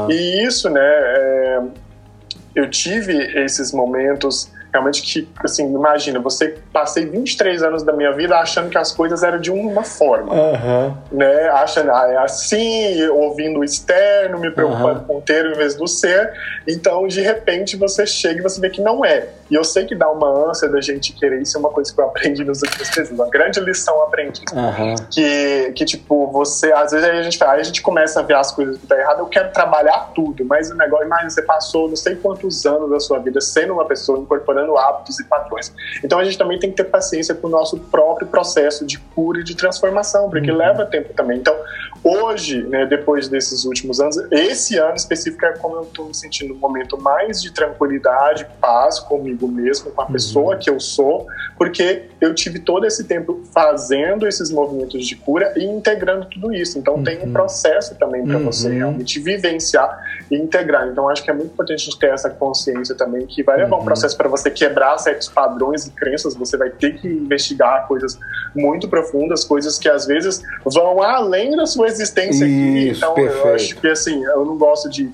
E 0.10 0.46
isso, 0.46 0.70
né, 0.70 0.82
é, 0.82 1.62
eu 2.56 2.70
tive 2.70 3.18
esses 3.44 3.74
momentos 3.74 4.50
realmente 4.72 5.02
que, 5.02 5.28
assim, 5.44 5.74
imagina, 5.74 6.20
você 6.20 6.58
passei 6.72 7.06
23 7.06 7.62
anos 7.64 7.84
da 7.84 7.92
minha 7.92 8.12
vida 8.14 8.38
achando 8.38 8.70
que 8.70 8.78
as 8.78 8.92
coisas 8.92 9.22
eram 9.24 9.40
de 9.40 9.52
uma 9.52 9.84
forma, 9.84 10.34
uhum. 10.34 10.94
né? 11.12 11.50
Achando, 11.50 11.92
ah, 11.92 12.08
é 12.08 12.18
assim, 12.18 13.08
ouvindo 13.10 13.60
o 13.60 13.64
externo, 13.64 14.40
me 14.40 14.50
preocupando 14.50 15.02
uhum. 15.02 15.06
com 15.06 15.18
o 15.18 15.22
ter 15.22 15.46
em 15.46 15.54
vez 15.54 15.76
do 15.76 15.88
ser. 15.88 16.32
Então, 16.68 17.08
de 17.08 17.22
repente, 17.22 17.76
você 17.76 18.06
chega 18.06 18.40
e 18.40 18.42
você 18.42 18.62
vê 18.62 18.70
que 18.70 18.82
não 18.82 19.04
é. 19.04 19.28
E 19.50 19.56
eu 19.56 19.64
sei 19.66 19.86
que 19.86 19.94
dá 19.94 20.10
uma 20.10 20.50
ânsia 20.50 20.70
da 20.70 20.80
gente 20.80 21.12
querer, 21.12 21.42
isso 21.42 21.58
é 21.58 21.60
uma 21.60 21.70
coisa 21.70 21.94
que 21.94 22.00
eu 22.00 22.06
aprendi 22.06 22.44
nos 22.46 22.62
últimos 22.62 22.96
meses, 22.96 23.12
uma 23.12 23.30
grande 23.30 23.60
lição 23.60 24.02
aprendida. 24.04 24.54
Uhum. 24.54 24.96
Que, 25.12 25.74
que, 25.76 25.84
tipo, 25.84 26.28
você, 26.28 26.72
às 26.72 26.92
vezes 26.92 27.06
aí 27.06 27.20
a, 27.20 27.24
gente, 27.24 27.44
aí 27.44 27.60
a 27.60 27.64
gente 27.64 27.82
começa 27.82 28.22
a 28.22 28.24
ver 28.24 28.36
as 28.36 28.52
coisas 28.54 28.78
que 28.78 28.88
tá 28.88 28.98
errado, 28.98 29.20
eu 29.20 29.26
quero 29.26 29.52
trabalhar 29.52 30.12
tudo, 30.16 30.46
mas 30.46 30.72
o 30.72 30.76
negócio, 30.76 31.06
imagina, 31.06 31.30
você 31.30 31.42
passou 31.42 31.90
não 31.90 31.98
sei 31.98 32.16
quantos 32.16 32.66
anos 32.66 32.90
da 32.90 33.00
sua 33.00 33.20
vida 33.20 33.42
sendo 33.42 33.74
uma 33.74 33.86
pessoa, 33.86 34.20
incorporando 34.20 34.61
hábitos 34.78 35.20
e 35.20 35.24
padrões. 35.24 35.74
Então 36.04 36.20
a 36.20 36.24
gente 36.24 36.38
também 36.38 36.60
tem 36.60 36.70
que 36.70 36.78
ter 36.78 36.86
paciência 36.86 37.36
com 37.36 37.48
o 37.48 37.50
nosso 37.50 37.80
próprio 37.80 38.28
processo 38.28 38.86
de 38.86 38.98
cura 39.00 39.42
e 39.42 39.44
de 39.44 39.56
transformação, 39.56 40.30
porque 40.30 40.52
uhum. 40.52 40.58
leva 40.58 40.86
tempo 40.86 41.14
também. 41.14 41.40
Então, 41.40 41.56
hoje, 42.04 42.64
né, 42.64 42.86
depois 42.86 43.28
desses 43.28 43.66
últimos 43.66 44.00
anos, 44.00 44.18
esse 44.32 44.78
ano 44.78 44.96
específico 44.96 45.46
é 45.46 45.58
como 45.58 45.76
eu 45.78 45.84
estou 45.84 46.06
me 46.06 46.16
sentindo 46.16 46.54
um 46.54 46.58
momento 46.58 47.00
mais 47.00 47.42
de 47.42 47.52
tranquilidade, 47.52 48.48
paz 48.60 49.00
comigo 49.00 49.48
mesmo, 49.48 49.92
com 49.92 50.02
a 50.02 50.06
pessoa 50.06 50.54
uhum. 50.54 50.60
que 50.60 50.70
eu 50.70 50.80
sou, 50.80 51.28
porque 51.58 52.10
eu 52.20 52.34
tive 52.34 52.60
todo 52.60 52.86
esse 52.86 53.04
tempo 53.04 53.42
fazendo 53.54 54.28
esses 54.28 54.50
movimentos 54.50 55.06
de 55.08 55.16
cura 55.16 55.54
e 55.56 55.64
integrando 55.64 56.26
tudo 56.26 56.54
isso. 56.54 56.78
Então 56.78 56.96
uhum. 56.96 57.04
tem 57.04 57.20
um 57.20 57.26
uhum. 57.26 57.34
processo 57.34 57.96
também 57.96 58.26
para 58.26 58.38
uhum. 58.38 58.46
você 58.46 58.72
realmente 58.72 59.20
vivenciar 59.20 60.11
e 60.32 60.38
integrar. 60.38 60.88
Então 60.88 61.10
acho 61.10 61.22
que 61.22 61.30
é 61.30 61.34
muito 61.34 61.52
importante 61.52 61.82
a 61.82 61.84
gente 61.84 62.00
ter 62.00 62.10
essa 62.12 62.30
consciência 62.30 62.96
também 62.96 63.28
que 63.28 63.44
vai 63.44 63.58
levar 63.58 63.76
um 63.76 63.80
uhum. 63.80 63.86
processo 63.86 64.16
para 64.16 64.30
você 64.30 64.50
quebrar 64.50 64.98
certos 64.98 65.28
padrões 65.28 65.86
e 65.86 65.92
crenças. 65.92 66.34
Você 66.36 66.56
vai 66.56 66.70
ter 66.70 66.94
que 66.98 67.08
investigar 67.08 67.86
coisas 67.86 68.18
muito 68.56 68.88
profundas, 68.88 69.44
coisas 69.44 69.78
que 69.78 69.90
às 69.90 70.06
vezes 70.06 70.42
vão 70.64 71.04
além 71.04 71.56
da 71.56 71.66
sua 71.66 71.88
existência 71.88 72.46
isso, 72.46 72.46
aqui. 72.46 72.90
Então 72.98 73.14
perfeito. 73.14 73.48
eu 73.48 73.56
acho 73.56 73.76
que 73.76 73.88
assim, 73.90 74.24
eu 74.24 74.46
não 74.46 74.58
gosto 74.58 74.90
de 74.90 75.12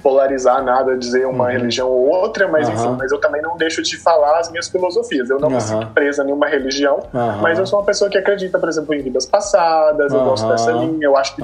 polarizar 0.00 0.62
nada, 0.62 0.96
dizer 0.96 1.26
uma 1.26 1.44
uhum. 1.44 1.50
religião 1.50 1.88
ou 1.88 2.08
outra, 2.08 2.48
mas 2.48 2.68
uhum. 2.68 2.74
enfim, 2.74 2.96
mas 2.98 3.12
eu 3.12 3.18
também 3.18 3.40
não 3.40 3.56
deixo 3.56 3.82
de 3.82 3.96
falar 3.96 4.38
as 4.38 4.50
minhas 4.50 4.68
filosofias. 4.68 5.30
Eu 5.30 5.38
não 5.38 5.48
uhum. 5.48 5.54
me 5.54 5.60
sinto 5.60 5.86
presa 5.88 6.22
em 6.22 6.26
nenhuma 6.26 6.46
religião, 6.46 7.00
mas 7.40 7.58
eu 7.58 7.66
sou 7.66 7.78
uma 7.78 7.84
pessoa 7.84 8.10
que 8.10 8.18
acredita, 8.18 8.58
por 8.58 8.68
exemplo, 8.68 8.94
em 8.94 9.02
vidas 9.02 9.26
passadas, 9.26 10.12
eu 10.12 10.24
gosto 10.24 10.48
dessa 10.48 10.72
linha, 10.72 11.04
eu 11.04 11.16
acho 11.16 11.36
que 11.36 11.42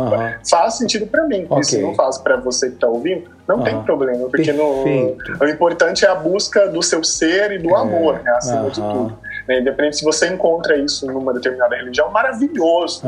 faz 0.49 0.75
sentido 0.75 1.07
para 1.07 1.25
mim. 1.25 1.45
Okay. 1.45 1.61
E 1.61 1.65
se 1.65 1.83
não 1.83 1.95
faz 1.95 2.19
para 2.19 2.37
você 2.37 2.71
que 2.71 2.77
tá 2.77 2.89
ouvindo, 2.89 3.31
não 3.47 3.63
tem 3.63 3.81
problema, 3.83 4.29
porque 4.29 4.53
no, 4.53 4.85
o 4.85 5.49
importante 5.49 6.05
é 6.05 6.09
a 6.09 6.15
busca 6.15 6.69
do 6.69 6.83
seu 6.83 7.05
ser 7.05 7.53
e 7.53 7.59
do 7.59 7.75
amor, 7.77 8.21
né, 8.23 8.31
acima 8.33 8.71
de 8.71 8.81
tudo. 8.81 9.19
Né? 9.47 9.61
Independente 9.61 9.97
se 9.97 10.05
você 10.05 10.29
encontra 10.29 10.77
isso 10.77 11.07
numa 11.07 11.33
determinada 11.33 11.77
religião, 11.77 12.11
maravilhoso. 12.11 13.03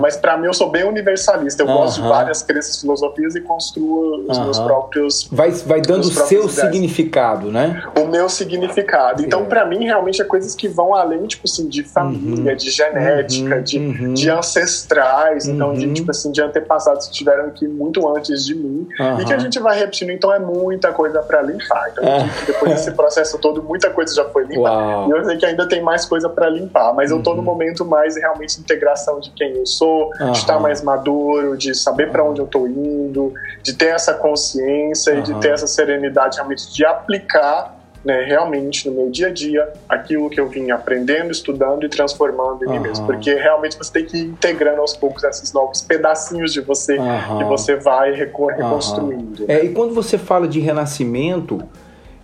Mas 0.00 0.16
para 0.16 0.36
mim 0.36 0.46
eu 0.46 0.54
sou 0.54 0.70
bem 0.70 0.84
universalista. 0.84 1.62
Eu 1.62 1.66
gosto 1.66 2.02
de 2.02 2.08
várias 2.08 2.42
crenças, 2.42 2.80
filosofias 2.80 3.34
e 3.34 3.40
construo 3.40 4.26
os 4.28 4.38
meus 4.38 4.58
próprios. 4.58 5.28
Vai, 5.30 5.50
vai 5.50 5.80
dando 5.80 6.02
o 6.02 6.10
seu 6.10 6.44
ideais. 6.44 6.52
significado, 6.52 7.50
né? 7.50 7.82
O 7.98 8.06
meu 8.06 8.28
significado. 8.28 9.22
Então, 9.22 9.44
para 9.44 9.64
mim, 9.64 9.84
realmente 9.84 10.20
é 10.20 10.24
coisas 10.24 10.54
que 10.54 10.68
vão 10.68 10.94
além, 10.94 11.26
tipo 11.26 11.42
assim, 11.44 11.68
de 11.68 11.82
família, 11.82 12.52
uhum. 12.52 12.56
de 12.56 12.70
genética, 12.70 13.56
uhum. 13.56 13.62
De, 13.62 13.78
uhum. 13.78 14.14
de 14.14 14.30
ancestrais, 14.30 15.46
então, 15.46 15.72
de, 15.74 15.92
tipo 15.92 16.10
assim, 16.10 16.30
de 16.30 16.42
antepassados 16.42 17.06
que 17.06 17.12
estiveram 17.12 17.46
aqui 17.46 17.66
muito 17.66 18.06
antes 18.14 18.44
de 18.44 18.54
mim 18.54 18.86
e 19.20 19.24
que 19.24 19.32
a 19.32 19.38
gente 19.38 19.58
vai 19.58 19.78
repetindo. 19.78 20.10
Então, 20.10 20.32
é 20.32 20.38
muita 20.38 20.92
coisa 20.92 21.20
para 21.22 21.42
limpar. 21.42 21.90
Então, 21.92 22.04
depois 22.46 22.72
desse 22.72 22.90
processo 22.92 23.38
todo, 23.38 23.62
muita 23.62 23.90
coisa 23.90 24.14
já 24.14 24.24
foi 24.24 24.44
limpa. 24.44 24.60
Uau. 24.60 25.08
E 25.08 25.10
eu 25.10 25.24
sei 25.24 25.36
que 25.36 25.46
ainda 25.46 25.68
tem 25.68 25.75
tem 25.76 25.82
mais 25.82 26.06
coisa 26.06 26.28
para 26.28 26.48
limpar. 26.48 26.94
Mas 26.94 27.10
uhum. 27.10 27.18
eu 27.18 27.22
tô 27.22 27.32
no 27.32 27.38
uhum. 27.38 27.44
momento 27.44 27.84
mais 27.84 28.16
realmente 28.16 28.56
de 28.56 28.60
integração 28.62 29.20
de 29.20 29.30
quem 29.30 29.52
eu 29.52 29.66
sou, 29.66 30.10
uhum. 30.18 30.32
de 30.32 30.38
estar 30.38 30.58
mais 30.58 30.82
maduro, 30.82 31.56
de 31.56 31.74
saber 31.74 32.10
para 32.10 32.24
onde 32.24 32.40
eu 32.40 32.46
tô 32.46 32.66
indo, 32.66 33.32
de 33.62 33.74
ter 33.74 33.94
essa 33.94 34.14
consciência 34.14 35.14
e 35.14 35.22
de 35.22 35.34
ter 35.40 35.52
essa 35.52 35.66
serenidade 35.66 36.36
realmente 36.36 36.72
de 36.72 36.84
aplicar 36.84 37.76
né, 38.04 38.22
realmente 38.22 38.88
no 38.88 38.94
meu 38.94 39.10
dia 39.10 39.26
a 39.26 39.32
dia 39.32 39.68
aquilo 39.88 40.30
que 40.30 40.38
eu 40.38 40.48
vim 40.48 40.70
aprendendo, 40.70 41.32
estudando 41.32 41.84
e 41.84 41.88
transformando 41.88 42.64
em 42.64 42.68
uhum. 42.68 42.74
mim 42.74 42.78
mesmo. 42.80 43.04
Porque 43.04 43.34
realmente 43.34 43.76
você 43.76 43.92
tem 43.92 44.04
que 44.04 44.16
ir 44.16 44.26
integrando 44.26 44.80
aos 44.80 44.96
poucos 44.96 45.24
esses 45.24 45.52
novos 45.52 45.82
pedacinhos 45.82 46.52
de 46.52 46.60
você 46.60 46.96
uhum. 46.98 47.38
que 47.38 47.44
você 47.44 47.76
vai 47.76 48.12
reconstruindo. 48.12 49.42
Uhum. 49.42 49.46
É, 49.48 49.64
e 49.64 49.70
quando 49.70 49.92
você 49.92 50.16
fala 50.16 50.46
de 50.46 50.60
renascimento 50.60 51.60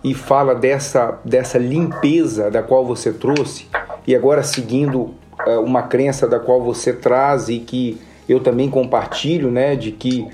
e 0.03 0.13
fala 0.13 0.53
dessa, 0.53 1.19
dessa 1.23 1.57
limpeza 1.57 2.51
da 2.51 2.61
qual 2.61 2.85
você 2.85 3.13
trouxe, 3.13 3.67
e 4.05 4.15
agora 4.15 4.43
seguindo 4.43 5.13
uh, 5.47 5.59
uma 5.63 5.83
crença 5.83 6.27
da 6.27 6.39
qual 6.39 6.61
você 6.61 6.91
traz 6.91 7.47
e 7.47 7.59
que 7.59 7.99
eu 8.27 8.39
também 8.39 8.69
compartilho, 8.69 9.49
né, 9.49 9.75
de 9.75 9.91
que 9.91 10.27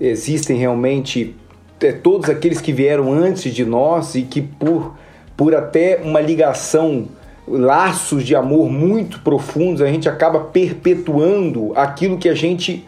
existem 0.00 0.56
realmente 0.56 1.36
é, 1.80 1.92
todos 1.92 2.28
aqueles 2.28 2.60
que 2.60 2.72
vieram 2.72 3.12
antes 3.12 3.52
de 3.52 3.64
nós 3.64 4.14
e 4.14 4.22
que 4.22 4.40
por, 4.40 4.94
por 5.36 5.54
até 5.54 6.00
uma 6.02 6.20
ligação, 6.20 7.06
laços 7.46 8.24
de 8.24 8.34
amor 8.34 8.70
muito 8.70 9.20
profundos, 9.20 9.82
a 9.82 9.86
gente 9.86 10.08
acaba 10.08 10.40
perpetuando 10.40 11.72
aquilo 11.74 12.16
que 12.16 12.28
a 12.28 12.34
gente 12.34 12.84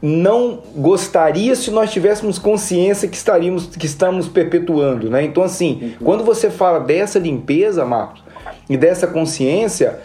não 0.00 0.60
gostaria 0.76 1.54
se 1.56 1.70
nós 1.70 1.90
tivéssemos 1.90 2.38
consciência 2.38 3.08
que 3.08 3.16
estaríamos 3.16 3.66
que 3.66 3.86
estamos 3.86 4.28
perpetuando, 4.28 5.10
né? 5.10 5.24
Então 5.24 5.42
assim, 5.42 5.78
uhum. 5.82 6.04
quando 6.04 6.24
você 6.24 6.50
fala 6.50 6.78
dessa 6.78 7.18
limpeza, 7.18 7.84
Marcos, 7.84 8.22
e 8.68 8.76
dessa 8.76 9.06
consciência, 9.06 9.98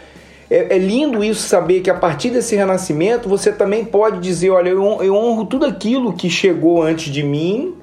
é, 0.49 0.75
é, 0.75 0.77
lindo 0.77 1.23
isso 1.23 1.47
saber 1.47 1.81
que 1.81 1.89
a 1.89 1.95
partir 1.95 2.29
desse 2.29 2.55
renascimento 2.55 3.29
você 3.29 3.51
também 3.51 3.85
pode 3.85 4.19
dizer, 4.19 4.49
olha, 4.49 4.69
eu, 4.69 5.03
eu 5.03 5.15
honro 5.15 5.45
tudo 5.45 5.65
aquilo 5.65 6.13
que 6.13 6.29
chegou 6.29 6.81
antes 6.81 7.11
de 7.11 7.23
mim 7.23 7.75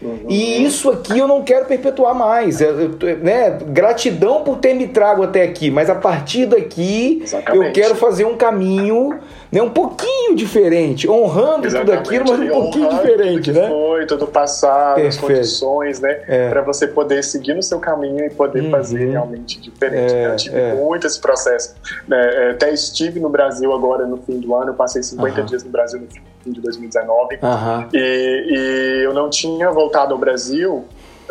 Uhum. 0.00 0.26
E 0.28 0.64
isso 0.64 0.90
aqui 0.90 1.18
eu 1.18 1.26
não 1.26 1.42
quero 1.42 1.66
perpetuar 1.66 2.14
mais. 2.14 2.60
Eu, 2.60 2.80
eu, 2.80 3.18
né? 3.18 3.58
Gratidão 3.66 4.44
por 4.44 4.58
ter 4.58 4.74
me 4.74 4.86
trago 4.86 5.22
até 5.22 5.42
aqui, 5.42 5.70
mas 5.70 5.90
a 5.90 5.94
partir 5.94 6.46
daqui 6.46 7.20
Exatamente. 7.22 7.66
eu 7.66 7.72
quero 7.72 7.94
fazer 7.96 8.24
um 8.24 8.36
caminho 8.36 9.18
né, 9.50 9.62
um 9.62 9.70
pouquinho 9.70 10.36
diferente, 10.36 11.08
honrando 11.08 11.66
Exatamente. 11.66 12.04
tudo 12.04 12.14
aquilo, 12.14 12.38
mas 12.38 12.50
um 12.50 12.60
pouquinho 12.60 12.88
diferente, 12.90 13.52
tudo 13.52 13.60
né? 13.60 13.68
Foi, 13.68 14.06
tudo 14.06 14.26
passado, 14.26 14.96
Perfeito. 14.96 15.14
as 15.14 15.20
condições, 15.20 16.00
né? 16.00 16.22
É. 16.28 16.48
Para 16.50 16.62
você 16.62 16.86
poder 16.86 17.24
seguir 17.24 17.54
no 17.54 17.62
seu 17.62 17.80
caminho 17.80 18.24
e 18.24 18.30
poder 18.30 18.62
uhum. 18.64 18.70
fazer 18.70 19.10
realmente 19.10 19.60
diferente. 19.60 20.12
É, 20.12 20.28
né? 20.28 20.32
Eu 20.32 20.36
tive 20.36 20.58
é. 20.58 20.74
muito 20.74 21.06
esse 21.06 21.18
processo. 21.18 21.74
Né? 22.06 22.18
É, 22.18 22.50
até 22.50 22.72
estive 22.72 23.18
no 23.18 23.30
Brasil 23.30 23.72
agora 23.72 24.06
no 24.06 24.18
fim 24.18 24.38
do 24.38 24.54
ano, 24.54 24.70
eu 24.70 24.74
passei 24.74 25.02
50 25.02 25.40
uhum. 25.40 25.46
dias 25.46 25.64
no 25.64 25.70
Brasil 25.70 26.00
no 26.00 26.06
fim 26.06 26.20
de 26.52 26.60
2019 26.60 27.38
uhum. 27.42 27.88
e, 27.92 28.46
e 28.48 29.04
eu 29.04 29.14
não 29.14 29.30
tinha 29.30 29.70
voltado 29.70 30.12
ao 30.12 30.18
Brasil 30.18 30.84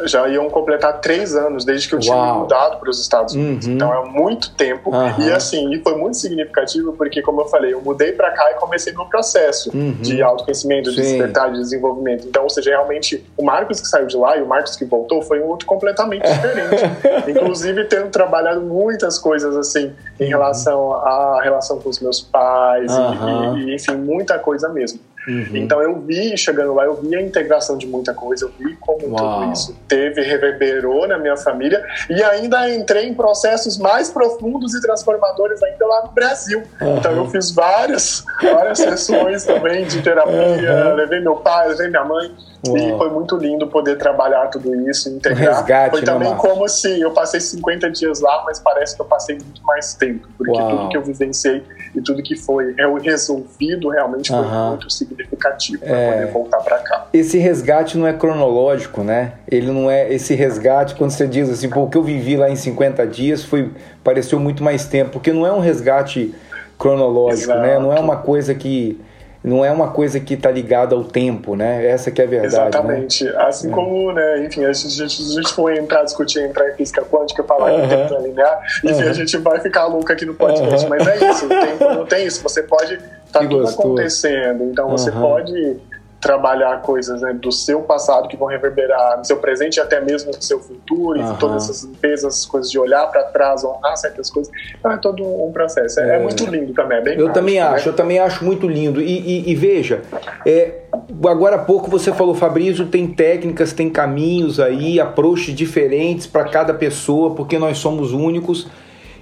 já 0.06 0.28
iam 0.28 0.50
completar 0.50 1.00
três 1.00 1.36
anos 1.36 1.66
desde 1.66 1.88
que 1.88 1.95
eu 1.95 2.00
tinha 2.00 2.34
mudado 2.34 2.80
para 2.80 2.89
os 2.89 3.02
Estados 3.02 3.34
Unidos. 3.34 3.68
Uhum. 3.68 3.74
Então 3.74 3.93
é 3.93 4.06
muito 4.08 4.52
tempo. 4.52 4.89
Uhum. 4.93 5.20
E 5.20 5.32
assim, 5.32 5.74
e 5.74 5.82
foi 5.82 5.95
muito 5.95 6.18
significativo 6.18 6.93
porque, 6.93 7.22
como 7.22 7.41
eu 7.41 7.48
falei, 7.48 7.74
eu 7.74 7.82
mudei 7.82 8.12
para 8.12 8.32
cá 8.32 8.52
e 8.52 8.56
comecei 8.56 8.93
meu 8.93 9.06
processo 9.06 9.72
uhum. 9.76 9.93
de 9.93 10.22
autoconhecimento, 10.22 10.91
de 10.91 10.98
despertar, 10.98 11.52
de 11.52 11.60
desenvolvimento. 11.60 12.28
Então, 12.28 12.43
ou 12.43 12.50
seja, 12.50 12.72
realmente 12.72 13.26
o 13.38 13.43
Marcos 13.43 13.82
que 13.82 13.88
saiu 13.88 14.08
de 14.08 14.18
lá 14.18 14.38
e 14.38 14.41
o 14.41 14.48
Marcos 14.48 14.76
que 14.76 14.86
voltou 14.86 15.22
foi 15.22 15.39
um 15.39 15.48
outro 15.48 15.66
completamente 15.66 16.24
diferente. 16.24 16.84
Inclusive 17.30 17.86
tendo 17.86 18.10
trabalhado 18.10 18.62
muitas 18.62 19.18
coisas 19.18 19.56
assim 19.56 19.93
em 20.20 20.24
uhum. 20.24 20.30
relação 20.30 20.93
à 20.93 21.41
relação 21.43 21.80
com 21.80 21.89
os 21.89 22.00
meus 22.00 22.22
pais 22.22 22.91
e, 22.91 23.60
e, 23.60 23.76
enfim, 23.76 23.95
muita 23.95 24.38
coisa 24.39 24.70
mesmo. 24.70 25.00
Uhum. 25.28 25.57
Então 25.57 25.82
eu 25.82 25.99
vi, 25.99 26.38
chegando 26.38 26.73
lá, 26.73 26.86
eu 26.86 26.95
vi 26.95 27.15
a 27.15 27.21
integração 27.21 27.78
de 27.78 27.86
muita 27.86 28.13
coisa, 28.13 28.45
eu 28.45 28.51
vi 28.57 28.75
como 28.78 29.07
Uau. 29.09 29.41
tudo 29.41 29.51
isso 29.51 29.78
teve, 29.88 30.21
reverberou 30.21 31.07
na 31.07 31.17
minha 31.17 31.36
família 31.36 31.84
e 32.09 32.23
ainda 32.23 32.69
entrei 32.73 33.07
em 33.07 33.13
processos 33.13 33.78
mais 33.78 34.09
profundos 34.09 34.73
e 34.73 34.82
transformadores 34.82 35.61
ainda 35.61 35.86
lá 35.86 36.05
no 36.05 36.11
Brasil. 36.11 36.63
Uhum. 36.80 36.97
Então 36.97 37.11
eu 37.11 37.30
fiz 37.30 37.51
várias, 37.51 38.23
várias 38.41 38.78
sessões 38.80 39.43
também 39.43 39.86
de 39.86 40.01
terapia, 40.01 40.89
uhum. 40.89 40.95
levei 40.95 41.19
meu 41.19 41.36
pai, 41.36 41.67
levei 41.69 41.89
minha 41.89 42.05
mãe. 42.05 42.32
Uau. 42.66 42.78
E 42.78 42.97
foi 42.97 43.10
muito 43.12 43.36
lindo 43.36 43.68
poder 43.68 43.97
trabalhar 43.97 44.47
tudo 44.47 44.89
isso, 44.89 45.10
integrar. 45.10 45.58
Resgate, 45.58 45.91
foi 45.91 45.99
né, 45.99 46.05
também 46.05 46.36
como 46.36 46.68
se 46.68 46.99
eu 46.99 47.12
passei 47.12 47.39
50 47.39 47.91
dias 47.91 48.20
lá, 48.20 48.43
mas 48.45 48.60
parece 48.60 48.95
que 48.95 49.01
eu 49.01 49.05
passei 49.05 49.36
muito 49.36 49.64
mais 49.64 49.93
tempo, 49.93 50.28
porque 50.38 50.60
Uau. 50.60 50.70
tudo 50.70 50.89
que 50.89 50.97
eu 50.97 51.03
vivenciei 51.03 51.64
e 51.95 52.01
tudo 52.01 52.24
que 52.24 52.36
foi 52.36 52.76
resolvido 53.01 53.89
realmente 53.89 54.30
foi 54.30 54.41
muito 54.41 54.89
significativo 54.89 55.84
para 55.84 55.95
é... 55.95 56.12
poder 56.12 56.32
voltar 56.32 56.58
para 56.60 56.80
cá. 56.80 57.08
Esse 57.14 57.38
resgate 57.38 57.97
não 57.97 58.08
é 58.08 58.14
cronológico, 58.14 59.03
né? 59.03 59.34
Ele 59.47 59.72
não 59.72 59.89
é 59.89 60.12
esse 60.12 60.34
resgate 60.34 60.95
quando 60.95 61.12
você 61.12 61.28
diz 61.28 61.49
assim, 61.49 61.70
pô, 61.70 61.84
o 61.84 61.89
que 61.89 61.97
eu 61.97 62.03
vivi 62.03 62.36
lá 62.36 62.49
em 62.49 62.55
50 62.55 63.05
dias 63.08 63.43
foi 63.43 63.72
pareceu 64.03 64.39
muito 64.39 64.64
mais 64.64 64.86
tempo, 64.86 65.12
porque 65.12 65.32
não 65.32 65.45
é 65.45 65.51
um 65.51 65.60
resgate 65.60 66.34
cronológico, 66.78 67.51
Exato. 67.51 67.62
né? 67.62 67.80
Não 67.80 67.91
é 67.91 67.99
uma 67.99 68.18
coisa 68.18 68.53
que 68.55 68.99
não 69.48 69.64
é 69.64 69.72
uma 69.72 69.89
coisa 69.89 70.20
que 70.20 70.34
está 70.34 70.52
ligada 70.52 70.93
ao 70.93 71.04
tempo, 71.04 71.56
né? 71.56 71.88
Essa 71.88 72.12
que 72.12 72.22
é 72.22 72.26
a 72.26 72.28
verdade. 72.28 72.56
Né? 72.56 72.68
Exatamente. 72.68 73.24
Né? 73.24 73.34
Assim 73.38 73.70
é. 73.70 73.72
como, 73.72 74.12
né, 74.12 74.45
enfim, 74.45 74.66
a 74.66 74.74
gente, 74.74 75.02
a 75.02 75.08
gente 75.08 75.54
for 75.54 75.74
entrar, 75.74 76.04
discutir, 76.04 76.41
entrar 76.41 76.70
em 76.70 76.76
física 76.76 77.02
quântica, 77.04 77.43
falar 77.43 77.72
uh 77.72 77.78
-huh. 77.78 77.88
que 77.88 77.95
o 77.95 77.98
tempo 77.98 78.14
é 78.14 78.28
linear, 78.28 78.62
enfim, 78.84 78.93
uh 78.93 79.06
-huh. 79.06 79.10
a 79.10 79.14
gente 79.14 79.38
vai 79.38 79.60
ficar 79.62 79.86
louco 79.86 80.12
aqui 80.12 80.26
no 80.26 80.34
podcast. 80.34 80.86
Uh 80.86 80.89
-huh. 80.89 80.89
Mas 80.89 81.08
é 81.08 81.30
isso, 81.30 81.45
o 81.45 81.50
tempo 81.50 81.84
não 81.86 82.06
tem 82.06 82.28
isso. 82.28 82.43
Você 82.43 82.62
pode. 82.64 83.00
Tá 83.32 83.39
que 83.39 83.48
tudo 83.48 83.62
gostoso. 83.62 83.88
acontecendo. 83.88 84.64
Então 84.66 84.89
você 84.89 85.12
pode 85.12 85.78
trabalhar 86.20 86.82
coisas 86.82 87.22
né, 87.22 87.34
do 87.34 87.51
seu 87.51 87.82
passado 87.82 88.28
que 88.28 88.36
vão 88.36 88.47
reverberar 88.47 89.18
no 89.18 89.26
seu 89.26 89.38
presente 89.38 89.78
e 89.78 89.80
até 89.80 90.01
mesmo 90.01 90.32
no 90.32 90.41
seu 90.41 90.59
futuro, 90.59 91.20
uhum. 91.20 91.34
e 91.34 91.38
todas 91.38 91.63
essas 91.63 91.84
limpezas, 91.84 92.45
coisas 92.45 92.72
de 92.72 92.80
olhar 92.80 93.05
para 93.07 93.24
trás, 93.26 93.63
honrar 93.63 93.95
certas 93.97 94.30
coisas. 94.30 94.51
Então 94.78 94.91
é 94.91 94.97
todo 94.97 95.24
um 95.24 95.51
processo. 95.51 95.99
É, 95.99 96.09
é, 96.09 96.15
é 96.15 96.20
muito 96.20 96.45
lindo 96.45 96.74
também, 96.74 96.97
é 96.97 97.01
bem 97.01 97.13
Eu 97.13 97.28
mágico, 97.28 97.34
também 97.34 97.55
né? 97.55 97.61
acho, 97.61 97.89
eu 97.89 97.93
também 97.93 98.20
acho 98.20 98.43
muito 98.43 98.68
lindo. 98.68 98.99
E, 98.99 99.05
e, 99.05 99.51
e 99.51 99.55
veja, 99.55 100.01
é, 100.45 100.82
agora 101.28 101.57
há 101.57 101.59
pouco 101.59 101.89
você 101.89 102.11
falou, 102.11 102.34
Fabrício, 102.34 102.88
tem 102.88 103.07
técnicas, 103.07 103.72
tem 103.72 103.89
caminhos 103.89 104.59
aí, 104.59 104.99
approaches 104.99 105.53
diferentes 105.53 106.26
para 106.26 106.45
cada 106.45 106.74
pessoa, 106.74 107.36
porque 107.36 107.59
nós 107.59 107.78
somos 107.78 108.11
únicos. 108.11 108.68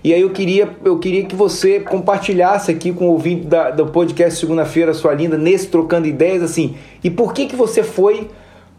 E 0.05 0.13
aí 0.13 0.21
eu 0.21 0.29
queria, 0.29 0.69
eu 0.83 0.99
queria 0.99 1.25
que 1.25 1.35
você 1.35 1.79
compartilhasse 1.79 2.69
aqui 2.69 2.93
com 2.93 3.07
o 3.07 3.13
ouvinte 3.13 3.47
da, 3.47 3.71
do 3.71 3.87
podcast 3.87 4.39
Segunda-feira, 4.39 4.93
sua 4.93 5.15
linda, 5.15 5.35
nesse 5.35 5.65
Trocando 5.65 6.07
Ideias, 6.07 6.43
assim, 6.43 6.75
e 7.03 7.09
por 7.09 7.33
que 7.33 7.47
que 7.47 7.55
você 7.55 7.81
foi 7.81 8.29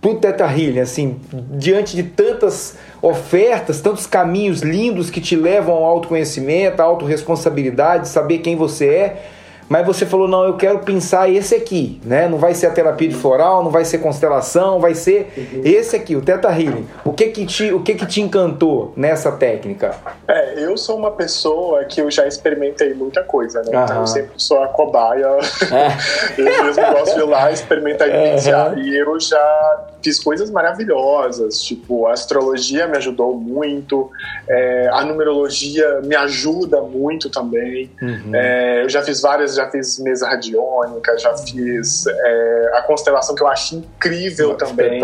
pro 0.01 0.15
Teta 0.15 0.45
Healing, 0.45 0.79
assim, 0.79 1.17
diante 1.51 1.97
de 1.97 2.05
tantas 2.05 2.79
ofertas, 3.03 3.81
tantos 3.81 4.07
caminhos 4.07 4.61
lindos 4.61 5.11
que 5.11 5.21
te 5.21 5.35
levam 5.35 5.75
ao 5.75 5.85
autoconhecimento, 5.85 6.81
à 6.81 6.85
autorresponsabilidade, 6.85 8.07
saber 8.07 8.39
quem 8.39 8.55
você 8.55 8.87
é, 8.87 9.27
mas 9.69 9.87
você 9.87 10.07
falou, 10.07 10.29
não, 10.29 10.45
eu 10.45 10.55
quero 10.55 10.79
pensar 10.81 11.29
esse 11.29 11.55
aqui, 11.55 12.01
né? 12.05 12.29
Não 12.29 12.39
vai 12.39 12.55
ser 12.55 12.67
a 12.67 12.71
terapia 12.71 13.09
de 13.09 13.15
floral, 13.15 13.65
não 13.65 13.71
vai 13.71 13.85
ser 13.85 13.99
constelação, 13.99 14.81
vai 14.81 14.95
ser 14.95 15.33
esse 15.65 15.97
aqui, 15.97 16.15
o 16.15 16.23
Teta 16.23 16.49
Healing. 16.49 16.87
O 17.05 17.13
que 17.13 17.29
que 17.29 17.47
te, 17.47 17.73
o 17.73 17.83
que 17.83 17.95
que 17.95 18.07
te 18.07 18.21
encantou 18.21 18.93
nessa 18.97 19.33
técnica? 19.33 19.95
É, 20.29 20.65
eu 20.65 20.77
sou 20.77 20.97
uma 20.97 21.11
pessoa 21.11 21.85
que 21.85 22.01
eu 22.01 22.11
já 22.11 22.27
experimentei 22.27 22.95
muita 22.95 23.23
coisa, 23.23 23.63
né? 23.63 23.71
Então 23.85 24.01
eu 24.01 24.07
sempre 24.07 24.33
sou 24.37 24.63
a 24.63 24.69
cobaia. 24.69 25.27
É. 25.27 26.37
eu 26.41 26.65
mesmo 26.65 26.83
gosto 26.93 27.15
de 27.15 27.21
ir 27.21 27.25
lá 27.25 27.51
experimentar 27.51 28.09
e 28.09 28.13
vivenciar. 28.13 28.79
E 28.79 28.97
eu 28.97 29.19
já 29.21 29.87
fiz 30.07 30.21
coisas 30.21 30.51
maravilhosas, 30.51 31.61
tipo, 31.61 32.07
a 32.07 32.13
astrologia 32.13 32.87
me 32.87 32.97
ajudou 32.97 33.37
muito, 33.37 34.09
é, 34.49 34.89
a 34.93 35.05
numerologia 35.05 36.01
me 36.03 36.15
ajuda 36.15 36.81
muito 36.81 37.29
também. 37.29 37.91
Uhum. 38.01 38.33
É, 38.33 38.85
eu 38.85 38.89
já 38.89 39.03
fiz 39.03 39.21
várias, 39.21 39.56
já 39.57 39.69
fiz 39.71 39.99
mesa 39.99 40.29
radiônica, 40.29 41.17
já 41.19 41.37
fiz 41.37 42.07
é, 42.07 42.71
a 42.75 42.83
constelação 42.83 43.35
que 43.35 43.43
eu 43.43 43.49
acho 43.49 43.77
incrível 43.77 44.55
também. 44.55 45.01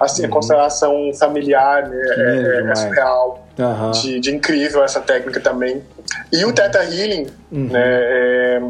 assim, 0.00 0.22
uhum. 0.22 0.28
a 0.28 0.32
constelação 0.32 1.10
familiar 1.18 1.88
né, 1.88 1.96
é, 1.96 2.70
é, 2.70 2.74
surreal. 2.74 3.46
Uhum. 3.58 3.90
De, 3.90 4.20
de, 4.20 4.34
incrível 4.34 4.84
essa 4.84 5.00
técnica 5.00 5.40
também. 5.40 5.82
E 6.32 6.44
o 6.44 6.52
Theta 6.52 6.84
Healing, 6.84 7.26
uhum. 7.50 7.68
né, 7.70 7.82
é, 7.84 8.62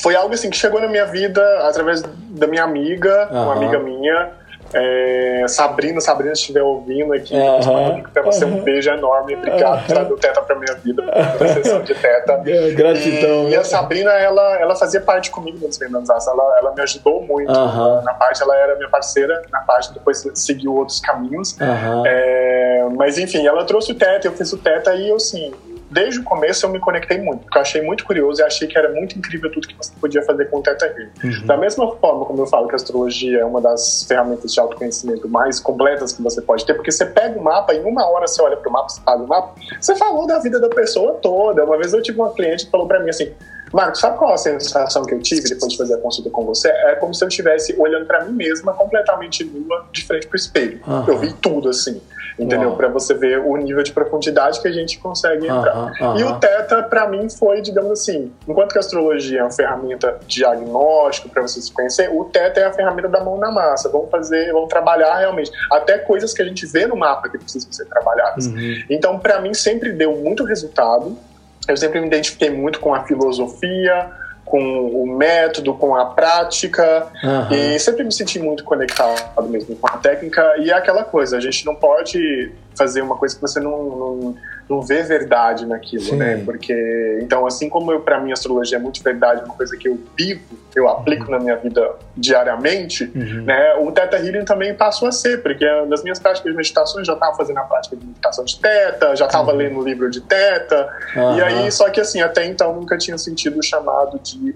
foi 0.00 0.14
algo 0.14 0.32
assim 0.32 0.48
que 0.48 0.56
chegou 0.56 0.80
na 0.80 0.88
minha 0.88 1.06
vida 1.06 1.42
através 1.66 2.02
da 2.02 2.46
minha 2.46 2.62
amiga, 2.62 3.28
uma 3.30 3.54
amiga 3.54 3.78
minha, 3.78 4.30
é, 4.72 5.44
Sabrina, 5.48 6.00
Sabrina, 6.00 6.34
se 6.34 6.42
estiver 6.42 6.62
ouvindo 6.62 7.12
aqui, 7.12 7.34
uhum. 7.34 8.02
para 8.02 8.22
você 8.22 8.44
um 8.44 8.62
beijo 8.62 8.90
enorme. 8.90 9.34
Obrigado 9.34 9.86
por 9.86 9.94
dar 9.94 10.04
teta 10.16 10.42
para 10.42 10.56
minha 10.56 10.74
vida, 10.76 11.02
por 11.36 11.48
sessão 11.48 11.82
de 11.82 11.94
teta. 11.94 12.40
É, 12.50 12.70
gratidão. 12.72 13.48
E, 13.48 13.52
e, 13.52 13.56
a 13.56 13.62
Sabrina, 13.62 14.10
ela, 14.12 14.56
ela 14.60 14.74
fazia 14.74 15.00
parte 15.00 15.30
comigo 15.30 15.58
nos 15.64 15.78
Vendanças, 15.78 16.26
ela, 16.26 16.58
ela 16.58 16.74
me 16.74 16.82
ajudou 16.82 17.22
muito. 17.22 17.50
Uhum. 17.50 18.02
Na 18.02 18.14
parte, 18.14 18.42
ela 18.42 18.56
era 18.56 18.74
minha 18.76 18.88
parceira, 18.88 19.42
na 19.52 19.60
parte 19.60 19.92
depois 19.92 20.26
seguiu 20.34 20.74
outros 20.74 21.00
caminhos. 21.00 21.56
Uhum. 21.60 22.06
É, 22.06 22.88
mas 22.96 23.18
enfim, 23.18 23.46
ela 23.46 23.64
trouxe 23.64 23.92
o 23.92 23.94
teta, 23.94 24.26
eu 24.26 24.32
fiz 24.32 24.52
o 24.52 24.58
teta 24.58 24.94
e 24.94 25.08
eu 25.08 25.20
sim 25.20 25.52
desde 25.90 26.20
o 26.20 26.24
começo 26.24 26.64
eu 26.64 26.70
me 26.70 26.78
conectei 26.78 27.18
muito, 27.18 27.42
porque 27.42 27.58
eu 27.58 27.62
achei 27.62 27.82
muito 27.82 28.04
curioso 28.04 28.40
e 28.40 28.44
achei 28.44 28.68
que 28.68 28.78
era 28.78 28.90
muito 28.92 29.18
incrível 29.18 29.50
tudo 29.50 29.66
que 29.66 29.76
você 29.76 29.92
podia 30.00 30.22
fazer 30.22 30.46
com 30.46 30.58
o 30.58 30.62
Teta 30.62 30.86
Healing. 30.86 31.10
Uhum. 31.24 31.46
Da 31.46 31.56
mesma 31.56 31.90
forma 31.96 32.24
como 32.24 32.40
eu 32.40 32.46
falo 32.46 32.68
que 32.68 32.74
a 32.74 32.76
astrologia 32.76 33.40
é 33.40 33.44
uma 33.44 33.60
das 33.60 34.04
ferramentas 34.04 34.52
de 34.52 34.60
autoconhecimento 34.60 35.28
mais 35.28 35.58
completas 35.58 36.12
que 36.12 36.22
você 36.22 36.40
pode 36.40 36.64
ter, 36.64 36.74
porque 36.74 36.92
você 36.92 37.04
pega 37.04 37.38
o 37.38 37.42
mapa, 37.42 37.74
em 37.74 37.84
uma 37.84 38.08
hora 38.08 38.26
você 38.26 38.40
olha 38.40 38.56
para 38.56 38.68
o 38.68 38.72
mapa, 38.72 38.88
você 38.88 39.00
paga 39.00 39.22
o 39.22 39.26
mapa, 39.26 39.54
você 39.80 39.96
falou 39.96 40.26
da 40.26 40.38
vida 40.38 40.60
da 40.60 40.68
pessoa 40.68 41.14
toda. 41.14 41.64
Uma 41.64 41.76
vez 41.76 41.92
eu 41.92 42.02
tive 42.02 42.20
uma 42.20 42.32
cliente 42.32 42.66
que 42.66 42.70
falou 42.70 42.86
para 42.86 43.00
mim 43.00 43.10
assim, 43.10 43.32
Marcos, 43.72 44.00
sabe 44.00 44.18
qual 44.18 44.34
a 44.34 44.36
sensação 44.36 45.04
que 45.04 45.14
eu 45.14 45.20
tive 45.20 45.48
depois 45.48 45.72
de 45.72 45.78
fazer 45.78 45.94
a 45.94 45.98
consulta 45.98 46.28
com 46.30 46.44
você? 46.44 46.68
É 46.68 46.96
como 46.96 47.14
se 47.14 47.22
eu 47.22 47.28
estivesse 47.28 47.74
olhando 47.78 48.04
para 48.04 48.24
mim 48.24 48.32
mesma 48.32 48.72
completamente 48.72 49.44
nua, 49.44 49.86
de 49.92 50.04
frente 50.04 50.26
pro 50.26 50.36
espelho. 50.36 50.80
Uhum. 50.86 51.04
Eu 51.06 51.18
vi 51.18 51.32
tudo 51.34 51.68
assim, 51.68 52.00
entendeu? 52.38 52.72
Para 52.76 52.88
você 52.88 53.14
ver 53.14 53.38
o 53.40 53.56
nível 53.56 53.82
de 53.82 53.92
profundidade 53.92 54.60
que 54.60 54.68
a 54.68 54.72
gente 54.72 54.98
consegue 54.98 55.46
entrar. 55.46 55.92
Uhum. 56.00 56.18
E 56.18 56.24
o 56.24 56.38
Teta, 56.38 56.82
para 56.82 57.08
mim, 57.08 57.28
foi, 57.28 57.60
digamos 57.60 57.92
assim, 57.92 58.32
enquanto 58.46 58.72
que 58.72 58.78
a 58.78 58.80
astrologia 58.80 59.40
é 59.40 59.42
uma 59.42 59.50
ferramenta 59.50 60.18
diagnóstico 60.26 61.28
para 61.28 61.42
você 61.42 61.60
se 61.60 61.72
conhecer, 61.72 62.10
o 62.10 62.24
Teta 62.24 62.60
é 62.60 62.64
a 62.64 62.72
ferramenta 62.72 63.08
da 63.08 63.22
mão 63.22 63.38
na 63.38 63.50
massa. 63.50 63.88
Vamos 63.88 64.10
fazer, 64.10 64.52
vamos 64.52 64.68
trabalhar 64.68 65.18
realmente. 65.18 65.50
Até 65.72 65.98
coisas 65.98 66.32
que 66.32 66.42
a 66.42 66.44
gente 66.44 66.66
vê 66.66 66.86
no 66.86 66.96
mapa 66.96 67.28
que 67.28 67.38
precisam 67.38 67.72
ser 67.72 67.86
trabalhadas. 67.86 68.46
Uhum. 68.46 68.84
Então, 68.88 69.18
para 69.18 69.40
mim, 69.40 69.54
sempre 69.54 69.92
deu 69.92 70.16
muito 70.16 70.44
resultado 70.44 71.16
eu 71.70 71.76
sempre 71.76 72.00
me 72.00 72.06
identifiquei 72.06 72.50
muito 72.50 72.80
com 72.80 72.94
a 72.94 73.04
filosofia, 73.04 74.10
com 74.50 74.58
o 74.58 75.06
método, 75.16 75.72
com 75.74 75.94
a 75.94 76.06
prática, 76.06 77.06
uhum. 77.22 77.54
e 77.54 77.78
sempre 77.78 78.02
me 78.02 78.12
senti 78.12 78.40
muito 78.40 78.64
conectado 78.64 79.48
mesmo 79.48 79.76
com 79.76 79.86
a 79.86 79.96
técnica. 79.96 80.42
E 80.58 80.70
é 80.70 80.74
aquela 80.74 81.04
coisa, 81.04 81.36
a 81.36 81.40
gente 81.40 81.64
não 81.64 81.76
pode 81.76 82.50
fazer 82.76 83.00
uma 83.00 83.16
coisa 83.16 83.36
que 83.36 83.40
você 83.40 83.60
não, 83.60 83.70
não, 83.70 84.36
não 84.70 84.80
vê 84.80 85.02
verdade 85.02 85.66
naquilo, 85.66 86.02
Sim. 86.02 86.16
né? 86.16 86.40
Porque, 86.44 87.18
então, 87.20 87.44
assim 87.44 87.68
como 87.68 87.90
eu, 87.90 88.00
para 88.00 88.20
mim, 88.20 88.30
a 88.30 88.34
astrologia 88.34 88.78
é 88.78 88.80
muito 88.80 89.02
verdade, 89.02 89.42
uma 89.44 89.54
coisa 89.54 89.76
que 89.76 89.88
eu 89.88 89.98
vivo, 90.16 90.40
eu 90.74 90.88
aplico 90.88 91.24
uhum. 91.24 91.32
na 91.32 91.40
minha 91.40 91.56
vida 91.56 91.96
diariamente, 92.16 93.10
uhum. 93.14 93.42
né? 93.42 93.74
O 93.80 93.90
Teta 93.90 94.16
Healing 94.16 94.44
também 94.44 94.72
passou 94.72 95.08
a 95.08 95.12
ser, 95.12 95.42
porque 95.42 95.66
nas 95.86 96.02
minhas 96.04 96.20
práticas 96.20 96.52
de 96.52 96.56
meditação 96.56 97.00
eu 97.00 97.04
já 97.04 97.14
estava 97.14 97.36
fazendo 97.36 97.58
a 97.58 97.62
prática 97.62 97.96
de 97.96 98.06
meditação 98.06 98.44
de 98.44 98.58
Teta, 98.60 99.16
já 99.16 99.26
estava 99.26 99.50
uhum. 99.50 99.56
lendo 99.56 99.80
o 99.80 99.84
livro 99.84 100.08
de 100.08 100.20
Teta, 100.20 100.88
e 101.36 101.42
aí, 101.42 101.72
só 101.72 101.90
que 101.90 102.00
assim, 102.00 102.20
até 102.20 102.46
então 102.46 102.74
nunca 102.74 102.96
tinha 102.96 103.18
sentido 103.18 103.58
o 103.58 103.62
chamado 103.62 104.20
de 104.20 104.54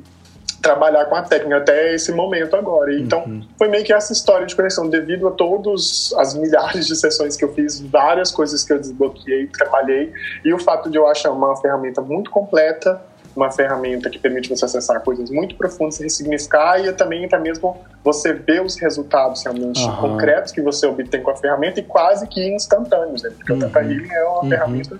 trabalhar 0.65 1.05
com 1.05 1.15
a 1.15 1.23
técnica 1.23 1.59
até 1.59 1.95
esse 1.95 2.11
momento 2.11 2.57
agora. 2.57 2.93
Então, 2.95 3.23
uhum. 3.25 3.47
foi 3.59 3.69
meio 3.69 3.85
que 3.85 3.93
essa 3.93 4.15
história 4.15 4.47
de 4.47 4.57
conexão, 4.57 4.89
devido 4.89 5.29
a 5.29 5.31
todas 5.31 6.13
as 6.17 6.35
milhares 6.35 6.87
de 6.87 6.97
sessões 6.97 7.37
que 7.37 7.45
eu 7.45 7.53
fiz, 7.53 7.81
várias 7.81 8.33
coisas 8.33 8.65
que 8.65 8.73
eu 8.73 8.79
desbloqueei, 8.79 9.47
trabalhei, 9.49 10.11
e 10.43 10.55
o 10.55 10.59
fato 10.59 10.91
de 10.91 10.97
eu 10.97 11.07
achar 11.07 11.31
uma 11.33 11.55
ferramenta 11.57 12.01
muito 12.01 12.31
completa, 12.31 12.99
uma 13.37 13.51
ferramenta 13.51 14.09
que 14.09 14.19
permite 14.19 14.49
você 14.49 14.65
acessar 14.65 15.03
coisas 15.03 15.29
muito 15.29 15.55
profundas, 15.57 15.99
ressignificar 15.99 16.79
e 16.79 16.91
também 16.93 17.27
até 17.27 17.39
mesmo 17.39 17.77
você 18.03 18.33
ver 18.33 18.63
os 18.63 18.77
resultados 18.77 19.43
realmente 19.43 19.85
uhum. 19.85 19.97
concretos 19.97 20.51
que 20.51 20.63
você 20.63 20.87
obtém 20.87 21.21
com 21.21 21.31
a 21.31 21.37
ferramenta 21.37 21.81
e 21.81 21.83
quase 21.83 22.27
que 22.27 22.41
instantâneos, 22.55 23.23
né? 23.23 23.31
porque 23.37 23.53
uhum. 23.53 23.59
o 23.59 23.79
Healing 23.79 24.09
é 24.11 24.25
uma 24.25 24.43
uhum. 24.43 24.49
ferramenta 24.49 24.99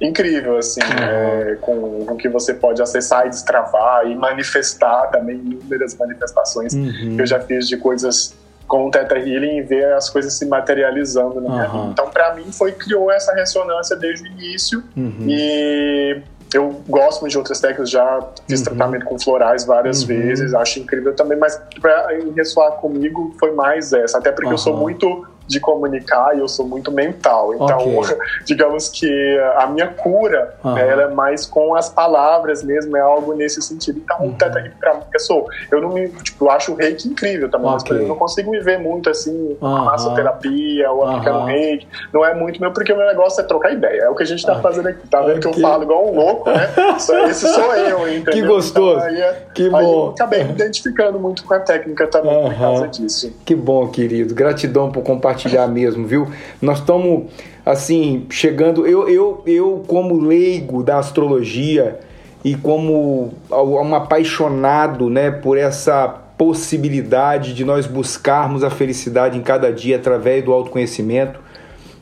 incrível, 0.00 0.56
assim, 0.56 0.80
é, 0.80 1.56
com, 1.60 2.04
com 2.06 2.16
que 2.16 2.28
você 2.28 2.54
pode 2.54 2.80
acessar 2.80 3.26
e 3.26 3.30
destravar 3.30 4.06
e 4.06 4.14
manifestar 4.14 5.08
também 5.08 5.36
inúmeras 5.36 5.94
manifestações 5.96 6.72
uhum. 6.72 7.16
que 7.16 7.22
eu 7.22 7.26
já 7.26 7.40
fiz 7.40 7.68
de 7.68 7.76
coisas 7.76 8.34
com 8.66 8.86
o 8.86 8.90
Teta 8.90 9.18
Healing 9.18 9.58
e 9.58 9.62
ver 9.62 9.92
as 9.94 10.08
coisas 10.08 10.32
se 10.32 10.46
materializando 10.46 11.40
na 11.40 11.50
minha 11.50 11.66
vida. 11.66 11.88
Então, 11.92 12.08
para 12.08 12.34
mim, 12.34 12.50
foi 12.52 12.72
criou 12.72 13.10
essa 13.10 13.34
ressonância 13.34 13.96
desde 13.96 14.28
o 14.28 14.32
início 14.32 14.82
uhum. 14.96 15.26
e 15.26 16.22
eu 16.54 16.82
gosto 16.88 17.20
muito 17.20 17.32
de 17.32 17.38
outras 17.38 17.60
técnicas, 17.60 17.90
já 17.90 18.20
fiz 18.48 18.60
uhum. 18.60 18.64
tratamento 18.64 19.04
com 19.04 19.18
florais 19.18 19.64
várias 19.64 20.02
uhum. 20.02 20.08
vezes, 20.08 20.54
acho 20.54 20.80
incrível 20.80 21.14
também, 21.14 21.38
mas 21.38 21.60
para 21.80 22.08
ressoar 22.34 22.72
comigo 22.72 23.34
foi 23.38 23.52
mais 23.52 23.92
essa, 23.92 24.18
até 24.18 24.32
porque 24.32 24.52
eu 24.52 24.58
sou 24.58 24.76
muito 24.76 25.26
de 25.50 25.60
comunicar 25.60 26.36
e 26.36 26.40
eu 26.40 26.48
sou 26.48 26.66
muito 26.66 26.90
mental. 26.90 27.54
Então, 27.54 27.98
okay. 27.98 28.16
digamos 28.46 28.88
que 28.88 29.38
a 29.56 29.66
minha 29.66 29.88
cura, 29.88 30.54
uhum. 30.64 30.74
né, 30.74 30.88
ela 30.88 31.02
é 31.02 31.08
mais 31.08 31.44
com 31.44 31.74
as 31.74 31.88
palavras 31.88 32.62
mesmo, 32.62 32.96
é 32.96 33.00
algo 33.00 33.34
nesse 33.34 33.60
sentido. 33.60 34.00
Então, 34.02 34.20
uhum. 34.20 34.32
Teta 34.32 34.72
pra 34.78 34.94
mim, 34.94 35.02
pessoa, 35.10 35.44
eu 35.70 35.80
não 35.80 35.90
me, 35.90 36.08
tipo, 36.08 36.44
eu 36.44 36.50
acho 36.50 36.72
o 36.72 36.76
reiki 36.76 37.08
incrível 37.08 37.50
também, 37.50 37.70
okay. 37.70 37.92
mas 37.92 38.02
eu 38.02 38.08
não 38.08 38.16
consigo 38.16 38.50
me 38.50 38.60
ver 38.60 38.78
muito 38.78 39.10
assim, 39.10 39.56
uhum. 39.60 39.84
massoterapia 39.84 40.90
ou 40.90 41.04
aplicando 41.04 41.44
reiki. 41.44 41.88
Não 42.12 42.24
é 42.24 42.32
muito 42.34 42.60
meu, 42.60 42.72
porque 42.72 42.92
o 42.92 42.96
meu 42.96 43.06
negócio 43.06 43.40
é 43.40 43.44
trocar 43.44 43.72
ideia. 43.72 44.02
É 44.02 44.08
o 44.08 44.14
que 44.14 44.22
a 44.22 44.26
gente 44.26 44.44
tá 44.46 44.60
fazendo 44.60 44.88
aqui. 44.88 45.06
Tá 45.08 45.20
vendo 45.22 45.40
que 45.40 45.48
eu 45.48 45.54
falo 45.54 45.82
igual 45.82 46.08
um 46.08 46.14
louco, 46.14 46.50
né? 46.50 46.70
Esse 47.28 47.48
sou 47.48 47.74
eu, 47.74 48.08
entendeu? 48.08 48.32
Que 48.32 48.42
gostoso. 48.42 48.98
Então, 48.98 49.08
aí, 49.08 49.20
é, 49.20 49.46
que 49.52 49.68
bom. 49.68 49.76
Aí 49.76 49.84
eu 49.84 50.10
acabei 50.10 50.44
me 50.44 50.52
identificando 50.52 51.18
muito 51.18 51.44
com 51.44 51.54
a 51.54 51.60
técnica 51.60 52.06
também 52.06 52.42
por 52.42 52.58
causa 52.58 52.88
disso. 52.88 53.32
Que 53.44 53.54
bom, 53.54 53.88
querido. 53.88 54.34
Gratidão 54.34 54.90
por 54.90 55.02
compartilhar 55.02 55.39
compartilhar 55.40 55.66
mesmo, 55.66 56.06
viu? 56.06 56.28
Nós 56.60 56.78
estamos, 56.78 57.24
assim, 57.64 58.26
chegando. 58.30 58.86
Eu, 58.86 59.08
eu, 59.08 59.42
eu, 59.46 59.84
como 59.86 60.20
leigo 60.20 60.82
da 60.82 60.98
astrologia 60.98 61.98
e 62.44 62.54
como 62.54 63.32
um 63.50 63.94
apaixonado 63.94 65.08
né, 65.08 65.30
por 65.30 65.56
essa 65.56 66.08
possibilidade 66.36 67.54
de 67.54 67.64
nós 67.64 67.86
buscarmos 67.86 68.64
a 68.64 68.70
felicidade 68.70 69.36
em 69.36 69.42
cada 69.42 69.72
dia 69.72 69.96
através 69.96 70.42
do 70.44 70.52
autoconhecimento, 70.52 71.38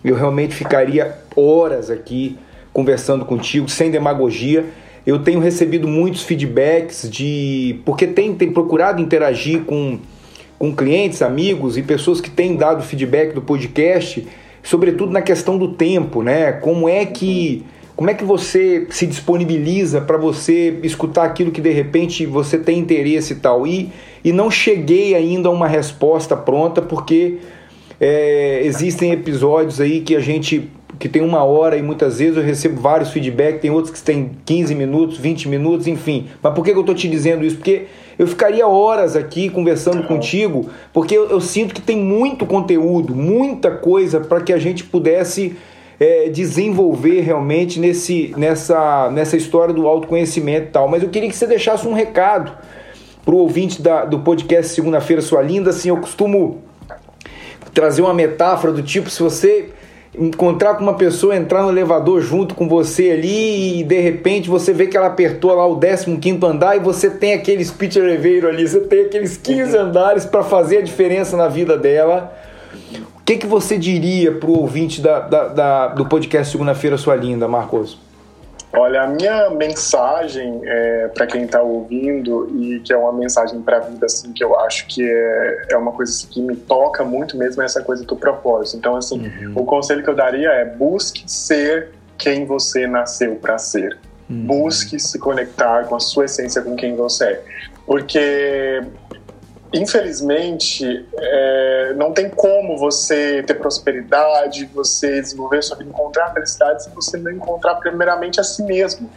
eu 0.04 0.14
realmente 0.14 0.54
ficaria 0.54 1.16
horas 1.34 1.90
aqui 1.90 2.38
conversando 2.72 3.24
contigo, 3.24 3.68
sem 3.68 3.90
demagogia. 3.90 4.64
Eu 5.04 5.20
tenho 5.20 5.40
recebido 5.40 5.88
muitos 5.88 6.22
feedbacks 6.22 7.08
de. 7.10 7.80
porque 7.84 8.06
tem, 8.06 8.34
tem 8.34 8.52
procurado 8.52 9.00
interagir 9.00 9.64
com 9.64 9.98
com 10.58 10.74
clientes, 10.74 11.22
amigos 11.22 11.78
e 11.78 11.82
pessoas 11.82 12.20
que 12.20 12.30
têm 12.30 12.56
dado 12.56 12.82
feedback 12.82 13.32
do 13.32 13.40
podcast, 13.40 14.26
sobretudo 14.62 15.12
na 15.12 15.22
questão 15.22 15.56
do 15.56 15.68
tempo, 15.68 16.22
né? 16.22 16.52
Como 16.52 16.88
é 16.88 17.06
que 17.06 17.64
como 17.98 18.10
é 18.10 18.14
que 18.14 18.22
você 18.22 18.86
se 18.90 19.08
disponibiliza 19.08 20.00
para 20.00 20.16
você 20.16 20.78
escutar 20.84 21.24
aquilo 21.24 21.50
que 21.50 21.60
de 21.60 21.70
repente 21.70 22.24
você 22.24 22.56
tem 22.56 22.78
interesse 22.78 23.32
e 23.32 23.36
tal? 23.36 23.66
E, 23.66 23.90
e 24.22 24.32
não 24.32 24.48
cheguei 24.52 25.16
ainda 25.16 25.48
a 25.48 25.50
uma 25.50 25.66
resposta 25.66 26.36
pronta, 26.36 26.80
porque 26.80 27.38
é, 28.00 28.60
existem 28.62 29.10
episódios 29.10 29.80
aí 29.80 30.00
que 30.00 30.14
a 30.14 30.20
gente 30.20 30.70
que 30.96 31.08
tem 31.08 31.22
uma 31.22 31.42
hora 31.42 31.76
e 31.76 31.82
muitas 31.82 32.18
vezes 32.20 32.36
eu 32.36 32.42
recebo 32.42 32.80
vários 32.80 33.10
feedbacks, 33.10 33.60
tem 33.60 33.70
outros 33.70 33.92
que 33.92 34.00
têm 34.00 34.30
15 34.44 34.74
minutos, 34.76 35.18
20 35.18 35.48
minutos, 35.48 35.88
enfim. 35.88 36.26
Mas 36.40 36.54
por 36.54 36.64
que 36.64 36.70
eu 36.70 36.80
estou 36.80 36.94
te 36.94 37.08
dizendo 37.08 37.44
isso? 37.44 37.56
Porque 37.56 37.86
eu 38.18 38.26
ficaria 38.26 38.66
horas 38.66 39.14
aqui 39.14 39.48
conversando 39.48 40.02
contigo, 40.02 40.68
porque 40.92 41.16
eu, 41.16 41.30
eu 41.30 41.40
sinto 41.40 41.74
que 41.74 41.80
tem 41.80 41.96
muito 41.96 42.44
conteúdo, 42.44 43.14
muita 43.14 43.70
coisa 43.70 44.18
para 44.20 44.40
que 44.40 44.52
a 44.52 44.58
gente 44.58 44.82
pudesse 44.84 45.56
é, 46.00 46.28
desenvolver 46.28 47.20
realmente 47.20 47.78
nesse, 47.78 48.34
nessa, 48.36 49.10
nessa 49.10 49.36
história 49.36 49.72
do 49.72 49.86
autoconhecimento 49.86 50.66
e 50.66 50.70
tal. 50.70 50.88
Mas 50.88 51.02
eu 51.02 51.08
queria 51.08 51.28
que 51.28 51.36
você 51.36 51.46
deixasse 51.46 51.86
um 51.86 51.92
recado 51.92 52.52
para 53.24 53.34
o 53.34 53.38
ouvinte 53.38 53.80
da, 53.80 54.04
do 54.04 54.20
podcast 54.20 54.74
Segunda-feira 54.74 55.22
Sua 55.22 55.42
Linda. 55.42 55.70
Assim, 55.70 55.88
eu 55.90 55.98
costumo 55.98 56.62
trazer 57.72 58.02
uma 58.02 58.14
metáfora 58.14 58.72
do 58.72 58.82
tipo: 58.82 59.10
se 59.10 59.22
você 59.22 59.70
encontrar 60.18 60.74
com 60.74 60.82
uma 60.82 60.94
pessoa, 60.94 61.36
entrar 61.36 61.62
no 61.62 61.70
elevador 61.70 62.20
junto 62.20 62.54
com 62.54 62.68
você 62.68 63.10
ali 63.10 63.80
e 63.80 63.84
de 63.84 64.00
repente 64.00 64.48
você 64.48 64.72
vê 64.72 64.86
que 64.86 64.96
ela 64.96 65.06
apertou 65.06 65.54
lá 65.54 65.66
o 65.66 65.78
15 65.78 66.44
andar 66.44 66.76
e 66.76 66.80
você 66.80 67.08
tem 67.08 67.34
aquele 67.34 67.64
speech 67.64 67.98
elevator 67.98 68.50
ali, 68.50 68.66
você 68.66 68.80
tem 68.80 69.02
aqueles 69.02 69.36
15 69.36 69.76
uhum. 69.76 69.82
andares 69.84 70.24
para 70.24 70.42
fazer 70.42 70.78
a 70.78 70.82
diferença 70.82 71.36
na 71.36 71.48
vida 71.48 71.76
dela. 71.76 72.32
O 73.20 73.24
que, 73.24 73.36
que 73.36 73.46
você 73.46 73.78
diria 73.78 74.32
para 74.32 74.48
o 74.48 74.58
ouvinte 74.58 75.00
da, 75.00 75.20
da, 75.20 75.48
da, 75.48 75.88
do 75.88 76.06
podcast 76.06 76.50
Segunda-feira 76.50 76.96
Sua 76.96 77.14
Linda, 77.14 77.46
Marcos? 77.46 78.07
Olha, 78.72 79.02
a 79.02 79.06
minha 79.06 79.48
mensagem 79.50 80.60
é, 80.64 81.08
para 81.08 81.26
quem 81.26 81.44
está 81.44 81.62
ouvindo 81.62 82.50
e 82.60 82.80
que 82.80 82.92
é 82.92 82.96
uma 82.96 83.12
mensagem 83.12 83.62
para 83.62 83.78
a 83.78 83.80
vida, 83.80 84.04
assim, 84.04 84.32
que 84.32 84.44
eu 84.44 84.58
acho 84.60 84.86
que 84.86 85.02
é, 85.02 85.66
é 85.70 85.76
uma 85.76 85.92
coisa 85.92 86.26
que 86.26 86.40
me 86.42 86.54
toca 86.54 87.02
muito 87.02 87.36
mesmo, 87.36 87.62
é 87.62 87.64
essa 87.64 87.82
coisa 87.82 88.04
do 88.04 88.14
propósito. 88.14 88.76
Então, 88.76 88.94
assim, 88.94 89.26
uhum. 89.26 89.52
o 89.56 89.64
conselho 89.64 90.02
que 90.02 90.10
eu 90.10 90.14
daria 90.14 90.50
é 90.50 90.64
busque 90.66 91.24
ser 91.26 91.92
quem 92.18 92.44
você 92.44 92.86
nasceu 92.86 93.36
para 93.36 93.56
ser. 93.56 93.96
Uhum. 94.28 94.46
Busque 94.46 95.00
se 95.00 95.18
conectar 95.18 95.84
com 95.84 95.96
a 95.96 96.00
sua 96.00 96.26
essência, 96.26 96.60
com 96.60 96.76
quem 96.76 96.94
você 96.94 97.24
é. 97.24 97.42
Porque 97.86 98.82
infelizmente, 99.72 101.06
é, 101.16 101.94
não 101.96 102.12
tem 102.12 102.28
como 102.28 102.76
você 102.76 103.42
ter 103.42 103.54
prosperidade, 103.54 104.64
você 104.66 105.20
desenvolver 105.20 105.62
sua 105.62 105.76
vida, 105.76 105.90
encontrar 105.90 106.32
felicidade 106.32 106.84
se 106.84 106.90
você 106.90 107.16
não 107.16 107.30
encontrar 107.30 107.76
primeiramente 107.76 108.40
a 108.40 108.44
si 108.44 108.62
mesmo. 108.62 109.10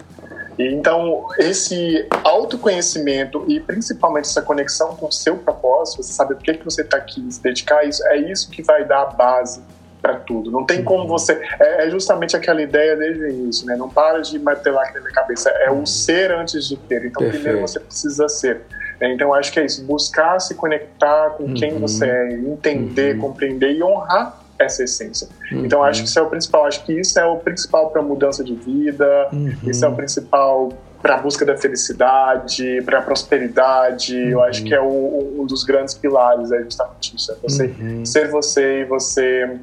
Então, 0.60 1.28
esse 1.39 2.08
autoconhecimento 2.24 3.45
e 3.47 3.60
principalmente 3.60 4.26
essa 4.26 4.41
conexão 4.41 4.95
com 4.95 5.08
o 5.08 5.12
seu 5.12 5.38
propósito, 5.38 6.04
você 6.04 6.14
sabe 6.14 6.36
por 6.36 6.43
que, 6.43 6.54
que 6.56 6.66
você 6.66 6.82
está 6.82 6.97
aqui, 6.97 7.26
se 7.32 7.41
dedicar 7.41 7.80
a 7.80 7.84
isso, 7.86 8.06
é 8.08 8.18
isso 8.18 8.49
que 8.52 8.62
vai 8.62 8.86
dar 8.86 9.02
a 9.02 9.06
base 9.06 9.62
para 10.02 10.16
tudo. 10.16 10.52
Não 10.52 10.66
tem 10.66 10.84
como 10.84 11.08
você. 11.08 11.34
É, 11.60 11.86
é, 11.86 11.89
justamente 11.89 12.36
aquela 12.36 12.62
ideia 12.62 12.95
desde 12.95 13.24
o 13.24 13.30
início, 13.30 13.66
né? 13.68 13.76
Não 13.76 13.88
para 13.88 14.20
de 14.20 14.38
bater 14.39 14.72
lá 14.72 14.84
na 14.93 14.99
minha 14.99 15.14
cabeça. 15.14 15.49
É 15.49 15.70
o 15.70 15.86
ser 15.86 16.32
antes 16.32 16.68
de 16.68 16.76
ter. 16.76 17.06
Então, 17.06 17.22
Perfeito. 17.22 17.43
primeiro 17.43 17.68
você 17.68 17.80
precisa 17.80 18.28
ser. 18.28 18.62
Né? 19.02 19.12
Então, 19.14 19.34
acho 19.34 19.52
que 19.52 19.60
é 19.60 19.66
isso. 19.66 19.84
Buscar 19.84 20.39
se 20.39 20.54
conectar 20.54 21.32
com 21.32 21.45
uhum. 21.45 21.54
quem 21.56 21.80
você 21.80 22.06
é, 22.06 22.34
entender, 22.34 23.16
uhum. 23.16 23.22
compreender 23.22 23.72
e 23.72 23.84
honrar 23.84 24.39
essa 24.60 24.84
essência. 24.84 25.28
Uhum. 25.52 25.66
Então, 25.66 25.84
acho 25.84 26.04
que 26.04 26.08
isso 26.08 26.20
é 26.20 26.22
o 26.22 26.30
principal. 26.30 26.66
Acho 26.66 26.86
que 26.86 26.93
isso 26.93 27.20
é 27.20 27.26
o 27.26 27.38
principal 27.38 27.89
para 27.89 28.02
mudança 28.04 28.43
de 28.43 28.54
vida. 28.54 29.30
Uhum. 29.34 29.56
Isso 29.66 29.84
é 29.84 29.88
o 29.88 29.95
principal 29.95 30.72
para 31.02 31.16
a 31.16 31.18
busca 31.18 31.43
da 31.43 31.58
felicidade, 31.58 32.80
para 32.86 32.99
a 32.99 33.02
prosperidade. 33.02 34.16
Uhum. 34.16 34.30
Eu 34.30 34.43
acho 34.43 34.64
que 34.64 34.74
é 34.74 34.80
o, 34.80 35.39
um 35.39 35.45
dos 35.45 35.64
grandes 35.64 35.95
pilares 35.95 36.52
é 36.52 36.62
justamente 36.64 37.16
isso. 37.16 37.32
É 37.32 37.36
você 37.41 37.66
uhum. 37.66 38.06
ser 38.06 38.30
você 38.30 38.82
e 38.82 38.86
você 38.86 39.58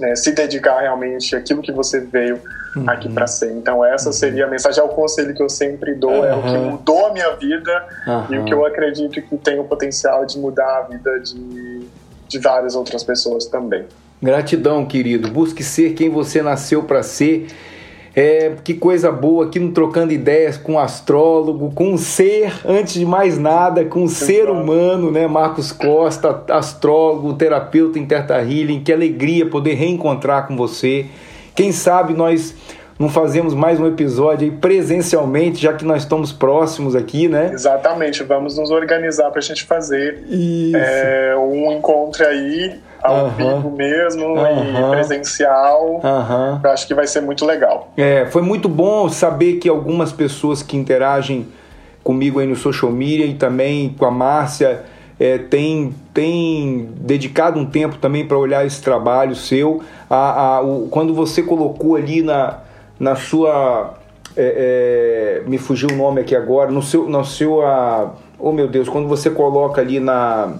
né, 0.00 0.16
se 0.16 0.32
dedicar 0.32 0.80
realmente 0.80 1.36
àquilo 1.36 1.62
que 1.62 1.70
você 1.70 2.00
veio 2.00 2.40
uhum. 2.76 2.88
aqui 2.88 3.08
para 3.08 3.26
ser. 3.26 3.52
Então 3.52 3.84
essa 3.84 4.06
uhum. 4.06 4.12
seria 4.12 4.46
a 4.46 4.48
mensagem, 4.48 4.80
é 4.80 4.84
o 4.84 4.88
conselho 4.88 5.34
que 5.34 5.42
eu 5.42 5.48
sempre 5.48 5.94
dou, 5.94 6.10
uhum. 6.10 6.24
é 6.24 6.34
o 6.34 6.42
que 6.42 6.56
mudou 6.56 7.06
a 7.06 7.12
minha 7.12 7.30
vida 7.36 7.86
e 8.30 8.38
o 8.38 8.44
que 8.44 8.54
eu 8.54 8.64
acredito 8.64 9.10
que 9.10 9.36
tem 9.38 9.58
o 9.58 9.64
potencial 9.64 10.24
de 10.24 10.38
mudar 10.38 10.78
a 10.78 10.82
vida 10.82 11.20
de, 11.20 11.86
de 12.28 12.38
várias 12.38 12.74
outras 12.74 13.02
pessoas 13.02 13.46
também. 13.46 13.84
Gratidão, 14.22 14.86
querido. 14.86 15.28
Busque 15.28 15.64
ser 15.64 15.94
quem 15.94 16.08
você 16.08 16.42
nasceu 16.42 16.84
para 16.84 17.02
ser 17.02 17.48
é, 18.14 18.56
que 18.62 18.74
coisa 18.74 19.10
boa 19.10 19.46
aqui 19.46 19.58
no 19.58 19.72
Trocando 19.72 20.12
Ideias 20.12 20.58
com 20.58 20.74
um 20.74 20.78
astrólogo, 20.78 21.72
com 21.74 21.92
um 21.92 21.96
ser, 21.96 22.52
antes 22.64 22.94
de 22.94 23.06
mais 23.06 23.38
nada, 23.38 23.84
com 23.86 24.02
um 24.02 24.08
ser 24.08 24.50
humano, 24.50 25.10
né? 25.10 25.26
Marcos 25.26 25.72
Costa, 25.72 26.44
astrólogo, 26.50 27.32
terapeuta 27.34 27.98
em 27.98 28.04
Terta 28.04 28.38
Healing. 28.38 28.82
Que 28.84 28.92
alegria 28.92 29.48
poder 29.48 29.74
reencontrar 29.74 30.46
com 30.46 30.56
você. 30.56 31.06
Quem 31.54 31.72
sabe 31.72 32.14
nós 32.14 32.54
não 32.98 33.08
fazemos 33.08 33.52
mais 33.52 33.80
um 33.80 33.86
episódio 33.86 34.48
aí 34.48 34.56
presencialmente, 34.56 35.60
já 35.60 35.72
que 35.72 35.84
nós 35.84 36.02
estamos 36.02 36.32
próximos 36.32 36.94
aqui, 36.94 37.28
né? 37.28 37.50
Exatamente, 37.52 38.22
vamos 38.22 38.56
nos 38.56 38.70
organizar 38.70 39.30
para 39.30 39.40
a 39.40 39.42
gente 39.42 39.64
fazer 39.64 40.22
é, 40.74 41.34
um 41.36 41.72
encontro 41.72 42.26
aí 42.26 42.78
ao 43.02 43.24
uhum. 43.24 43.30
vivo 43.30 43.70
mesmo 43.70 44.26
uhum. 44.26 44.88
e 44.88 44.90
presencial. 44.90 46.00
Uhum. 46.02 46.60
Eu 46.62 46.70
acho 46.70 46.86
que 46.86 46.94
vai 46.94 47.06
ser 47.06 47.20
muito 47.20 47.44
legal. 47.44 47.92
É, 47.96 48.26
foi 48.26 48.42
muito 48.42 48.68
bom 48.68 49.08
saber 49.08 49.54
que 49.54 49.68
algumas 49.68 50.12
pessoas 50.12 50.62
que 50.62 50.76
interagem 50.76 51.48
comigo 52.04 52.38
aí 52.38 52.46
no 52.46 52.56
social 52.56 52.90
media 52.92 53.26
e 53.26 53.34
também 53.34 53.94
com 53.98 54.04
a 54.04 54.10
Márcia 54.10 54.82
é, 55.22 55.38
tem, 55.38 55.94
tem 56.12 56.88
dedicado 56.96 57.56
um 57.56 57.64
tempo 57.64 57.96
também 57.98 58.26
para 58.26 58.36
olhar 58.36 58.66
esse 58.66 58.82
trabalho 58.82 59.36
seu. 59.36 59.80
A, 60.10 60.56
a, 60.56 60.60
o, 60.62 60.88
quando 60.88 61.14
você 61.14 61.44
colocou 61.44 61.94
ali 61.94 62.22
na, 62.22 62.58
na 62.98 63.14
sua. 63.14 63.94
É, 64.36 65.42
é, 65.44 65.48
me 65.48 65.58
fugiu 65.58 65.90
o 65.90 65.94
nome 65.94 66.22
aqui 66.22 66.34
agora, 66.34 66.72
no 66.72 66.82
seu. 66.82 67.08
No 67.08 67.24
seu 67.24 67.62
a, 67.62 68.16
oh 68.36 68.50
meu 68.50 68.66
Deus, 68.66 68.88
quando 68.88 69.06
você 69.06 69.30
coloca 69.30 69.80
ali 69.80 70.00
na 70.00 70.54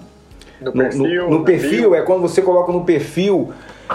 no 0.60 0.70
perfil, 0.70 1.28
no, 1.28 1.38
no 1.38 1.44
perfil 1.44 1.94
é 1.96 2.02
quando 2.02 2.22
você 2.22 2.40
coloca 2.40 2.70
no 2.70 2.84
perfil 2.84 3.50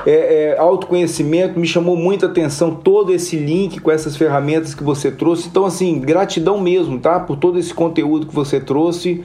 é, 0.05 0.49
é, 0.51 0.59
autoconhecimento, 0.59 1.57
me 1.57 1.65
chamou 1.65 1.95
muita 1.95 2.25
atenção 2.25 2.75
todo 2.75 3.13
esse 3.13 3.37
link 3.37 3.79
com 3.79 3.89
essas 3.89 4.17
ferramentas 4.17 4.75
que 4.75 4.83
você 4.83 5.11
trouxe. 5.11 5.47
Então, 5.47 5.63
assim, 5.63 5.97
gratidão 6.01 6.59
mesmo, 6.59 6.99
tá? 6.99 7.21
Por 7.21 7.37
todo 7.37 7.57
esse 7.57 7.73
conteúdo 7.73 8.27
que 8.27 8.35
você 8.35 8.59
trouxe, 8.59 9.23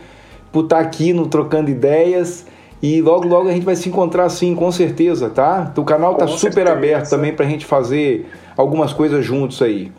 por 0.53 0.65
estar 0.65 0.77
tá 0.77 0.83
aqui 0.83 1.13
no 1.13 1.27
Trocando 1.27 1.71
Ideias. 1.71 2.47
E 2.83 3.01
logo, 3.01 3.27
logo 3.27 3.49
a 3.49 3.53
gente 3.53 3.65
vai 3.65 3.77
se 3.77 3.89
encontrar 3.89 4.29
sim, 4.29 4.55
com 4.55 4.71
certeza, 4.71 5.31
tá? 5.31 5.73
O 5.77 5.85
canal 5.85 6.17
tá 6.17 6.27
com 6.27 6.33
super 6.33 6.53
certeza. 6.53 6.73
aberto 6.73 7.11
também 7.11 7.33
pra 7.33 7.47
gente 7.47 7.65
fazer 7.65 8.29
algumas 8.57 8.93
coisas 8.93 9.25
juntos 9.25 9.63
aí. 9.63 9.93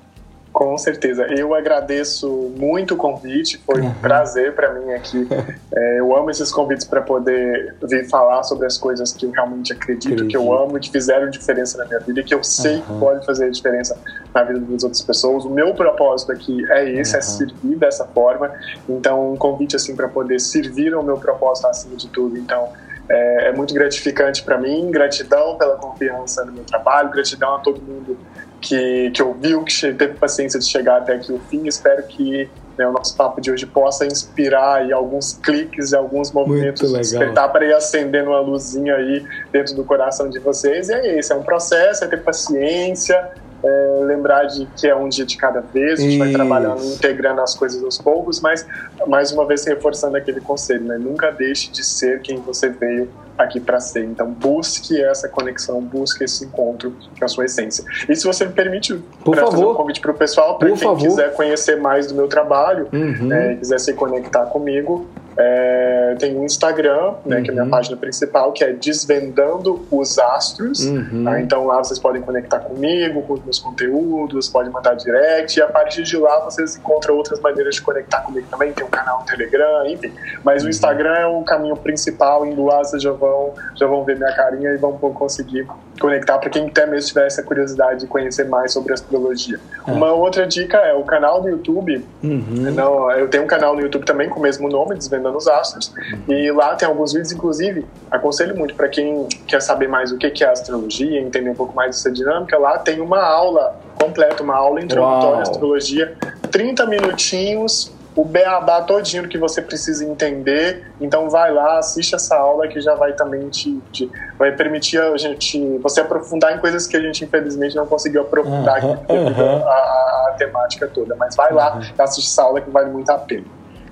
Com 0.53 0.77
certeza. 0.77 1.25
Eu 1.35 1.55
agradeço 1.55 2.53
muito 2.55 2.93
o 2.93 2.97
convite, 2.97 3.57
foi 3.65 3.81
um 3.81 3.85
uhum. 3.85 3.93
prazer 3.95 4.53
para 4.53 4.71
mim 4.71 4.93
aqui. 4.93 5.27
É, 5.75 5.99
eu 5.99 6.15
amo 6.15 6.29
esses 6.29 6.51
convites 6.51 6.85
para 6.85 7.01
poder 7.01 7.75
vir 7.81 8.07
falar 8.07 8.43
sobre 8.43 8.67
as 8.67 8.77
coisas 8.77 9.11
que 9.11 9.25
eu 9.25 9.31
realmente 9.31 9.73
acredito, 9.73 10.13
acredito, 10.13 10.29
que 10.29 10.37
eu 10.37 10.53
amo, 10.53 10.79
que 10.79 10.91
fizeram 10.91 11.31
diferença 11.31 11.79
na 11.79 11.85
minha 11.85 11.99
vida 11.99 12.19
e 12.19 12.23
que 12.23 12.31
eu 12.31 12.43
sei 12.43 12.75
uhum. 12.75 12.81
que 12.81 12.99
pode 12.99 13.25
fazer 13.25 13.49
diferença 13.49 13.97
na 14.31 14.43
vida 14.43 14.59
das 14.59 14.83
outras 14.83 15.01
pessoas. 15.01 15.45
O 15.45 15.49
meu 15.49 15.73
propósito 15.73 16.31
aqui 16.31 16.63
é 16.71 16.87
esse, 16.91 17.13
uhum. 17.13 17.17
é 17.17 17.21
servir 17.21 17.75
dessa 17.77 18.05
forma. 18.05 18.51
Então, 18.87 19.33
um 19.33 19.35
convite 19.35 19.75
assim 19.75 19.95
para 19.95 20.07
poder 20.07 20.39
servir 20.39 20.93
ao 20.93 21.01
meu 21.01 21.17
propósito 21.17 21.65
acima 21.65 21.95
de 21.95 22.07
tudo. 22.07 22.37
Então, 22.37 22.69
é, 23.09 23.49
é 23.49 23.51
muito 23.51 23.73
gratificante 23.73 24.43
para 24.43 24.59
mim. 24.59 24.91
Gratidão 24.91 25.57
pela 25.57 25.75
confiança 25.75 26.45
no 26.45 26.51
meu 26.51 26.63
trabalho, 26.65 27.09
gratidão 27.09 27.55
a 27.55 27.59
todo 27.59 27.81
mundo 27.81 28.15
que, 28.63 29.11
que 29.11 29.21
ouviu, 29.21 29.63
que 29.63 29.93
teve 29.93 30.13
paciência 30.13 30.57
de 30.57 30.67
chegar 30.67 30.97
até 30.97 31.15
aqui 31.15 31.31
o 31.33 31.39
fim. 31.49 31.67
Espero 31.67 32.01
que 32.03 32.49
né, 32.77 32.87
o 32.87 32.93
nosso 32.93 33.15
papo 33.15 33.41
de 33.41 33.51
hoje 33.51 33.65
possa 33.65 34.05
inspirar 34.05 34.87
e 34.87 34.93
alguns 34.93 35.33
cliques 35.33 35.91
e 35.91 35.95
alguns 35.95 36.31
movimentos, 36.31 36.91
despertar 36.93 37.51
para 37.51 37.65
ir 37.65 37.73
acendendo 37.73 38.29
uma 38.29 38.39
luzinha 38.39 38.95
aí 38.95 39.23
dentro 39.51 39.75
do 39.75 39.83
coração 39.83 40.29
de 40.29 40.39
vocês. 40.39 40.89
E 40.89 40.93
é 40.93 41.19
isso, 41.19 41.33
é 41.33 41.35
um 41.35 41.43
processo, 41.43 42.05
é 42.05 42.07
ter 42.07 42.23
paciência, 42.23 43.31
é, 43.63 43.99
lembrar 44.05 44.45
de 44.45 44.65
que 44.77 44.87
é 44.87 44.95
um 44.95 45.09
dia 45.09 45.25
de 45.25 45.37
cada 45.37 45.59
vez, 45.59 45.99
a 45.99 46.03
gente 46.03 46.17
vai 46.17 46.31
trabalhando, 46.31 46.83
integrando 46.85 47.41
as 47.41 47.55
coisas 47.55 47.83
aos 47.83 47.97
poucos, 47.97 48.39
mas 48.39 48.65
mais 49.07 49.31
uma 49.31 49.45
vez 49.45 49.65
reforçando 49.65 50.15
aquele 50.17 50.39
conselho, 50.39 50.85
né? 50.85 50.97
Nunca 50.97 51.31
deixe 51.31 51.69
de 51.69 51.83
ser 51.83 52.21
quem 52.21 52.37
você 52.37 52.69
veio 52.69 53.09
aqui 53.37 53.59
para 53.59 53.79
ser. 53.79 54.05
Então 54.05 54.31
busque 54.31 55.01
essa 55.01 55.27
conexão, 55.27 55.81
busque 55.81 56.23
esse 56.23 56.45
encontro 56.45 56.95
com 57.17 57.25
a 57.25 57.27
sua 57.27 57.45
essência. 57.45 57.83
E 58.07 58.15
se 58.15 58.25
você 58.25 58.45
me 58.45 58.53
permite, 58.53 58.95
Por 59.23 59.35
favor. 59.35 59.51
fazer 59.51 59.65
um 59.65 59.73
convite 59.73 60.01
para 60.01 60.11
o 60.11 60.13
pessoal, 60.13 60.57
para 60.57 60.67
quem 60.69 60.77
favor. 60.77 61.01
quiser 61.01 61.33
conhecer 61.33 61.77
mais 61.77 62.07
do 62.07 62.15
meu 62.15 62.27
trabalho, 62.27 62.87
uhum. 62.91 63.27
né, 63.27 63.55
quiser 63.55 63.79
se 63.79 63.93
conectar 63.93 64.45
comigo, 64.47 65.07
é, 65.37 66.15
tem 66.19 66.37
um 66.37 66.45
Instagram, 66.45 67.13
né, 67.25 67.37
uhum. 67.37 67.43
que 67.43 67.49
é 67.49 67.51
a 67.51 67.53
minha 67.53 67.63
uhum. 67.63 67.69
página 67.69 67.97
principal, 67.97 68.51
que 68.51 68.63
é 68.63 68.71
Desvendando 68.71 69.85
os 69.89 70.19
Astros. 70.19 70.85
Uhum. 70.85 71.23
Tá? 71.23 71.41
Então 71.41 71.65
lá 71.65 71.77
vocês 71.77 71.99
podem 71.99 72.21
conectar 72.21 72.59
comigo, 72.59 73.21
com 73.23 73.33
os 73.33 73.43
meus 73.43 73.59
conteúdos, 73.59 74.47
podem 74.47 74.71
mandar 74.71 74.95
direct, 74.95 75.57
e 75.57 75.61
a 75.61 75.67
partir 75.67 76.03
de 76.03 76.17
lá 76.17 76.39
vocês 76.39 76.77
encontram 76.77 77.15
outras 77.15 77.39
maneiras 77.39 77.75
de 77.75 77.81
conectar 77.81 78.21
comigo 78.21 78.47
também. 78.49 78.71
Tem 78.73 78.85
um 78.85 78.89
canal 78.89 79.21
no 79.21 79.25
Telegram, 79.25 79.87
enfim. 79.87 80.13
Mas 80.43 80.61
uhum. 80.61 80.67
o 80.67 80.69
Instagram 80.69 81.15
é 81.15 81.25
o 81.25 81.41
caminho 81.43 81.75
principal, 81.75 82.45
indo 82.45 82.63
lá 82.65 82.79
vocês 82.79 83.01
já 83.01 83.11
vão, 83.23 83.53
já 83.75 83.87
vão 83.87 84.03
ver 84.03 84.17
minha 84.17 84.33
carinha 84.35 84.71
e 84.71 84.77
vão 84.77 84.97
conseguir 84.97 85.65
conectar 85.99 86.37
para 86.37 86.49
quem 86.49 86.67
até 86.67 86.85
mesmo 86.85 87.07
tiver 87.07 87.27
essa 87.27 87.41
curiosidade 87.41 88.01
de 88.01 88.07
conhecer 88.07 88.45
mais 88.45 88.73
sobre 88.73 88.93
astrologia. 88.93 89.59
É. 89.87 89.91
Uma 89.91 90.11
outra 90.11 90.45
dica 90.45 90.77
é 90.77 90.93
o 90.93 91.03
canal 91.03 91.41
do 91.41 91.49
YouTube. 91.49 92.05
Uhum. 92.21 92.71
Não, 92.73 93.11
eu 93.11 93.27
tenho 93.29 93.43
um 93.43 93.47
canal 93.47 93.75
no 93.75 93.81
YouTube 93.81 94.05
também 94.05 94.29
com 94.29 94.39
o 94.39 94.43
mesmo 94.43 94.67
nome, 94.67 94.95
Desvendando 94.95 95.37
os 95.37 95.47
Astros, 95.47 95.93
uhum. 96.27 96.33
e 96.33 96.51
lá 96.51 96.75
tem 96.75 96.87
alguns 96.87 97.13
vídeos, 97.13 97.31
inclusive, 97.31 97.85
aconselho 98.11 98.57
muito 98.57 98.75
para 98.75 98.89
quem 98.89 99.27
quer 99.47 99.61
saber 99.61 99.87
mais 99.87 100.11
o 100.11 100.17
que 100.17 100.43
é 100.43 100.47
astrologia, 100.47 101.19
entender 101.19 101.49
um 101.49 101.55
pouco 101.55 101.75
mais 101.75 101.95
dessa 101.95 102.11
dinâmica, 102.11 102.57
lá 102.57 102.77
tem 102.77 102.99
uma 102.99 103.21
aula 103.21 103.79
completa, 103.95 104.43
uma 104.43 104.55
aula 104.55 104.81
introdutória 104.81 105.39
à 105.39 105.41
astrologia, 105.41 106.15
30 106.51 106.85
minutinhos 106.87 107.91
o 108.15 108.23
beabá 108.23 108.81
todinho 108.81 109.27
que 109.27 109.37
você 109.37 109.61
precisa 109.61 110.05
entender. 110.05 110.87
Então 111.01 111.29
vai 111.29 111.51
lá, 111.51 111.79
assiste 111.79 112.15
essa 112.15 112.35
aula 112.35 112.67
que 112.67 112.79
já 112.79 112.95
vai 112.95 113.13
também 113.13 113.49
te, 113.49 113.79
te 113.91 114.09
vai 114.37 114.51
permitir 114.51 114.99
a 114.99 115.17
gente 115.17 115.77
você 115.79 116.01
aprofundar 116.01 116.55
em 116.55 116.59
coisas 116.59 116.85
que 116.85 116.95
a 116.95 117.01
gente 117.01 117.23
infelizmente 117.23 117.75
não 117.75 117.85
conseguiu 117.85 118.21
aprofundar 118.21 118.83
uhum, 118.83 118.93
aqui 118.93 119.13
uhum. 119.13 119.67
A, 119.67 119.71
a, 119.71 120.29
a, 120.29 120.35
temática 120.37 120.87
toda. 120.87 121.15
Mas 121.15 121.35
vai 121.35 121.51
lá, 121.53 121.75
uhum. 121.75 122.03
assiste 122.03 122.27
essa 122.27 122.43
aula 122.43 122.61
que 122.61 122.69
vale 122.69 122.91
muito 122.91 123.09
a 123.09 123.17
pena. 123.17 123.45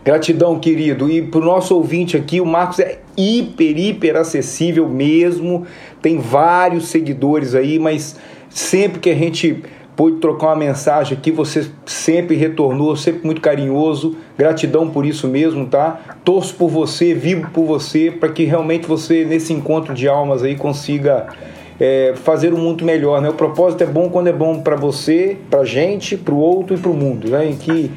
Gratidão, 0.03 0.59
querido. 0.59 1.09
E 1.09 1.21
para 1.21 1.39
o 1.39 1.43
nosso 1.43 1.75
ouvinte 1.75 2.17
aqui, 2.17 2.41
o 2.41 2.45
Marcos 2.45 2.79
é 2.79 2.99
hiper, 3.15 3.77
hiper 3.77 4.15
acessível 4.15 4.89
mesmo. 4.89 5.67
Tem 6.01 6.17
vários 6.17 6.87
seguidores 6.87 7.53
aí, 7.53 7.77
mas 7.77 8.15
sempre 8.49 8.99
que 8.99 9.09
a 9.11 9.15
gente 9.15 9.63
pôde 10.01 10.17
trocar 10.17 10.47
uma 10.47 10.55
mensagem 10.55 11.15
aqui, 11.15 11.29
você 11.29 11.69
sempre 11.85 12.35
retornou, 12.35 12.95
sempre 12.95 13.23
muito 13.23 13.39
carinhoso. 13.39 14.15
Gratidão 14.35 14.89
por 14.89 15.05
isso 15.05 15.27
mesmo, 15.27 15.67
tá? 15.67 16.17
Torço 16.25 16.55
por 16.55 16.69
você, 16.69 17.13
vivo 17.13 17.51
por 17.51 17.65
você, 17.65 18.09
para 18.09 18.29
que 18.29 18.43
realmente 18.43 18.87
você, 18.87 19.23
nesse 19.23 19.53
encontro 19.53 19.93
de 19.93 20.07
almas 20.07 20.41
aí, 20.41 20.55
consiga 20.55 21.27
é, 21.79 22.13
fazer 22.15 22.51
um 22.51 22.57
mundo 22.57 22.83
melhor, 22.83 23.21
né? 23.21 23.29
O 23.29 23.35
propósito 23.35 23.83
é 23.83 23.85
bom 23.85 24.09
quando 24.09 24.25
é 24.25 24.33
bom 24.33 24.59
para 24.61 24.75
você, 24.75 25.37
para 25.51 25.63
gente, 25.63 26.17
para 26.17 26.33
o 26.33 26.39
outro 26.39 26.75
e 26.75 26.79
para 26.79 26.89
o 26.89 26.95
mundo, 26.95 27.29
né? 27.29 27.51
Em 27.51 27.55
que, 27.55 27.91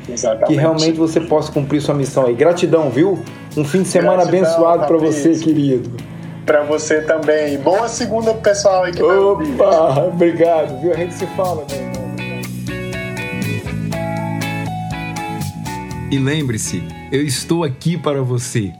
que 0.46 0.54
realmente 0.56 0.98
você 0.98 1.22
possa 1.22 1.50
cumprir 1.50 1.80
sua 1.80 1.94
missão 1.94 2.26
aí. 2.26 2.34
Gratidão, 2.34 2.90
viu? 2.90 3.18
Um 3.56 3.64
fim 3.64 3.80
de 3.80 3.88
semana 3.88 4.26
Gratidão, 4.26 4.40
abençoado 4.40 4.86
para 4.86 4.98
você, 4.98 5.30
querido 5.38 6.13
para 6.44 6.62
você 6.62 7.00
também. 7.02 7.58
Boa 7.58 7.88
segunda, 7.88 8.34
pessoal 8.34 8.84
aí 8.84 8.92
que 8.92 9.02
Opa, 9.02 10.04
obrigado, 10.06 10.80
viu? 10.80 10.92
A 10.92 10.96
gente 10.96 11.14
se 11.14 11.26
fala, 11.28 11.64
meu 11.70 11.78
irmão. 11.78 11.94
E 16.10 16.18
lembre-se, 16.18 16.82
eu 17.10 17.24
estou 17.24 17.64
aqui 17.64 17.96
para 17.96 18.20
você. 18.22 18.74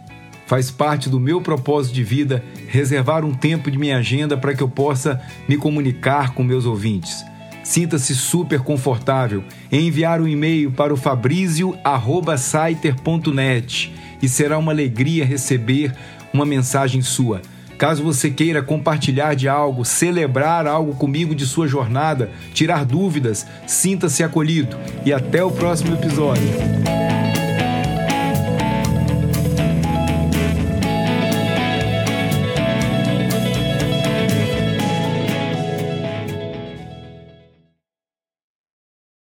Faz 0.47 0.71
parte 0.71 1.09
do 1.09 1.19
meu 1.19 1.41
propósito 1.41 1.95
de 1.95 2.05
vida 2.05 2.45
reservar 2.69 3.25
um 3.25 3.33
tempo 3.33 3.71
de 3.71 3.79
minha 3.79 3.97
agenda 3.97 4.37
para 4.37 4.53
que 4.55 4.63
eu 4.63 4.69
possa 4.69 5.19
me 5.49 5.57
comunicar 5.57 6.35
com 6.35 6.45
meus 6.45 6.67
ouvintes. 6.67 7.25
Sinta-se 7.63 8.15
super 8.15 8.61
confortável 8.61 9.43
em 9.73 9.89
enviar 9.89 10.21
um 10.21 10.29
e-mail 10.29 10.71
para 10.71 10.93
o 10.93 10.99
fabrizio@saiter.net 10.99 13.95
e 14.23 14.29
será 14.29 14.59
uma 14.59 14.71
alegria 14.71 15.25
receber 15.25 15.97
uma 16.33 16.45
mensagem 16.45 17.01
sua. 17.01 17.41
Caso 17.85 18.03
você 18.03 18.31
queira 18.31 18.63
compartilhar 18.63 19.35
de 19.35 19.47
algo, 19.47 19.85
celebrar 19.85 20.67
algo 20.67 20.95
comigo 20.95 21.35
de 21.35 21.45
sua 21.45 21.69
jornada, 21.69 22.31
tirar 22.55 22.83
dúvidas, 22.83 23.47
sinta-se 23.67 24.23
acolhido 24.23 24.75
e 25.05 25.13
até 25.13 25.45
o 25.45 25.51
próximo 25.51 25.95
episódio. 25.95 26.49